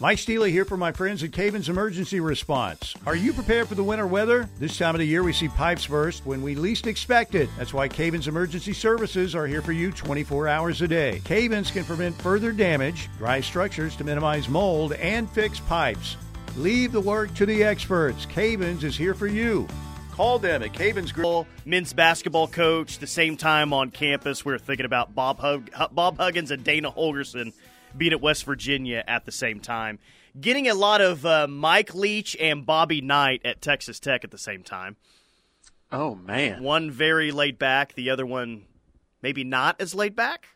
Mike 0.00 0.20
Steely 0.20 0.52
here 0.52 0.64
for 0.64 0.76
my 0.76 0.92
friends 0.92 1.24
at 1.24 1.32
Caven's 1.32 1.68
Emergency 1.68 2.20
Response. 2.20 2.94
Are 3.04 3.16
you 3.16 3.32
prepared 3.32 3.66
for 3.66 3.74
the 3.74 3.82
winter 3.82 4.06
weather? 4.06 4.48
This 4.60 4.78
time 4.78 4.94
of 4.94 5.00
the 5.00 5.04
year, 5.04 5.24
we 5.24 5.32
see 5.32 5.48
pipes 5.48 5.88
burst 5.88 6.24
when 6.24 6.40
we 6.40 6.54
least 6.54 6.86
expect 6.86 7.34
it. 7.34 7.50
That's 7.58 7.74
why 7.74 7.88
Caven's 7.88 8.28
Emergency 8.28 8.72
Services 8.74 9.34
are 9.34 9.48
here 9.48 9.60
for 9.60 9.72
you 9.72 9.90
24 9.90 10.46
hours 10.46 10.82
a 10.82 10.86
day. 10.86 11.20
Caven's 11.24 11.72
can 11.72 11.82
prevent 11.82 12.14
further 12.22 12.52
damage, 12.52 13.08
dry 13.18 13.40
structures 13.40 13.96
to 13.96 14.04
minimize 14.04 14.48
mold, 14.48 14.92
and 14.92 15.28
fix 15.30 15.58
pipes. 15.58 16.16
Leave 16.56 16.92
the 16.92 17.00
work 17.00 17.34
to 17.34 17.44
the 17.44 17.64
experts. 17.64 18.24
Caven's 18.24 18.84
is 18.84 18.96
here 18.96 19.14
for 19.14 19.26
you. 19.26 19.66
Call 20.12 20.38
them 20.38 20.62
at 20.62 20.72
Caven's 20.74 21.10
Grill. 21.10 21.44
Men's 21.64 21.92
basketball 21.92 22.46
coach, 22.46 22.98
the 22.98 23.06
same 23.08 23.36
time 23.36 23.72
on 23.72 23.90
campus, 23.90 24.44
we 24.44 24.54
are 24.54 24.58
thinking 24.58 24.86
about 24.86 25.16
Bob, 25.16 25.40
Bob 25.90 26.18
Huggins 26.18 26.52
and 26.52 26.62
Dana 26.62 26.92
Holgorsen 26.92 27.52
being 27.96 28.12
at 28.12 28.20
West 28.20 28.44
Virginia 28.44 29.04
at 29.06 29.24
the 29.24 29.32
same 29.32 29.60
time. 29.60 29.98
Getting 30.40 30.68
a 30.68 30.74
lot 30.74 31.00
of 31.00 31.24
uh, 31.26 31.46
Mike 31.48 31.94
Leach 31.94 32.36
and 32.38 32.64
Bobby 32.64 33.00
Knight 33.00 33.40
at 33.44 33.60
Texas 33.60 33.98
Tech 33.98 34.24
at 34.24 34.30
the 34.30 34.38
same 34.38 34.62
time. 34.62 34.96
Oh 35.90 36.14
man, 36.14 36.62
one 36.62 36.90
very 36.90 37.32
laid 37.32 37.58
back, 37.58 37.94
the 37.94 38.10
other 38.10 38.26
one 38.26 38.64
maybe 39.22 39.42
not 39.42 39.80
as 39.80 39.94
laid 39.94 40.14
back, 40.14 40.48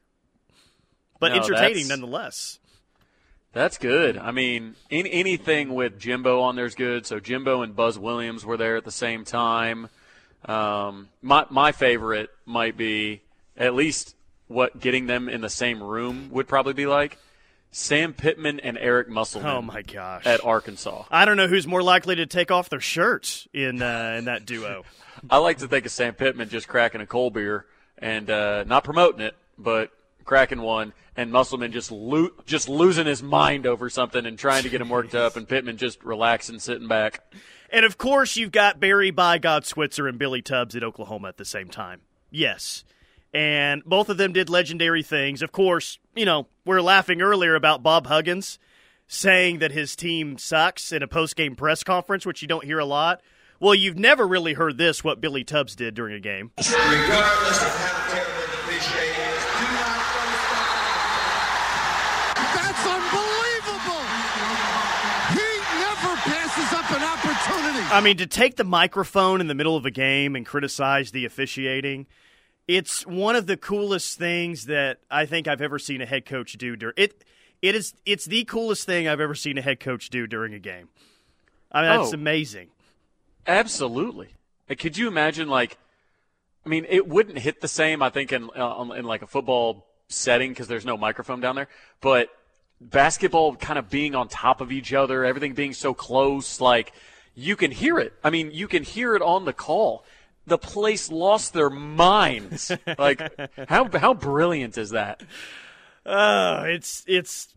but 1.19 1.31
no, 1.31 1.37
entertaining 1.37 1.89
nonetheless. 1.89 2.59
That's 3.53 3.77
good. 3.77 4.17
I 4.17 4.31
mean, 4.31 4.77
in, 4.89 5.07
anything 5.07 5.75
with 5.75 5.99
Jimbo 5.99 6.41
on 6.41 6.57
there 6.57 6.65
is 6.65 6.75
good. 6.75 7.07
So 7.07 7.21
Jimbo 7.21 7.63
and 7.63 7.77
Buzz 7.77 7.99
Williams 7.99 8.47
were 8.47 8.57
there 8.57 8.77
at 8.77 8.85
the 8.85 8.91
same 8.91 9.25
time. 9.25 9.89
Um, 10.45 11.09
my 11.21 11.47
my 11.51 11.73
favorite 11.73 12.31
might 12.47 12.77
be 12.77 13.23
at 13.57 13.75
least 13.75 14.17
what 14.53 14.79
getting 14.81 15.07
them 15.07 15.29
in 15.29 15.41
the 15.41 15.51
same 15.51 15.83
room 15.83 16.29
would 16.31 16.49
probably 16.49 16.73
be 16.75 16.87
like. 16.87 17.19
Sam 17.75 18.13
Pittman 18.13 18.61
and 18.61 18.77
Eric 18.77 19.09
Musselman. 19.09 19.49
Oh 19.49 19.63
my 19.63 19.81
gosh! 19.81 20.27
At 20.27 20.45
Arkansas, 20.45 21.05
I 21.11 21.25
don't 21.25 21.39
know 21.39 21.49
who's 21.49 21.67
more 21.67 21.83
likely 21.83 22.17
to 22.17 22.27
take 22.27 22.51
off 22.51 22.69
their 22.69 22.81
shirts 22.81 23.49
in 23.55 23.81
uh, 23.81 24.17
in 24.19 24.27
that 24.27 24.45
duo. 24.45 24.85
I 25.31 25.39
like 25.39 25.59
to 25.59 25.69
think 25.69 25.87
of 25.87 25.93
Sam 25.93 26.13
Pittman 26.13 26.51
just 26.51 26.69
cracking 26.69 27.01
a 27.01 27.07
cold 27.07 27.33
beer 27.33 27.65
and 27.97 28.29
uh, 28.29 28.65
not 28.65 28.85
promoting 28.85 29.23
it, 29.23 29.35
but 29.57 29.91
cracking 30.25 30.61
one, 30.61 30.93
and 31.17 31.31
Musselman 31.33 31.73
just 31.73 31.91
lo- 31.91 32.31
just 32.45 32.69
losing 32.69 33.07
his 33.07 33.23
mind 33.23 33.67
over 33.67 33.89
something 33.89 34.27
and 34.27 34.39
trying 34.39 34.65
to 34.65 34.69
get 34.69 34.81
him 34.81 34.91
worked 34.91 35.15
up, 35.15 35.37
and 35.37 35.49
Pittman 35.49 35.79
just 35.79 36.05
relaxing, 36.05 36.59
sitting 36.59 36.89
back. 36.89 37.21
And 37.71 37.87
of 37.87 37.97
course, 37.97 38.37
you've 38.37 38.53
got 38.53 38.81
Barry 38.81 39.11
by 39.11 39.39
God 39.39 39.65
Switzer 39.65 40.07
and 40.07 40.19
Billy 40.19 40.43
Tubbs 40.43 40.77
at 40.77 40.85
Oklahoma 40.85 41.29
at 41.29 41.39
the 41.39 41.45
same 41.45 41.69
time. 41.69 42.03
Yes, 42.31 42.85
and 43.35 43.83
both 43.85 44.09
of 44.09 44.17
them 44.19 44.33
did 44.33 44.51
legendary 44.51 45.03
things. 45.03 45.43
Of 45.43 45.53
course, 45.53 45.99
you 46.15 46.25
know, 46.25 46.49
we 46.65 46.77
are 46.77 46.83
laughing 46.83 47.23
earlier 47.23 47.55
about 47.55 47.83
Bob 47.83 48.07
Huggins 48.07 48.59
saying 49.07 49.59
that 49.59 49.73
his 49.73 49.97
team 49.97 50.39
sucks 50.39 50.93
in 50.93 51.03
a 51.03 51.09
post-game 51.09 51.57
press 51.57 51.83
conference, 51.83 52.25
which 52.25 52.43
you 52.43 52.49
don't 52.49 52.65
hear 52.65 52.79
a 52.79 52.85
lot. 52.85 53.21
Well, 53.61 53.75
you've 53.75 53.99
never 53.99 54.27
really 54.27 54.55
heard 54.55 54.77
this 54.79 55.05
what 55.05 55.21
Billy 55.21 55.45
Tubbs 55.45 55.77
did 55.77 55.95
during 55.95 56.15
a 56.15 56.21
game. 56.21 56.51
Regardless 56.57 57.63
of 57.63 57.69
how 57.79 58.13
terrible 58.13 58.41
the 58.41 58.55
officiating 58.59 59.23
is, 59.23 59.45
do 59.59 59.67
not 59.77 60.01
That's 62.57 62.85
unbelievable. 62.87 64.03
He 65.37 65.49
never 65.79 66.17
passes 66.27 66.73
up 66.73 66.91
an 66.91 67.03
opportunity. 67.03 67.87
I 67.93 68.01
mean, 68.03 68.17
to 68.17 68.27
take 68.27 68.57
the 68.57 68.65
microphone 68.65 69.41
in 69.41 69.47
the 69.47 69.55
middle 69.55 69.77
of 69.77 69.87
a 69.87 69.91
game 69.91 70.37
and 70.37 70.45
criticize 70.45 71.13
the 71.13 71.25
officiating– 71.25 72.07
it's 72.77 73.07
one 73.07 73.37
of 73.37 73.47
the 73.47 73.59
coolest 73.59 74.19
things 74.19 74.65
that 74.65 74.99
I 75.11 75.27
think 75.27 75.47
I've 75.47 75.61
ever 75.61 75.79
seen 75.79 76.01
a 76.01 76.07
head 76.07 76.25
coach 76.25 76.55
do. 76.55 76.75
During 76.75 76.95
it, 76.97 77.23
it 77.61 77.75
is 77.75 77.93
it's 78.07 78.25
the 78.25 78.45
coolest 78.45 78.87
thing 78.87 79.07
I've 79.07 79.21
ever 79.21 79.35
seen 79.35 79.59
a 79.59 79.63
head 79.63 79.79
coach 79.79 80.09
do 80.09 80.27
during 80.27 80.55
a 80.55 80.59
game. 80.59 80.89
I 81.71 81.83
mean, 81.83 81.91
that's 81.99 82.13
oh, 82.13 82.15
amazing. 82.15 82.69
Absolutely. 83.47 84.29
Could 84.79 84.97
you 84.97 85.07
imagine 85.07 85.49
like? 85.49 85.77
I 86.65 86.69
mean, 86.69 86.87
it 86.89 87.07
wouldn't 87.07 87.39
hit 87.39 87.61
the 87.61 87.69
same. 87.69 88.03
I 88.03 88.09
think 88.09 88.33
in 88.33 88.49
uh, 88.57 88.91
in 88.97 89.05
like 89.05 89.21
a 89.21 89.27
football 89.27 89.87
setting 90.09 90.51
because 90.51 90.67
there's 90.67 90.87
no 90.87 90.97
microphone 90.97 91.41
down 91.41 91.57
there, 91.57 91.69
but 92.01 92.31
basketball 92.81 93.55
kind 93.57 93.79
of 93.79 93.91
being 93.91 94.15
on 94.15 94.29
top 94.29 94.63
of 94.63 94.73
each 94.73 94.95
other, 94.95 95.25
everything 95.27 95.53
being 95.53 95.75
so 95.75 95.93
close, 95.93 96.59
like 96.59 96.95
you 97.35 97.55
can 97.55 97.71
hear 97.71 97.99
it. 97.99 98.15
I 98.25 98.31
mean, 98.31 98.51
you 98.51 98.67
can 98.67 98.83
hear 98.83 99.15
it 99.15 99.21
on 99.21 99.45
the 99.45 99.53
call 99.53 100.05
the 100.47 100.59
place 100.59 101.11
lost 101.11 101.53
their 101.53 101.71
minds. 101.71 102.73
like 102.99 103.21
how 103.69 103.89
how 103.97 104.15
brilliant 104.15 104.79
is 104.79 104.91
that? 104.91 105.23
Uh, 106.05 106.65
it's 106.67 107.05
it's 107.07 107.49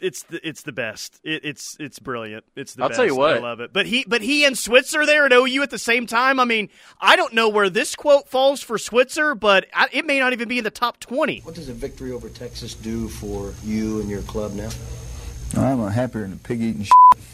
it's 0.00 0.24
the 0.24 0.46
it's 0.46 0.62
the 0.62 0.72
best. 0.72 1.20
It, 1.24 1.44
it's 1.44 1.76
it's 1.80 1.98
brilliant. 1.98 2.44
It's 2.54 2.74
the 2.74 2.82
I'll 2.82 2.88
best. 2.88 2.98
tell 2.98 3.06
you 3.06 3.16
what, 3.16 3.34
I 3.34 3.38
love 3.38 3.60
it. 3.60 3.72
But 3.72 3.86
he 3.86 4.04
but 4.06 4.22
he 4.22 4.44
and 4.44 4.56
Switzer 4.56 5.06
there 5.06 5.26
at 5.26 5.32
OU 5.32 5.62
at 5.62 5.70
the 5.70 5.78
same 5.78 6.06
time. 6.06 6.38
I 6.40 6.44
mean, 6.44 6.68
I 7.00 7.16
don't 7.16 7.32
know 7.32 7.48
where 7.48 7.70
this 7.70 7.94
quote 7.94 8.28
falls 8.28 8.60
for 8.62 8.78
Switzer, 8.78 9.34
but 9.34 9.66
I, 9.72 9.88
it 9.92 10.04
may 10.04 10.18
not 10.18 10.32
even 10.32 10.48
be 10.48 10.58
in 10.58 10.64
the 10.64 10.70
top 10.70 11.00
twenty. 11.00 11.40
What 11.40 11.54
does 11.54 11.68
a 11.68 11.74
victory 11.74 12.12
over 12.12 12.28
Texas 12.28 12.74
do 12.74 13.08
for 13.08 13.54
you 13.64 14.00
and 14.00 14.10
your 14.10 14.22
club 14.22 14.52
now? 14.52 14.70
I'm 15.56 15.80
a 15.80 15.90
happier 15.90 16.22
than 16.22 16.34
a 16.34 16.36
pig 16.36 16.60
eating. 16.60 16.86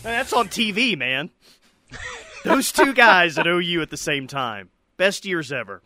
That's 0.02 0.32
on 0.32 0.48
TV, 0.48 0.96
man. 0.96 1.30
Those 2.44 2.72
two 2.72 2.92
guys 2.92 3.38
at 3.38 3.46
OU 3.46 3.82
at 3.82 3.90
the 3.90 3.96
same 3.96 4.26
time. 4.26 4.70
Best 4.96 5.24
years 5.24 5.52
ever. 5.52 5.82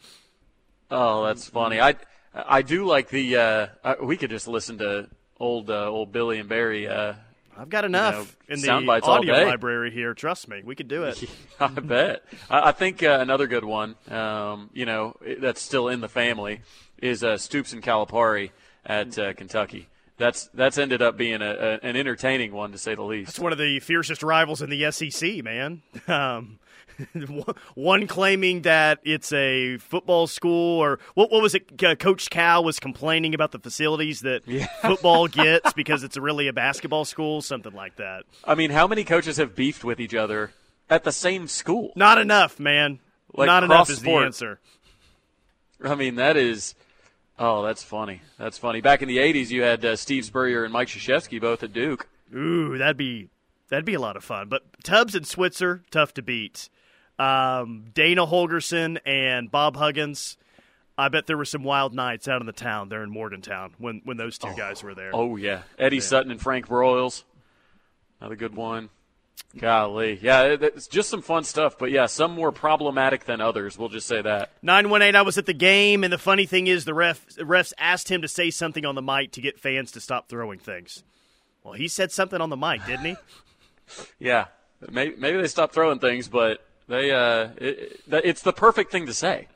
Oh, 0.90 1.24
that's 1.24 1.48
funny. 1.48 1.80
I 1.80 1.96
I 2.34 2.62
do 2.62 2.84
like 2.84 3.08
the. 3.08 3.36
Uh, 3.36 3.66
uh, 3.82 3.94
we 4.02 4.16
could 4.16 4.30
just 4.30 4.46
listen 4.46 4.78
to 4.78 5.08
old 5.38 5.70
uh, 5.70 5.88
old 5.88 6.12
Billy 6.12 6.38
and 6.38 6.48
Barry. 6.48 6.86
Uh, 6.86 7.14
I've 7.58 7.70
got 7.70 7.84
enough 7.84 8.36
you 8.48 8.56
know, 8.56 8.78
in 8.78 8.86
the 8.86 8.92
audio 8.92 9.44
library 9.44 9.90
here. 9.90 10.12
Trust 10.14 10.48
me, 10.48 10.62
we 10.64 10.74
could 10.74 10.88
do 10.88 11.04
it. 11.04 11.24
I 11.60 11.68
bet. 11.68 12.22
I, 12.50 12.68
I 12.68 12.72
think 12.72 13.02
uh, 13.02 13.18
another 13.20 13.46
good 13.46 13.64
one, 13.64 13.96
um, 14.10 14.70
you 14.74 14.84
know, 14.84 15.16
that's 15.40 15.62
still 15.62 15.88
in 15.88 16.00
the 16.00 16.08
family, 16.08 16.60
is 16.98 17.24
uh, 17.24 17.38
Stoops 17.38 17.72
and 17.72 17.82
Calipari 17.82 18.50
at 18.84 19.18
uh, 19.18 19.32
Kentucky. 19.32 19.88
That's 20.18 20.48
that's 20.54 20.78
ended 20.78 21.02
up 21.02 21.16
being 21.16 21.42
a, 21.42 21.50
a, 21.50 21.72
an 21.82 21.96
entertaining 21.96 22.52
one 22.52 22.72
to 22.72 22.78
say 22.78 22.94
the 22.94 23.02
least. 23.02 23.30
It's 23.30 23.38
one 23.38 23.52
of 23.52 23.58
the 23.58 23.80
fiercest 23.80 24.22
rivals 24.22 24.62
in 24.62 24.70
the 24.70 24.90
SEC, 24.90 25.42
man. 25.42 25.82
Um, 26.08 26.58
one 27.74 28.06
claiming 28.06 28.62
that 28.62 29.00
it's 29.04 29.32
a 29.32 29.78
football 29.78 30.26
school, 30.26 30.78
or 30.82 30.98
what, 31.14 31.30
what 31.30 31.42
was 31.42 31.54
it? 31.54 31.78
Coach 31.98 32.30
Cal 32.30 32.64
was 32.64 32.78
complaining 32.78 33.34
about 33.34 33.52
the 33.52 33.58
facilities 33.58 34.20
that 34.20 34.42
yeah. 34.46 34.66
football 34.82 35.28
gets 35.28 35.72
because 35.72 36.02
it's 36.02 36.16
really 36.16 36.48
a 36.48 36.52
basketball 36.52 37.04
school, 37.04 37.42
something 37.42 37.72
like 37.72 37.96
that. 37.96 38.24
I 38.44 38.54
mean, 38.54 38.70
how 38.70 38.86
many 38.86 39.04
coaches 39.04 39.36
have 39.36 39.54
beefed 39.54 39.84
with 39.84 40.00
each 40.00 40.14
other 40.14 40.52
at 40.88 41.04
the 41.04 41.12
same 41.12 41.48
school? 41.48 41.92
Not 41.96 42.18
enough, 42.18 42.58
man. 42.58 43.00
Like 43.34 43.46
Not 43.46 43.64
enough 43.64 43.90
is 43.90 43.98
sport. 43.98 44.22
the 44.22 44.26
answer. 44.26 44.60
I 45.84 45.94
mean, 45.94 46.16
that 46.16 46.36
is. 46.36 46.74
Oh, 47.38 47.62
that's 47.62 47.82
funny. 47.82 48.22
That's 48.38 48.56
funny. 48.56 48.80
Back 48.80 49.02
in 49.02 49.08
the 49.08 49.18
'80s, 49.18 49.50
you 49.50 49.62
had 49.62 49.84
uh, 49.84 49.96
Steve 49.96 50.24
Spurrier 50.24 50.64
and 50.64 50.72
Mike 50.72 50.88
Krzyzewski 50.88 51.40
both 51.40 51.62
at 51.62 51.72
Duke. 51.72 52.08
Ooh, 52.34 52.78
that'd 52.78 52.96
be 52.96 53.28
that'd 53.68 53.84
be 53.84 53.94
a 53.94 54.00
lot 54.00 54.16
of 54.16 54.24
fun. 54.24 54.48
But 54.48 54.62
Tubbs 54.82 55.14
and 55.14 55.26
Switzer, 55.26 55.82
tough 55.90 56.14
to 56.14 56.22
beat. 56.22 56.70
Um, 57.18 57.86
Dana 57.94 58.26
Holgorsen 58.26 58.98
and 59.06 59.50
Bob 59.50 59.76
Huggins. 59.76 60.36
I 60.98 61.08
bet 61.08 61.26
there 61.26 61.36
were 61.36 61.44
some 61.44 61.62
wild 61.62 61.94
nights 61.94 62.26
out 62.26 62.40
in 62.40 62.46
the 62.46 62.52
town 62.52 62.88
there 62.88 63.02
in 63.02 63.10
Morgantown 63.10 63.74
when, 63.78 64.00
when 64.04 64.16
those 64.16 64.38
two 64.38 64.48
oh, 64.48 64.56
guys 64.56 64.82
were 64.82 64.94
there. 64.94 65.10
Oh 65.14 65.36
yeah, 65.36 65.62
Eddie 65.78 65.96
yeah. 65.96 66.02
Sutton 66.02 66.30
and 66.30 66.40
Frank 66.40 66.68
Broyles, 66.68 67.24
another 68.20 68.36
good 68.36 68.54
one. 68.54 68.88
Golly, 69.58 70.18
yeah, 70.20 70.56
it's 70.60 70.86
just 70.86 71.08
some 71.08 71.22
fun 71.22 71.44
stuff. 71.44 71.78
But 71.78 71.90
yeah, 71.90 72.06
some 72.06 72.32
more 72.32 72.52
problematic 72.52 73.24
than 73.24 73.40
others. 73.40 73.78
We'll 73.78 73.88
just 73.88 74.06
say 74.06 74.20
that. 74.22 74.52
Nine 74.62 74.90
one 74.90 75.02
eight. 75.02 75.14
I 75.14 75.22
was 75.22 75.38
at 75.38 75.46
the 75.46 75.54
game, 75.54 76.04
and 76.04 76.12
the 76.12 76.18
funny 76.18 76.46
thing 76.46 76.66
is, 76.66 76.84
the 76.84 76.94
ref 76.94 77.26
refs 77.36 77.72
asked 77.78 78.10
him 78.10 78.22
to 78.22 78.28
say 78.28 78.50
something 78.50 78.84
on 78.84 78.94
the 78.94 79.02
mic 79.02 79.32
to 79.32 79.40
get 79.40 79.58
fans 79.58 79.92
to 79.92 80.00
stop 80.00 80.28
throwing 80.28 80.58
things. 80.58 81.04
Well, 81.62 81.74
he 81.74 81.88
said 81.88 82.12
something 82.12 82.40
on 82.40 82.50
the 82.50 82.56
mic, 82.56 82.84
didn't 82.86 83.04
he? 83.04 83.16
yeah, 84.18 84.46
maybe 84.90 85.16
maybe 85.16 85.40
they 85.40 85.48
stopped 85.48 85.74
throwing 85.74 85.98
things, 85.98 86.28
but 86.28 86.64
they, 86.88 87.10
uh, 87.10 87.50
it, 87.56 88.00
it's 88.08 88.42
the 88.42 88.52
perfect 88.52 88.92
thing 88.92 89.06
to 89.06 89.14
say. 89.14 89.48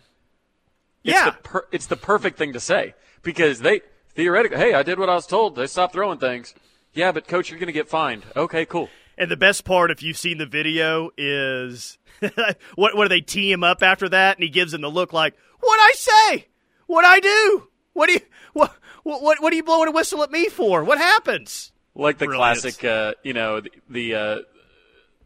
It's 1.02 1.14
yeah, 1.14 1.30
the 1.30 1.32
per, 1.32 1.66
it's 1.72 1.86
the 1.86 1.96
perfect 1.96 2.36
thing 2.36 2.52
to 2.52 2.60
say 2.60 2.94
because 3.22 3.60
they 3.60 3.80
theoretically, 4.14 4.58
hey, 4.58 4.74
I 4.74 4.82
did 4.82 4.98
what 4.98 5.08
I 5.08 5.14
was 5.14 5.26
told. 5.26 5.56
They 5.56 5.66
stopped 5.66 5.94
throwing 5.94 6.18
things. 6.18 6.54
Yeah, 6.92 7.12
but 7.12 7.26
coach, 7.26 7.50
you're 7.50 7.58
going 7.58 7.68
to 7.68 7.72
get 7.72 7.88
fined. 7.88 8.24
Okay, 8.36 8.66
cool. 8.66 8.88
And 9.16 9.30
the 9.30 9.36
best 9.36 9.64
part, 9.64 9.90
if 9.90 10.02
you've 10.02 10.16
seen 10.18 10.38
the 10.38 10.46
video, 10.46 11.10
is 11.16 11.98
what? 12.74 12.96
What 12.96 13.04
do 13.04 13.08
they 13.08 13.20
tee 13.20 13.50
him 13.50 13.64
up 13.64 13.82
after 13.82 14.08
that? 14.08 14.36
And 14.36 14.42
he 14.42 14.50
gives 14.50 14.74
him 14.74 14.80
the 14.80 14.90
look 14.90 15.12
like, 15.12 15.34
"What 15.60 15.78
I 15.78 15.92
say? 15.96 16.46
What 16.86 17.04
I 17.04 17.20
do? 17.20 17.68
What 17.92 18.06
do 18.08 18.14
you? 18.14 18.20
What? 18.52 18.74
What? 19.04 19.40
What 19.40 19.52
are 19.52 19.56
you 19.56 19.62
blowing 19.62 19.88
a 19.88 19.92
whistle 19.92 20.22
at 20.22 20.30
me 20.30 20.48
for? 20.48 20.84
What 20.84 20.98
happens?" 20.98 21.72
like 21.94 22.18
the 22.18 22.26
Brilliant. 22.26 22.60
classic, 22.60 22.84
uh, 22.84 23.14
you 23.22 23.32
know, 23.32 23.60
the, 23.60 23.70
the 23.88 24.14
uh, 24.14 24.38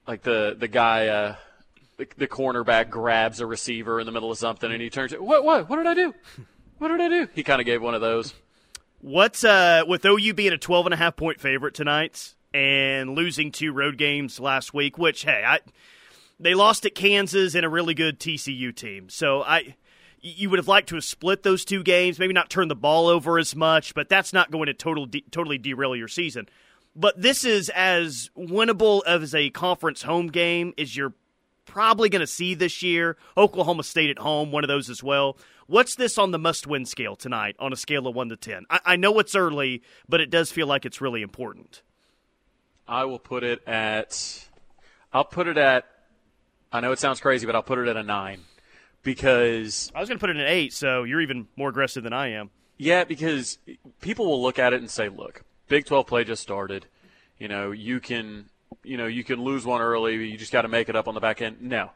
like 0.06 0.22
the 0.22 0.56
the 0.58 0.68
guy, 0.68 1.08
uh, 1.08 1.36
the, 1.96 2.06
the 2.16 2.26
cornerback 2.26 2.90
grabs 2.90 3.40
a 3.40 3.46
receiver 3.46 4.00
in 4.00 4.06
the 4.06 4.12
middle 4.12 4.30
of 4.30 4.38
something, 4.38 4.70
and 4.70 4.80
he 4.82 4.90
turns, 4.90 5.12
what, 5.12 5.44
what, 5.44 5.68
what 5.68 5.76
did 5.76 5.86
I 5.86 5.94
do? 5.94 6.14
What 6.78 6.88
did 6.88 7.00
I 7.00 7.08
do? 7.08 7.28
He 7.34 7.44
kind 7.44 7.60
of 7.60 7.66
gave 7.66 7.80
one 7.80 7.94
of 7.94 8.00
those. 8.00 8.34
What's 9.00 9.44
uh 9.44 9.82
with 9.86 10.04
OU 10.04 10.34
being 10.34 10.52
a 10.52 10.58
12 10.58 10.86
and 10.86 10.94
a 10.94 10.96
half 10.96 11.14
point 11.14 11.40
favorite 11.40 11.74
tonight 11.74 12.34
and 12.54 13.10
losing 13.10 13.52
two 13.52 13.72
road 13.72 13.98
games 13.98 14.40
last 14.40 14.72
week, 14.72 14.96
which 14.96 15.24
hey, 15.24 15.44
I 15.46 15.60
they 16.40 16.54
lost 16.54 16.86
at 16.86 16.94
Kansas 16.94 17.54
and 17.54 17.64
a 17.64 17.68
really 17.68 17.94
good 17.94 18.18
TCU 18.18 18.74
team. 18.74 19.08
So 19.08 19.42
I 19.42 19.76
you 20.20 20.48
would 20.48 20.58
have 20.58 20.68
liked 20.68 20.88
to 20.88 20.94
have 20.94 21.04
split 21.04 21.42
those 21.42 21.66
two 21.66 21.82
games, 21.82 22.18
maybe 22.18 22.32
not 22.32 22.48
turn 22.48 22.68
the 22.68 22.74
ball 22.74 23.08
over 23.08 23.38
as 23.38 23.54
much, 23.54 23.94
but 23.94 24.08
that's 24.08 24.32
not 24.32 24.50
going 24.50 24.66
to 24.66 24.74
total 24.74 25.04
de- 25.04 25.24
totally 25.30 25.58
derail 25.58 25.94
your 25.94 26.08
season. 26.08 26.48
But 26.96 27.20
this 27.20 27.44
is 27.44 27.68
as 27.70 28.30
winnable 28.36 29.02
as 29.06 29.34
a 29.34 29.50
conference 29.50 30.02
home 30.02 30.28
game 30.28 30.72
as 30.78 30.96
you're 30.96 31.12
probably 31.66 32.08
going 32.08 32.20
to 32.20 32.26
see 32.26 32.54
this 32.54 32.82
year. 32.82 33.16
Oklahoma 33.36 33.82
State 33.82 34.10
at 34.10 34.18
home, 34.18 34.50
one 34.50 34.64
of 34.64 34.68
those 34.68 34.90
as 34.90 35.02
well. 35.02 35.36
What's 35.66 35.94
this 35.94 36.18
on 36.18 36.30
the 36.30 36.38
must 36.38 36.66
win 36.66 36.84
scale 36.84 37.16
tonight 37.16 37.56
on 37.58 37.72
a 37.72 37.76
scale 37.76 38.06
of 38.06 38.14
1 38.14 38.28
to 38.28 38.36
10? 38.36 38.66
I, 38.68 38.80
I 38.84 38.96
know 38.96 39.18
it's 39.18 39.34
early, 39.34 39.82
but 40.08 40.20
it 40.20 40.30
does 40.30 40.50
feel 40.52 40.66
like 40.66 40.84
it's 40.84 41.00
really 41.00 41.22
important. 41.22 41.82
I 42.86 43.04
will 43.04 43.18
put 43.18 43.44
it 43.44 43.66
at. 43.66 44.48
I'll 45.12 45.24
put 45.24 45.48
it 45.48 45.56
at. 45.56 45.86
I 46.70 46.80
know 46.80 46.92
it 46.92 46.98
sounds 46.98 47.20
crazy, 47.20 47.46
but 47.46 47.54
I'll 47.54 47.62
put 47.62 47.78
it 47.78 47.88
at 47.88 47.96
a 47.96 48.02
nine 48.02 48.40
because 49.02 49.90
I 49.94 50.00
was 50.00 50.08
going 50.08 50.18
to 50.18 50.20
put 50.20 50.30
it 50.30 50.36
at 50.36 50.48
8, 50.48 50.72
so 50.72 51.04
you're 51.04 51.20
even 51.20 51.46
more 51.56 51.70
aggressive 51.70 52.02
than 52.02 52.12
I 52.12 52.32
am. 52.32 52.50
Yeah, 52.76 53.04
because 53.04 53.58
people 54.00 54.26
will 54.26 54.42
look 54.42 54.58
at 54.58 54.72
it 54.72 54.80
and 54.80 54.90
say, 54.90 55.08
"Look, 55.08 55.44
Big 55.68 55.86
12 55.86 56.06
play 56.06 56.24
just 56.24 56.42
started. 56.42 56.86
You 57.38 57.48
know, 57.48 57.70
you 57.70 58.00
can, 58.00 58.46
you 58.82 58.96
know, 58.96 59.06
you 59.06 59.24
can 59.24 59.42
lose 59.42 59.64
one 59.64 59.80
early. 59.80 60.14
You 60.14 60.36
just 60.36 60.52
got 60.52 60.62
to 60.62 60.68
make 60.68 60.88
it 60.88 60.96
up 60.96 61.08
on 61.08 61.14
the 61.14 61.20
back 61.20 61.42
end." 61.42 61.60
No, 61.60 61.90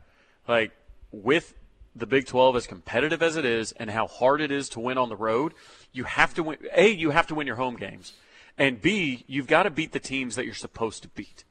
like 0.46 0.72
with 1.10 1.54
the 1.94 2.06
Big 2.06 2.26
12 2.26 2.56
as 2.56 2.66
competitive 2.66 3.22
as 3.22 3.36
it 3.36 3.44
is, 3.44 3.72
and 3.72 3.90
how 3.90 4.06
hard 4.06 4.40
it 4.40 4.50
is 4.50 4.68
to 4.70 4.80
win 4.80 4.98
on 4.98 5.08
the 5.08 5.16
road, 5.16 5.54
you 5.92 6.04
have 6.04 6.34
to 6.34 6.42
win. 6.42 6.58
A, 6.74 6.88
you 6.90 7.10
have 7.10 7.26
to 7.28 7.34
win 7.34 7.46
your 7.46 7.56
home 7.56 7.76
games, 7.76 8.12
and 8.56 8.80
B, 8.80 9.24
you've 9.26 9.46
got 9.46 9.64
to 9.64 9.70
beat 9.70 9.92
the 9.92 10.00
teams 10.00 10.36
that 10.36 10.44
you're 10.44 10.54
supposed 10.54 11.02
to 11.02 11.08
beat. 11.08 11.44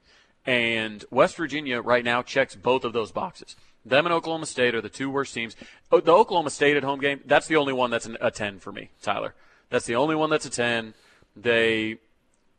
And 0.46 1.04
West 1.12 1.36
Virginia 1.36 1.82
right 1.82 2.06
now 2.06 2.22
checks 2.24 2.56
both 2.56 2.86
of 2.86 2.94
those 2.94 3.12
boxes. 3.12 3.58
Them 3.86 4.06
and 4.06 4.14
Oklahoma 4.14 4.46
State 4.46 4.76
are 4.76 4.82
the 4.82 4.90
two 4.90 5.10
worst 5.10 5.34
teams. 5.34 5.56
Oh, 5.92 6.00
The 6.00 6.14
Oklahoma 6.14 6.50
State 6.50 6.78
at 6.78 6.84
home 6.84 7.00
game, 7.00 7.22
that's 7.26 7.48
the 7.48 7.56
only 7.56 7.74
one 7.74 7.90
that's 7.90 8.08
a 8.20 8.32
10 8.32 8.60
for 8.60 8.72
me, 8.72 8.90
Tyler. 9.02 9.34
That's 9.70 9.86
the 9.86 9.96
only 9.96 10.16
one 10.16 10.30
that's 10.30 10.46
a 10.46 10.50
10. 10.50 10.94
They, 11.36 11.98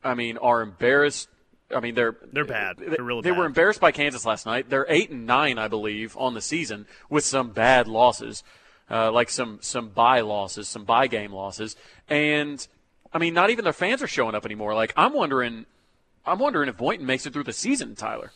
I 0.05 0.15
mean, 0.15 0.39
are 0.39 0.63
embarrassed. 0.63 1.29
I 1.75 1.81
mean, 1.81 1.95
they're 1.95 2.17
They're 2.33 2.45
bad. 2.45 2.79
They're 2.79 3.05
really 3.05 3.23
they 3.23 3.31
bad. 3.31 3.39
were 3.39 3.45
embarrassed 3.45 3.81
by 3.81 3.93
Kansas 3.93 4.25
last 4.25 4.47
night. 4.47 4.71
They're 4.71 4.87
eight 4.89 5.11
and 5.11 5.27
nine, 5.27 5.59
I 5.59 5.69
believe, 5.69 6.17
on 6.17 6.35
the 6.35 6.41
season 6.41 6.87
with 7.11 7.25
some 7.25 7.51
bad 7.51 7.87
losses, 7.89 8.43
uh, 8.91 9.13
like 9.13 9.29
some 9.29 9.59
some 9.61 9.91
bye 9.91 10.21
losses, 10.23 10.67
some 10.69 10.85
bye 10.85 11.07
game 11.09 11.33
losses, 11.33 11.77
and 12.09 12.67
I 13.13 13.19
mean, 13.19 13.35
not 13.35 13.51
even 13.51 13.65
their 13.65 13.73
fans 13.75 14.03
are 14.03 14.07
showing 14.09 14.35
up 14.35 14.47
anymore. 14.47 14.75
Like 14.75 14.95
I'm 14.97 15.13
wondering, 15.13 15.67
I'm 16.25 16.39
wondering 16.39 16.69
if 16.71 16.77
Boynton 16.79 17.07
makes 17.07 17.27
it 17.27 17.33
through 17.35 17.45
the 17.45 17.53
season, 17.53 17.95
Tyler. 17.95 18.33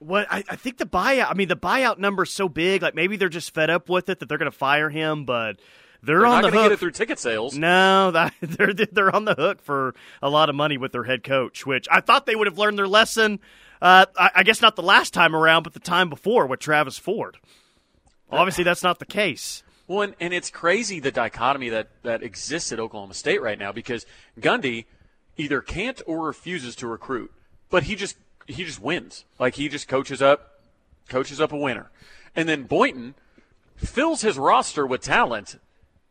What 0.00 0.26
I, 0.30 0.44
I 0.48 0.56
think 0.56 0.76
the 0.76 0.86
buyout. 0.86 1.30
I 1.30 1.34
mean, 1.34 1.48
the 1.48 1.56
buyout 1.56 1.98
number's 1.98 2.30
so 2.30 2.48
big. 2.48 2.82
Like 2.82 2.94
maybe 2.94 3.16
they're 3.16 3.28
just 3.28 3.54
fed 3.54 3.70
up 3.70 3.88
with 3.88 4.08
it 4.10 4.20
that 4.20 4.28
they're 4.28 4.38
going 4.38 4.50
to 4.50 4.56
fire 4.56 4.90
him, 4.90 5.24
but 5.24 5.56
they're, 6.02 6.18
They're 6.18 6.26
on 6.26 6.42
not 6.42 6.50
the 6.50 6.56
hook. 6.56 6.64
get 6.66 6.72
it 6.72 6.78
through 6.78 6.92
ticket 6.92 7.18
sales. 7.18 7.56
No, 7.56 8.10
that, 8.12 8.34
they're 8.40 8.72
they're 8.74 9.14
on 9.14 9.24
the 9.24 9.34
hook 9.34 9.60
for 9.62 9.94
a 10.22 10.30
lot 10.30 10.48
of 10.48 10.54
money 10.54 10.78
with 10.78 10.92
their 10.92 11.04
head 11.04 11.22
coach, 11.24 11.66
which 11.66 11.86
I 11.90 12.00
thought 12.00 12.26
they 12.26 12.36
would 12.36 12.46
have 12.46 12.58
learned 12.58 12.78
their 12.78 12.88
lesson. 12.88 13.40
Uh, 13.80 14.06
I, 14.16 14.30
I 14.36 14.42
guess 14.42 14.60
not 14.60 14.76
the 14.76 14.82
last 14.82 15.14
time 15.14 15.34
around, 15.34 15.62
but 15.62 15.72
the 15.74 15.80
time 15.80 16.10
before 16.10 16.46
with 16.46 16.60
Travis 16.60 16.98
Ford. 16.98 17.38
Obviously, 18.30 18.64
that's 18.64 18.82
not 18.82 18.98
the 18.98 19.06
case. 19.06 19.62
Well, 19.86 20.02
and, 20.02 20.14
and 20.20 20.34
it's 20.34 20.50
crazy 20.50 21.00
the 21.00 21.10
dichotomy 21.10 21.70
that, 21.70 21.88
that 22.02 22.22
exists 22.22 22.72
at 22.72 22.78
Oklahoma 22.78 23.14
State 23.14 23.40
right 23.40 23.58
now 23.58 23.72
because 23.72 24.04
Gundy 24.38 24.84
either 25.38 25.62
can't 25.62 26.02
or 26.06 26.26
refuses 26.26 26.76
to 26.76 26.86
recruit, 26.86 27.32
but 27.70 27.84
he 27.84 27.96
just 27.96 28.16
he 28.46 28.64
just 28.64 28.80
wins. 28.82 29.24
Like 29.38 29.54
he 29.54 29.68
just 29.68 29.88
coaches 29.88 30.20
up 30.20 30.60
coaches 31.08 31.40
up 31.40 31.52
a 31.52 31.56
winner. 31.56 31.90
And 32.36 32.48
then 32.48 32.64
Boynton 32.64 33.14
fills 33.76 34.20
his 34.20 34.36
roster 34.36 34.86
with 34.86 35.00
talent 35.00 35.58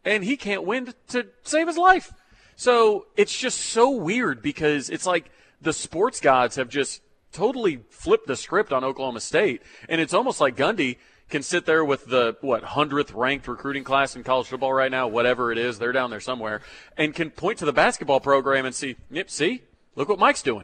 and 0.08 0.24
he 0.24 0.38
can't 0.38 0.64
win 0.64 0.94
to 1.10 1.28
save 1.44 1.68
his 1.68 1.78
life. 1.78 2.14
So 2.56 3.08
it's 3.16 3.38
just 3.38 3.60
so 3.60 3.90
weird 3.90 4.42
because 4.42 4.90
it's 4.90 5.06
like 5.06 5.30
the 5.62 5.74
sports 5.74 6.22
gods 6.22 6.56
have 6.56 6.70
just 6.70 7.02
totally 7.32 7.82
flipped 7.90 8.26
the 8.26 8.36
script 8.36 8.72
on 8.72 8.84
Oklahoma 8.84 9.20
State. 9.20 9.62
And 9.90 10.00
it's 10.00 10.14
almost 10.14 10.40
like 10.40 10.56
Gundy 10.56 10.98
can 11.30 11.44
sit 11.44 11.66
there 11.66 11.84
with 11.84 12.06
the, 12.06 12.38
what, 12.40 12.64
100th 12.64 13.14
ranked 13.14 13.48
recruiting 13.48 13.84
class 13.84 14.16
in 14.16 14.24
college 14.24 14.48
football 14.48 14.72
right 14.72 14.90
now, 14.90 15.08
whatever 15.08 15.52
it 15.52 15.58
is, 15.58 15.78
they're 15.78 15.92
down 15.92 16.10
there 16.10 16.22
somewhere, 16.22 16.62
and 16.96 17.14
can 17.14 17.30
point 17.30 17.60
to 17.60 17.66
the 17.66 17.74
basketball 17.74 18.22
program 18.22 18.66
and 18.66 18.74
see, 18.74 18.96
yep, 19.12 19.30
see, 19.30 19.62
look 19.96 20.08
what 20.08 20.20
Mike's 20.20 20.42
doing. 20.42 20.64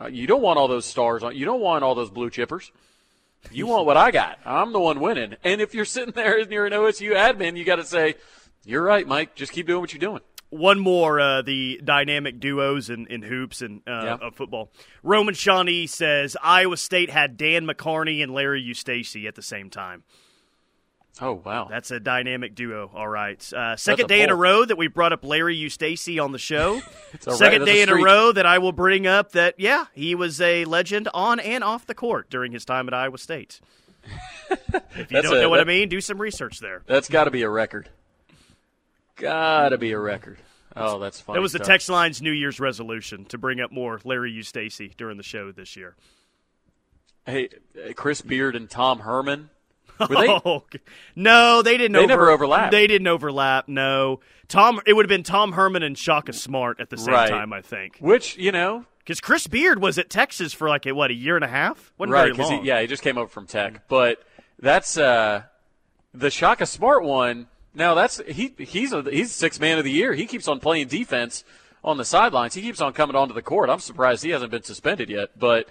Uh, 0.00 0.06
you 0.06 0.26
don't 0.26 0.40
want 0.40 0.58
all 0.58 0.66
those 0.66 0.86
stars 0.86 1.22
on, 1.22 1.36
you 1.36 1.44
don't 1.44 1.60
want 1.60 1.84
all 1.84 1.94
those 1.94 2.10
blue 2.10 2.30
chippers. 2.30 2.70
You 3.50 3.66
want 3.66 3.86
what 3.86 3.96
I 3.96 4.10
got. 4.10 4.38
I'm 4.44 4.72
the 4.72 4.80
one 4.80 5.00
winning. 5.00 5.36
And 5.44 5.60
if 5.60 5.74
you're 5.74 5.84
sitting 5.84 6.12
there 6.14 6.38
and 6.40 6.50
you're 6.50 6.66
an 6.66 6.72
OSU 6.72 7.12
admin, 7.14 7.56
you 7.56 7.64
got 7.64 7.76
to 7.76 7.84
say, 7.84 8.14
you're 8.64 8.82
right, 8.82 9.06
Mike. 9.06 9.34
Just 9.34 9.52
keep 9.52 9.66
doing 9.66 9.80
what 9.80 9.92
you're 9.92 10.00
doing. 10.00 10.20
One 10.50 10.78
more, 10.80 11.20
uh, 11.20 11.42
the 11.42 11.80
dynamic 11.84 12.40
duos 12.40 12.88
in, 12.90 13.06
in 13.08 13.22
hoops 13.22 13.60
and 13.62 13.82
uh, 13.86 14.02
Yeah. 14.04 14.16
of 14.22 14.34
football. 14.34 14.72
Roman 15.02 15.34
Shawnee 15.34 15.86
says 15.86 16.36
Iowa 16.42 16.76
State 16.78 17.10
had 17.10 17.36
Dan 17.36 17.66
McCarney 17.66 18.22
and 18.22 18.32
Larry 18.32 18.62
Eustachy 18.62 19.26
at 19.28 19.34
the 19.34 19.42
same 19.42 19.68
time. 19.70 20.04
Oh 21.20 21.42
wow, 21.44 21.66
that's 21.68 21.90
a 21.90 21.98
dynamic 21.98 22.54
duo. 22.54 22.90
All 22.94 23.08
right, 23.08 23.52
uh, 23.52 23.76
second 23.76 24.08
day 24.08 24.22
in 24.22 24.30
a 24.30 24.36
row 24.36 24.64
that 24.64 24.76
we 24.76 24.86
brought 24.86 25.12
up 25.12 25.24
Larry 25.24 25.56
Eustachy 25.58 26.22
on 26.22 26.32
the 26.32 26.38
show. 26.38 26.80
Second 27.20 27.62
a 27.62 27.64
day 27.66 27.82
in 27.82 27.88
a 27.88 27.96
row 27.96 28.30
that 28.30 28.46
I 28.46 28.58
will 28.58 28.72
bring 28.72 29.06
up 29.06 29.32
that 29.32 29.54
yeah, 29.58 29.86
he 29.94 30.14
was 30.14 30.40
a 30.40 30.64
legend 30.64 31.08
on 31.12 31.40
and 31.40 31.64
off 31.64 31.86
the 31.86 31.94
court 31.94 32.30
during 32.30 32.52
his 32.52 32.64
time 32.64 32.86
at 32.86 32.94
Iowa 32.94 33.18
State. 33.18 33.60
if 34.50 35.10
you 35.10 35.22
don't 35.22 35.36
a- 35.36 35.40
know 35.40 35.48
what 35.48 35.60
I 35.60 35.64
mean, 35.64 35.88
do 35.88 36.00
some 36.00 36.20
research 36.20 36.60
there. 36.60 36.82
That's 36.86 37.08
got 37.08 37.24
to 37.24 37.30
be 37.30 37.42
a 37.42 37.50
record. 37.50 37.88
Got 39.16 39.70
to 39.70 39.78
be 39.78 39.92
a 39.92 39.98
record. 39.98 40.38
Oh, 40.76 40.98
that's 41.00 41.20
funny. 41.20 41.38
That 41.38 41.42
was 41.42 41.52
the 41.52 41.58
stuff. 41.58 41.66
text 41.66 41.88
line's 41.88 42.22
New 42.22 42.30
Year's 42.30 42.60
resolution 42.60 43.24
to 43.26 43.38
bring 43.38 43.60
up 43.60 43.72
more 43.72 44.00
Larry 44.04 44.32
Eustachy 44.32 44.96
during 44.96 45.16
the 45.16 45.24
show 45.24 45.50
this 45.50 45.74
year. 45.74 45.96
Hey, 47.26 47.48
uh, 47.76 47.92
Chris 47.94 48.20
Beard 48.20 48.54
and 48.54 48.70
Tom 48.70 49.00
Herman. 49.00 49.50
Were 50.00 50.06
they? 50.06 50.28
Oh, 50.44 50.54
okay. 50.56 50.80
no, 51.16 51.62
they 51.62 51.76
didn't. 51.76 51.96
Overlap. 51.96 52.08
They 52.08 52.12
over- 52.14 52.20
never 52.22 52.30
overlapped. 52.30 52.70
They 52.72 52.86
didn't 52.86 53.06
overlap. 53.08 53.68
No, 53.68 54.20
Tom. 54.48 54.80
It 54.86 54.92
would 54.94 55.04
have 55.04 55.08
been 55.08 55.22
Tom 55.22 55.52
Herman 55.52 55.82
and 55.82 55.96
Shaka 55.96 56.32
Smart 56.32 56.80
at 56.80 56.90
the 56.90 56.96
same 56.96 57.14
Right. 57.14 57.28
time. 57.30 57.52
I 57.52 57.60
think. 57.62 57.96
Which 58.00 58.36
you 58.36 58.52
know, 58.52 58.84
because 58.98 59.20
Chris 59.20 59.46
Beard 59.46 59.80
was 59.80 59.98
at 59.98 60.10
Texas 60.10 60.52
for 60.52 60.68
like 60.68 60.86
a, 60.86 60.92
what 60.92 61.10
a 61.10 61.14
year 61.14 61.36
and 61.36 61.44
a 61.44 61.48
half. 61.48 61.92
wasn't 61.98 62.12
right? 62.12 62.22
very 62.24 62.36
'cause 62.36 62.50
long. 62.50 62.62
He, 62.62 62.68
yeah, 62.68 62.80
he 62.80 62.86
just 62.86 63.02
came 63.02 63.18
over 63.18 63.28
from 63.28 63.46
Tech. 63.46 63.88
But 63.88 64.22
that's 64.58 64.96
uh, 64.98 65.42
the 66.14 66.30
Shaka 66.30 66.66
Smart 66.66 67.02
one. 67.04 67.46
Now 67.74 67.94
that's 67.94 68.20
he. 68.26 68.54
He's 68.58 68.92
a, 68.92 69.02
he's 69.02 69.32
six 69.32 69.60
man 69.60 69.78
of 69.78 69.84
the 69.84 69.90
year. 69.92 70.14
He 70.14 70.26
keeps 70.26 70.48
on 70.48 70.58
playing 70.60 70.88
defense 70.88 71.44
on 71.84 71.96
the 71.96 72.04
sidelines. 72.04 72.54
He 72.54 72.62
keeps 72.62 72.80
on 72.80 72.92
coming 72.92 73.14
onto 73.14 73.34
the 73.34 73.42
court. 73.42 73.70
I'm 73.70 73.78
surprised 73.78 74.24
he 74.24 74.30
hasn't 74.30 74.50
been 74.50 74.62
suspended 74.64 75.08
yet, 75.10 75.38
but 75.38 75.68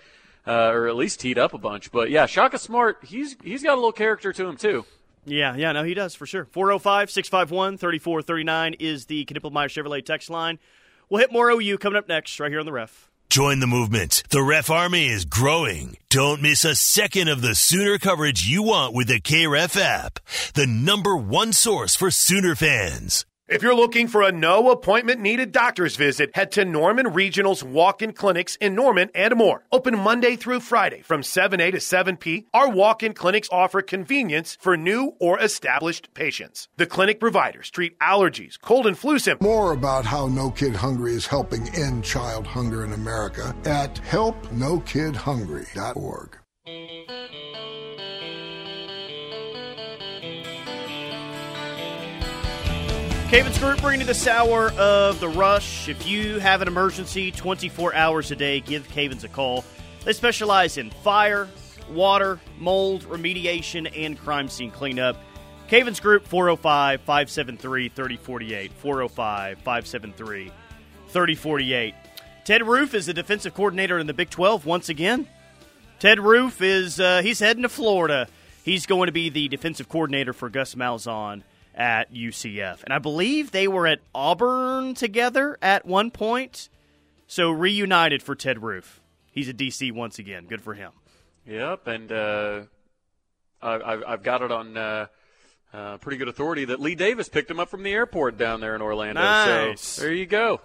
uh, 0.47 0.71
or 0.73 0.87
at 0.87 0.95
least 0.95 1.19
teed 1.19 1.37
up 1.37 1.53
a 1.53 1.57
bunch. 1.57 1.91
But 1.91 2.09
yeah, 2.09 2.25
Shaka 2.25 2.57
Smart. 2.57 2.99
He's 3.03 3.35
he's 3.43 3.63
got 3.63 3.73
a 3.73 3.75
little 3.75 3.91
character 3.91 4.33
to 4.33 4.47
him 4.47 4.57
too. 4.57 4.85
Yeah, 5.25 5.55
yeah, 5.57 5.73
no, 5.73 5.83
he 5.83 5.93
does 5.93 6.15
for 6.15 6.25
sure. 6.25 6.45
405 6.45 7.11
651 7.11 7.77
3439 7.77 8.75
is 8.79 9.05
the 9.05 9.25
Knippelmeyer 9.25 9.67
Chevrolet 9.67 10.05
text 10.05 10.29
line. 10.29 10.57
We'll 11.09 11.19
hit 11.19 11.31
more 11.31 11.49
OU 11.49 11.77
coming 11.79 11.97
up 11.97 12.07
next, 12.07 12.39
right 12.39 12.49
here 12.49 12.59
on 12.59 12.65
the 12.65 12.71
ref. 12.71 13.09
Join 13.29 13.59
the 13.59 13.67
movement. 13.67 14.23
The 14.29 14.41
Ref 14.41 14.69
Army 14.69 15.07
is 15.07 15.25
growing. 15.25 15.97
Don't 16.09 16.41
miss 16.41 16.63
a 16.63 16.75
second 16.75 17.27
of 17.27 17.41
the 17.41 17.55
Sooner 17.55 17.97
coverage 17.97 18.47
you 18.47 18.63
want 18.63 18.93
with 18.93 19.09
the 19.09 19.19
KREF 19.19 19.77
app, 19.79 20.19
the 20.53 20.65
number 20.65 21.15
one 21.15 21.51
source 21.51 21.93
for 21.93 22.09
Sooner 22.09 22.55
fans. 22.55 23.26
If 23.49 23.63
you're 23.63 23.73
looking 23.73 24.09
for 24.09 24.23
a 24.23 24.31
no 24.33 24.71
appointment 24.71 25.21
needed 25.21 25.53
doctor's 25.53 25.95
visit, 25.95 26.35
head 26.35 26.51
to 26.51 26.65
Norman 26.65 27.13
Regional's 27.13 27.63
walk 27.63 28.01
in 28.01 28.11
clinics 28.11 28.57
in 28.57 28.75
Norman 28.75 29.09
and 29.15 29.37
more. 29.37 29.63
Open 29.71 29.97
Monday 29.97 30.35
through 30.35 30.59
Friday 30.59 31.01
from 31.01 31.21
7A 31.21 31.71
to 31.71 31.77
7P. 31.77 32.47
Our 32.53 32.69
walk 32.69 33.03
in 33.03 33.13
clinics 33.13 33.47
offer 33.49 33.81
convenience 33.81 34.57
for 34.59 34.75
new 34.75 35.15
or 35.21 35.39
established 35.39 36.13
patients. 36.13 36.67
The 36.75 36.85
clinic 36.85 37.21
providers 37.21 37.69
treat 37.69 37.97
allergies, 37.99 38.59
cold 38.59 38.85
and 38.85 38.97
flu 38.97 39.17
symptoms. 39.17 39.47
More 39.47 39.71
about 39.71 40.03
how 40.03 40.27
No 40.27 40.51
Kid 40.51 40.75
Hungry 40.75 41.13
is 41.13 41.27
helping 41.27 41.69
end 41.69 42.03
child 42.03 42.45
hunger 42.45 42.83
in 42.83 42.91
America 42.91 43.55
at 43.63 43.95
helpnokidhungry.org. 43.95 46.37
Cavens 53.29 53.59
Group 53.59 53.81
bringing 53.81 53.99
you 53.99 54.07
this 54.07 54.25
hour 54.25 54.71
of 54.77 55.19
the 55.19 55.27
rush. 55.27 55.89
If 55.89 56.07
you 56.07 56.39
have 56.39 56.61
an 56.61 56.69
emergency 56.69 57.29
24 57.29 57.93
hours 57.93 58.31
a 58.31 58.37
day, 58.37 58.61
give 58.61 58.87
Cavens 58.87 59.25
a 59.25 59.27
call. 59.27 59.65
They 60.05 60.13
specialize 60.13 60.77
in 60.77 60.91
fire, 60.91 61.49
water, 61.91 62.39
mold, 62.57 63.03
remediation, 63.03 63.91
and 63.97 64.17
crime 64.17 64.47
scene 64.47 64.71
cleanup. 64.71 65.17
Cavens 65.67 65.99
Group 65.99 66.25
405 66.25 67.01
573 67.01 67.89
3048. 67.89 68.71
405 68.71 69.57
573 69.57 70.51
3048. 71.09 71.95
Ted 72.45 72.65
Roof 72.65 72.93
is 72.93 73.07
the 73.07 73.13
defensive 73.13 73.53
coordinator 73.53 73.99
in 73.99 74.07
the 74.07 74.13
Big 74.13 74.29
12 74.29 74.65
once 74.65 74.87
again. 74.87 75.27
Ted 75.99 76.21
Roof 76.21 76.61
is 76.61 76.97
uh, 76.97 77.21
he's 77.21 77.39
heading 77.39 77.63
to 77.63 77.69
Florida. 77.69 78.29
He's 78.63 78.85
going 78.85 79.07
to 79.07 79.11
be 79.11 79.27
the 79.27 79.49
defensive 79.49 79.89
coordinator 79.89 80.31
for 80.31 80.49
Gus 80.49 80.75
Malzahn 80.75 81.43
at 81.77 82.11
UCF. 82.13 82.83
And 82.83 82.91
I 82.91 82.97
believe 82.99 83.51
they 83.51 83.67
were 83.67 83.87
at 83.87 83.99
Auburn 84.13 84.95
together 84.95 85.57
at 85.61 85.85
one 85.85 86.11
point. 86.11 86.67
So 87.27 87.51
reunited 87.51 88.23
for 88.23 88.35
Ted 88.35 88.63
Roof. 88.63 88.99
He's 89.31 89.47
a 89.47 89.53
DC 89.53 89.91
once 89.93 90.17
again. 90.17 90.47
Good 90.47 90.61
for 90.61 90.73
him. 90.73 90.91
Yep, 91.45 91.87
and 91.87 92.11
uh, 92.11 92.61
I, 93.61 94.01
I've 94.07 94.23
got 94.23 94.41
it 94.41 94.51
on 94.51 94.75
uh, 94.75 95.05
uh, 95.73 95.97
pretty 95.97 96.17
good 96.17 96.27
authority 96.27 96.65
that 96.65 96.79
Lee 96.81 96.95
Davis 96.95 97.29
picked 97.29 97.49
him 97.51 97.59
up 97.59 97.69
from 97.69 97.83
the 97.83 97.91
airport 97.91 98.37
down 98.37 98.59
there 98.59 98.75
in 98.75 98.81
Orlando. 98.81 99.21
Nice. 99.21 99.81
So 99.81 100.01
there 100.01 100.13
you 100.13 100.25
go. 100.25 100.59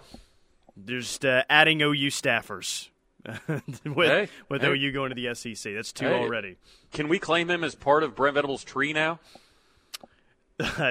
Just 0.85 1.23
uh, 1.23 1.43
adding 1.49 1.81
OU 1.81 2.07
staffers 2.09 2.89
with, 3.47 4.07
Hey, 4.09 4.27
with 4.49 4.61
hey. 4.61 4.69
OU 4.69 4.91
going 4.91 5.09
to 5.09 5.15
the 5.15 5.33
SEC. 5.35 5.73
That's 5.73 5.93
two 5.93 6.05
Hey, 6.07 6.13
already. 6.13 6.57
Can 6.91 7.07
we 7.07 7.19
claim 7.19 7.49
him 7.49 7.63
as 7.63 7.75
part 7.75 8.03
of 8.03 8.15
Brent 8.15 8.35
Venables' 8.35 8.63
tree 8.63 8.91
now? 8.91 9.19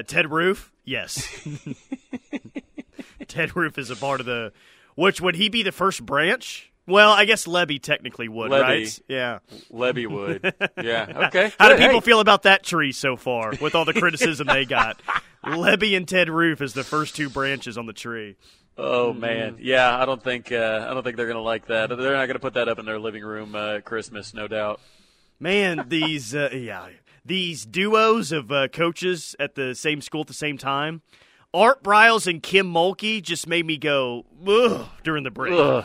Ted 0.06 0.30
Roof, 0.30 0.72
yes. 0.84 1.26
Ted 3.28 3.56
Roof 3.56 3.78
is 3.78 3.90
a 3.90 3.96
part 3.96 4.20
of 4.20 4.26
the. 4.26 4.52
Which 4.94 5.20
would 5.20 5.36
he 5.36 5.48
be 5.48 5.62
the 5.62 5.72
first 5.72 6.04
branch? 6.04 6.70
Well, 6.86 7.10
I 7.12 7.24
guess 7.24 7.46
Lebby 7.46 7.80
technically 7.80 8.28
would, 8.28 8.50
Lebby. 8.50 8.60
right? 8.62 9.00
Yeah. 9.08 9.38
Lebby 9.72 10.06
would. 10.08 10.52
yeah. 10.84 11.28
Okay. 11.28 11.52
How 11.58 11.68
do 11.68 11.76
people 11.76 12.00
Hey. 12.00 12.06
feel 12.06 12.20
about 12.20 12.42
that 12.42 12.64
tree 12.64 12.90
so 12.92 13.16
far 13.16 13.52
with 13.60 13.74
all 13.74 13.84
the 13.84 13.94
criticism 13.94 14.48
they 14.48 14.64
got? 14.64 15.00
Lebby 15.46 15.96
and 15.96 16.06
Ted 16.08 16.28
Roof 16.28 16.60
is 16.60 16.72
the 16.74 16.84
first 16.84 17.14
two 17.16 17.30
branches 17.30 17.78
on 17.78 17.86
the 17.86 17.92
tree. 17.92 18.36
Oh 18.76 19.12
man, 19.12 19.58
yeah. 19.60 19.96
I 19.96 20.04
don't 20.06 20.22
think 20.22 20.50
uh, 20.50 20.86
I 20.88 20.92
don't 20.94 21.02
think 21.04 21.16
they're 21.16 21.26
gonna 21.28 21.40
like 21.42 21.66
that. 21.66 21.88
They're 21.90 22.16
not 22.16 22.26
gonna 22.26 22.38
put 22.38 22.54
that 22.54 22.68
up 22.68 22.78
in 22.78 22.84
their 22.86 22.98
living 22.98 23.22
room 23.22 23.54
uh, 23.54 23.74
at 23.76 23.84
Christmas, 23.84 24.34
no 24.34 24.48
doubt. 24.48 24.80
Man, 25.38 25.84
these 25.88 26.34
uh, 26.34 26.48
yeah, 26.52 26.88
these 27.24 27.64
duos 27.64 28.32
of 28.32 28.50
uh, 28.50 28.68
coaches 28.68 29.36
at 29.38 29.54
the 29.54 29.74
same 29.74 30.00
school 30.00 30.22
at 30.22 30.26
the 30.26 30.34
same 30.34 30.58
time. 30.58 31.02
Art 31.54 31.82
Briles 31.82 32.26
and 32.26 32.42
Kim 32.42 32.72
Mulkey 32.72 33.22
just 33.22 33.46
made 33.46 33.66
me 33.66 33.76
go 33.76 34.24
ugh 34.46 34.86
during 35.04 35.22
the 35.22 35.30
break. 35.30 35.52
Ugh. 35.52 35.84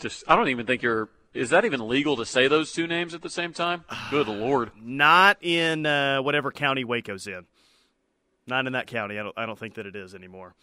Just 0.00 0.24
I 0.26 0.36
don't 0.36 0.48
even 0.48 0.66
think 0.66 0.82
you're. 0.82 1.08
Is 1.32 1.50
that 1.50 1.64
even 1.64 1.88
legal 1.88 2.16
to 2.16 2.26
say 2.26 2.48
those 2.48 2.72
two 2.72 2.86
names 2.86 3.14
at 3.14 3.22
the 3.22 3.30
same 3.30 3.52
time? 3.52 3.84
Good 4.10 4.28
lord. 4.28 4.72
Not 4.80 5.38
in 5.42 5.86
uh, 5.86 6.22
whatever 6.22 6.50
county 6.50 6.84
Waco's 6.84 7.26
in. 7.26 7.46
Not 8.46 8.66
in 8.66 8.72
that 8.72 8.86
county. 8.86 9.18
I 9.18 9.22
don't. 9.22 9.38
I 9.38 9.46
don't 9.46 9.58
think 9.58 9.74
that 9.74 9.86
it 9.86 9.96
is 9.96 10.14
anymore. 10.14 10.54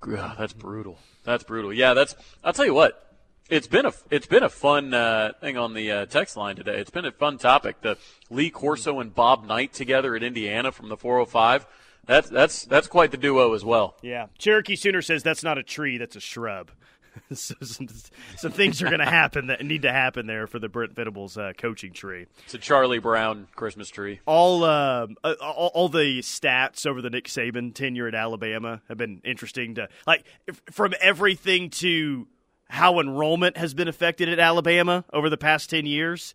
God, 0.00 0.36
that's 0.38 0.52
brutal. 0.52 0.98
That's 1.24 1.42
brutal. 1.42 1.72
Yeah, 1.72 1.94
that's. 1.94 2.14
I'll 2.44 2.52
tell 2.52 2.66
you 2.66 2.74
what. 2.74 3.07
It's 3.48 3.66
been 3.66 3.86
a 3.86 3.92
it's 4.10 4.26
been 4.26 4.42
a 4.42 4.50
fun 4.50 4.92
uh, 4.92 5.32
thing 5.40 5.56
on 5.56 5.72
the 5.72 5.90
uh, 5.90 6.06
text 6.06 6.36
line 6.36 6.56
today. 6.56 6.78
It's 6.78 6.90
been 6.90 7.06
a 7.06 7.12
fun 7.12 7.38
topic. 7.38 7.80
The 7.80 7.96
Lee 8.28 8.50
Corso 8.50 9.00
and 9.00 9.14
Bob 9.14 9.46
Knight 9.46 9.72
together 9.72 10.14
at 10.14 10.22
Indiana 10.22 10.70
from 10.70 10.90
the 10.90 10.98
405. 10.98 11.66
That's 12.04 12.28
that's 12.28 12.66
that's 12.66 12.88
quite 12.88 13.10
the 13.10 13.16
duo 13.16 13.54
as 13.54 13.64
well. 13.64 13.96
Yeah, 14.02 14.26
Cherokee 14.36 14.76
Sooner 14.76 15.00
says 15.00 15.22
that's 15.22 15.42
not 15.42 15.56
a 15.56 15.62
tree. 15.62 15.96
That's 15.96 16.16
a 16.16 16.20
shrub. 16.20 16.70
so 17.32 17.54
some, 17.62 17.88
some 18.36 18.52
things 18.52 18.82
are 18.82 18.86
going 18.86 19.00
to 19.00 19.04
happen 19.06 19.48
that 19.48 19.64
need 19.64 19.82
to 19.82 19.90
happen 19.90 20.26
there 20.26 20.46
for 20.46 20.58
the 20.58 20.68
Brent 20.68 20.94
Venables 20.94 21.36
uh, 21.36 21.52
coaching 21.56 21.92
tree. 21.92 22.26
It's 22.44 22.54
a 22.54 22.58
Charlie 22.58 23.00
Brown 23.00 23.48
Christmas 23.56 23.88
tree. 23.88 24.20
all, 24.26 24.62
um, 24.64 25.16
uh, 25.24 25.34
all 25.40 25.70
all 25.74 25.88
the 25.88 26.20
stats 26.20 26.86
over 26.86 27.00
the 27.02 27.10
Nick 27.10 27.24
Saban 27.24 27.74
tenure 27.74 28.08
at 28.08 28.14
Alabama 28.14 28.82
have 28.88 28.98
been 28.98 29.20
interesting 29.24 29.74
to 29.76 29.88
like 30.06 30.24
if- 30.46 30.60
from 30.70 30.92
everything 31.00 31.70
to 31.70 32.26
how 32.68 33.00
enrollment 33.00 33.56
has 33.56 33.74
been 33.74 33.88
affected 33.88 34.28
at 34.28 34.38
Alabama 34.38 35.04
over 35.12 35.30
the 35.30 35.36
past 35.36 35.70
10 35.70 35.86
years. 35.86 36.34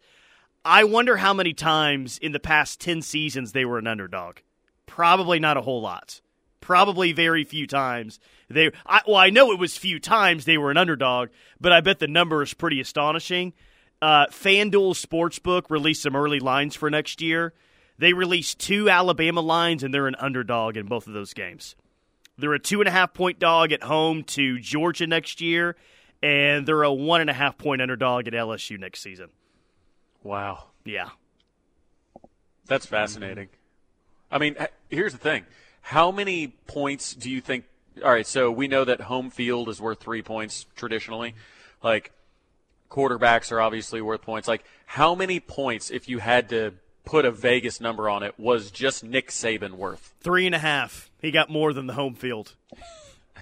I 0.65 0.83
wonder 0.83 1.17
how 1.17 1.33
many 1.33 1.53
times 1.53 2.17
in 2.17 2.31
the 2.31 2.39
past 2.39 2.79
10 2.79 3.01
seasons 3.01 3.51
they 3.51 3.65
were 3.65 3.77
an 3.77 3.87
underdog. 3.87 4.37
Probably 4.85 5.39
not 5.39 5.57
a 5.57 5.61
whole 5.61 5.81
lot. 5.81 6.21
Probably 6.61 7.11
very 7.11 7.43
few 7.43 7.67
times. 7.67 8.19
They 8.49 8.71
I, 8.85 9.01
well, 9.05 9.17
I 9.17 9.29
know 9.29 9.51
it 9.51 9.59
was 9.59 9.75
few 9.75 9.99
times 9.99 10.45
they 10.45 10.57
were 10.57 10.71
an 10.71 10.77
underdog, 10.77 11.29
but 11.59 11.73
I 11.73 11.81
bet 11.81 11.99
the 11.99 12.07
number 12.07 12.41
is 12.41 12.53
pretty 12.53 12.79
astonishing. 12.79 13.53
Uh, 14.01 14.27
FanDuel 14.27 14.95
Sportsbook 14.95 15.69
released 15.69 16.03
some 16.03 16.15
early 16.15 16.39
lines 16.39 16.75
for 16.75 16.89
next 16.89 17.21
year. 17.21 17.53
They 17.97 18.13
released 18.13 18.59
two 18.59 18.89
Alabama 18.89 19.41
lines, 19.41 19.83
and 19.83 19.93
they're 19.93 20.07
an 20.07 20.15
underdog 20.19 20.77
in 20.77 20.87
both 20.87 21.07
of 21.07 21.13
those 21.13 21.33
games. 21.33 21.75
They're 22.37 22.53
a 22.53 22.59
two 22.59 22.81
and 22.81 22.87
a 22.87 22.91
half 22.91 23.13
point 23.13 23.39
dog 23.39 23.71
at 23.71 23.83
home 23.83 24.23
to 24.23 24.59
Georgia 24.59 25.07
next 25.07 25.41
year, 25.41 25.75
and 26.23 26.65
they're 26.65 26.83
a 26.83 26.93
one 26.93 27.19
and 27.21 27.29
a 27.29 27.33
half 27.33 27.57
point 27.57 27.81
underdog 27.81 28.27
at 28.27 28.33
LSU 28.33 28.79
next 28.79 29.01
season. 29.01 29.27
Wow. 30.23 30.69
Yeah. 30.85 31.09
That's 32.65 32.85
fascinating. 32.85 33.49
I 34.31 34.37
mean, 34.37 34.55
here's 34.89 35.11
the 35.11 35.19
thing. 35.19 35.45
How 35.81 36.11
many 36.11 36.47
points 36.47 37.13
do 37.13 37.29
you 37.29 37.41
think? 37.41 37.65
All 38.03 38.09
right, 38.09 38.25
so 38.25 38.49
we 38.49 38.69
know 38.69 38.85
that 38.85 39.01
home 39.01 39.29
field 39.29 39.67
is 39.67 39.81
worth 39.81 39.99
three 39.99 40.21
points 40.21 40.65
traditionally. 40.77 41.35
Like, 41.83 42.13
quarterbacks 42.89 43.51
are 43.51 43.59
obviously 43.59 44.01
worth 44.01 44.21
points. 44.21 44.47
Like, 44.47 44.63
how 44.85 45.13
many 45.13 45.41
points, 45.41 45.91
if 45.91 46.07
you 46.07 46.19
had 46.19 46.47
to 46.49 46.73
put 47.03 47.25
a 47.25 47.31
Vegas 47.31 47.81
number 47.81 48.09
on 48.09 48.23
it, 48.23 48.39
was 48.39 48.71
just 48.71 49.03
Nick 49.03 49.29
Saban 49.29 49.73
worth? 49.73 50.13
Three 50.21 50.45
and 50.45 50.55
a 50.55 50.59
half. 50.59 51.11
He 51.21 51.31
got 51.31 51.49
more 51.49 51.73
than 51.73 51.85
the 51.85 51.93
home 51.93 52.15
field. 52.15 52.55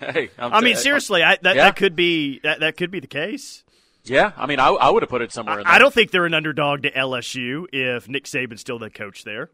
Hey, 0.13 0.29
I'm 0.37 0.53
I 0.53 0.61
mean, 0.61 0.75
t- 0.75 0.81
seriously, 0.81 1.23
I, 1.23 1.37
that, 1.43 1.55
Yeah. 1.55 1.65
that 1.65 1.75
could 1.75 1.95
be 1.95 2.39
that, 2.43 2.59
that 2.61 2.75
could 2.77 2.89
be 2.91 2.99
the 2.99 3.07
case. 3.07 3.63
Yeah, 4.03 4.31
I 4.35 4.47
mean, 4.47 4.59
I, 4.59 4.69
I 4.69 4.89
would 4.89 5.03
have 5.03 5.09
put 5.11 5.21
it 5.21 5.31
somewhere 5.31 5.59
in 5.59 5.63
there. 5.65 5.71
I 5.73 5.77
don't 5.77 5.93
think 5.93 6.09
they're 6.09 6.25
an 6.25 6.33
underdog 6.33 6.81
to 6.83 6.91
LSU 6.91 7.65
if 7.71 8.09
Nick 8.09 8.25
Saban's 8.25 8.61
still 8.61 8.79
the 8.79 8.89
coach 8.89 9.23
there. 9.23 9.49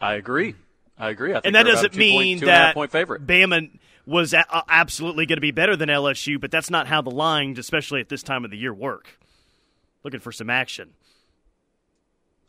I 0.00 0.14
agree. 0.14 0.54
I 0.98 1.10
agree. 1.10 1.32
I 1.32 1.34
think 1.34 1.46
and 1.46 1.54
that 1.54 1.64
they're 1.64 1.74
about 1.74 1.84
a 1.84 1.88
doesn't 1.88 1.92
two 1.92 1.98
mean 1.98 2.38
point, 2.38 2.40
two 2.40 2.46
and 2.46 2.50
a 2.50 2.58
half 2.58 2.68
that 2.68 2.74
point 2.74 2.90
favorite. 2.90 3.26
Bama 3.26 3.78
was 4.06 4.32
a- 4.32 4.64
absolutely 4.68 5.26
going 5.26 5.36
to 5.36 5.42
be 5.42 5.50
better 5.50 5.76
than 5.76 5.90
LSU, 5.90 6.40
but 6.40 6.50
that's 6.50 6.70
not 6.70 6.86
how 6.86 7.02
the 7.02 7.10
lines, 7.10 7.58
especially 7.58 8.00
at 8.00 8.08
this 8.08 8.22
time 8.22 8.46
of 8.46 8.50
the 8.50 8.56
year, 8.56 8.72
work. 8.72 9.18
Looking 10.04 10.20
for 10.20 10.32
some 10.32 10.48
action. 10.48 10.90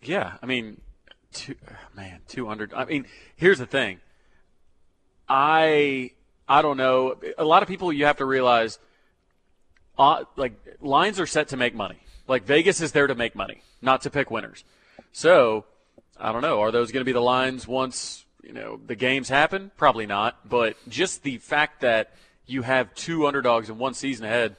Yeah, 0.02 0.38
I 0.42 0.46
mean, 0.46 0.80
two, 1.34 1.56
man, 1.94 2.22
two 2.30 2.46
hundred. 2.48 2.74
I 2.74 2.86
mean, 2.86 3.06
here's 3.36 3.58
the 3.60 3.66
thing. 3.66 4.00
I 5.28 6.12
I 6.48 6.62
don't 6.62 6.78
know. 6.78 7.16
A 7.38 7.44
lot 7.44 7.62
of 7.62 7.68
people 7.68 7.92
you 7.92 8.06
have 8.06 8.18
to 8.18 8.26
realize, 8.26 8.80
uh, 9.98 10.24
like 10.36 10.54
lines 10.82 11.20
are 11.20 11.28
set 11.28 11.50
to 11.50 11.58
make 11.58 11.76
money. 11.76 11.98
Like 12.28 12.46
Vegas 12.46 12.82
is 12.82 12.92
there 12.92 13.08
to 13.08 13.16
make 13.16 13.36
money, 13.36 13.62
not 13.82 14.02
to 14.02 14.10
pick 14.10 14.32
winners. 14.32 14.64
So 15.12 15.66
I 16.20 16.32
don't 16.32 16.42
know. 16.42 16.62
Are 16.62 16.72
those 16.72 16.92
going 16.92 17.02
to 17.02 17.06
be 17.06 17.14
the 17.14 17.22
lines 17.22 17.68
once 17.68 18.26
you 18.44 18.54
know 18.54 18.80
the 18.86 18.96
games 18.96 19.30
happen? 19.30 19.72
Probably 19.78 20.06
not. 20.06 20.48
But 20.48 20.78
just 20.88 21.24
the 21.24 21.38
fact 21.38 21.82
that 21.82 22.12
you 22.46 22.62
have 22.62 22.94
two 22.96 23.28
underdogs 23.28 23.70
in 23.70 23.78
one 23.78 23.94
season 23.94 24.26
ahead, 24.26 24.56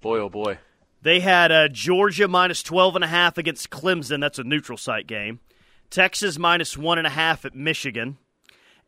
boy 0.00 0.18
oh 0.18 0.28
boy. 0.28 0.58
They 1.02 1.20
had 1.20 1.50
uh, 1.50 1.68
Georgia 1.68 2.28
minus 2.28 2.62
12 2.62 2.96
and 2.96 3.04
a 3.04 3.08
half 3.08 3.38
against 3.38 3.70
Clemson. 3.70 4.20
That's 4.20 4.38
a 4.38 4.44
neutral 4.44 4.76
site 4.76 5.06
game. 5.06 5.40
Texas 5.88 6.38
minus 6.38 6.76
one 6.76 6.98
and 6.98 7.06
a 7.06 7.10
half 7.10 7.44
at 7.46 7.54
Michigan. 7.54 8.18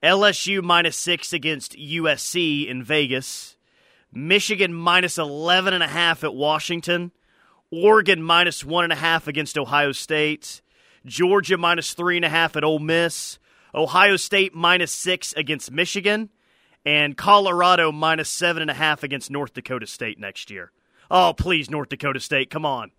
LSU 0.03 0.63
minus 0.63 0.97
six 0.97 1.33
against 1.33 1.77
USC 1.79 2.67
in 2.67 2.83
Vegas. 2.83 3.57
Michigan 4.13 4.75
minus 4.75 5.17
11 5.17 5.75
and 5.75 5.83
a 5.83 5.89
half 5.89 6.25
at 6.25 6.35
Washington. 6.35 7.13
Oregon 7.71 8.23
minus 8.23 8.65
one 8.65 8.85
and 8.85 8.93
a 8.93 8.97
half 8.97 9.29
against 9.29 9.57
Ohio 9.57 9.93
State. 9.93 10.61
Georgia 11.07 11.57
minus 11.57 11.95
three 11.95 12.17
and 12.17 12.25
a 12.25 12.29
half 12.29 12.57
at 12.57 12.65
Ole 12.65 12.79
Miss. 12.79 13.39
Ohio 13.75 14.17
State 14.17 14.55
minus 14.55 14.93
six 14.93 15.33
against 15.35 15.71
Michigan. 15.71 16.29
And 16.85 17.17
Colorado 17.17 17.93
minus 17.93 18.29
seven 18.29 18.61
and 18.61 18.71
a 18.71 18.75
half 18.75 19.03
against 19.03 19.31
North 19.31 19.55
Dakota 19.55 19.87
State 19.87 20.19
next 20.19 20.51
year. 20.51 20.73
Oh, 21.11 21.33
please, 21.33 21.71
North 21.71 21.89
Dakota 21.89 22.21
State. 22.21 22.51
Come 22.51 22.67
on. 22.67 22.91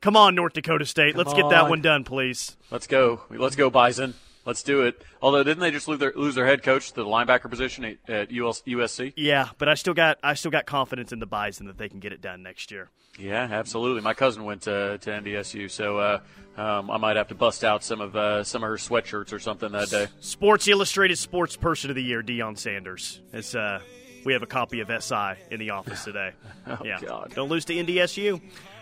Come 0.00 0.16
on, 0.16 0.34
North 0.34 0.52
Dakota 0.52 0.84
State. 0.84 1.14
Come 1.14 1.24
Let's 1.24 1.34
get 1.34 1.48
that 1.50 1.68
one 1.68 1.80
done, 1.80 2.04
please. 2.04 2.56
Let's 2.70 2.86
go. 2.86 3.22
Let's 3.30 3.56
go, 3.56 3.70
Bison. 3.70 4.14
Let's 4.46 4.62
do 4.62 4.82
it. 4.82 5.02
Although, 5.20 5.42
didn't 5.42 5.60
they 5.60 5.72
just 5.72 5.88
lose 5.88 5.98
their, 5.98 6.12
lose 6.14 6.36
their 6.36 6.46
head 6.46 6.62
coach 6.62 6.90
to 6.90 6.94
the 6.94 7.04
linebacker 7.04 7.50
position 7.50 7.84
at, 7.84 8.08
at 8.08 8.30
US, 8.30 8.62
USC? 8.66 9.12
Yeah, 9.16 9.50
but 9.58 9.68
I 9.68 9.74
still 9.74 9.94
got 9.94 10.18
I 10.22 10.34
still 10.34 10.52
got 10.52 10.66
confidence 10.66 11.12
in 11.12 11.18
the 11.18 11.26
Bison 11.26 11.66
that 11.66 11.76
they 11.76 11.88
can 11.88 11.98
get 11.98 12.12
it 12.12 12.22
done 12.22 12.42
next 12.42 12.70
year. 12.70 12.88
Yeah, 13.18 13.48
absolutely. 13.50 14.02
My 14.02 14.14
cousin 14.14 14.44
went 14.44 14.62
to, 14.62 14.98
to 14.98 15.10
NDSU, 15.10 15.70
so 15.70 15.98
uh, 15.98 16.20
um, 16.56 16.90
I 16.90 16.98
might 16.98 17.16
have 17.16 17.28
to 17.28 17.34
bust 17.34 17.64
out 17.64 17.82
some 17.82 18.00
of 18.00 18.14
uh, 18.14 18.44
some 18.44 18.62
of 18.62 18.68
her 18.68 18.76
sweatshirts 18.76 19.32
or 19.32 19.38
something 19.38 19.72
that 19.72 19.90
day. 19.90 20.06
Sports 20.20 20.68
Illustrated 20.68 21.16
Sports 21.16 21.56
Person 21.56 21.90
of 21.90 21.96
the 21.96 22.02
Year, 22.02 22.22
Deion 22.22 22.58
Sanders. 22.58 23.20
It's, 23.32 23.54
uh, 23.54 23.80
we 24.24 24.32
have 24.32 24.42
a 24.42 24.46
copy 24.46 24.80
of 24.80 24.90
SI 25.02 25.34
in 25.50 25.60
the 25.60 25.70
office 25.70 26.04
today. 26.04 26.32
oh, 26.66 26.78
yeah. 26.84 27.00
God. 27.00 27.32
Don't 27.34 27.48
lose 27.48 27.64
to 27.66 27.74
NDSU. 27.74 28.40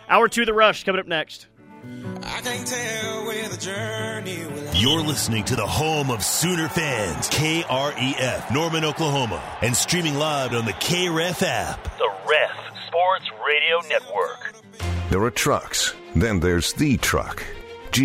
Hour 0.09 0.29
two, 0.29 0.45
The 0.45 0.53
Rush, 0.53 0.85
coming 0.85 1.01
up 1.01 1.07
next. 1.07 1.47
You're 4.75 5.01
listening 5.03 5.45
to 5.45 5.57
the 5.57 5.67
home 5.67 6.11
of 6.11 6.23
Sooner 6.23 6.69
fans, 6.69 7.29
KREF, 7.31 8.53
Norman, 8.53 8.85
Oklahoma, 8.85 9.43
and 9.63 9.77
streaming 9.77 10.15
live 10.15 10.53
on 10.53 10.65
the 10.65 10.73
KREF 10.73 11.43
app. 11.43 11.83
The 11.99 12.11
Ref 12.29 12.51
Sports 12.87 13.27
Radio 13.47 13.81
Network. 13.89 14.55
There 15.11 15.23
are 15.23 15.31
trucks, 15.31 15.95
then 16.15 16.41
there's 16.41 16.73
the 16.75 16.97
truck 16.99 17.45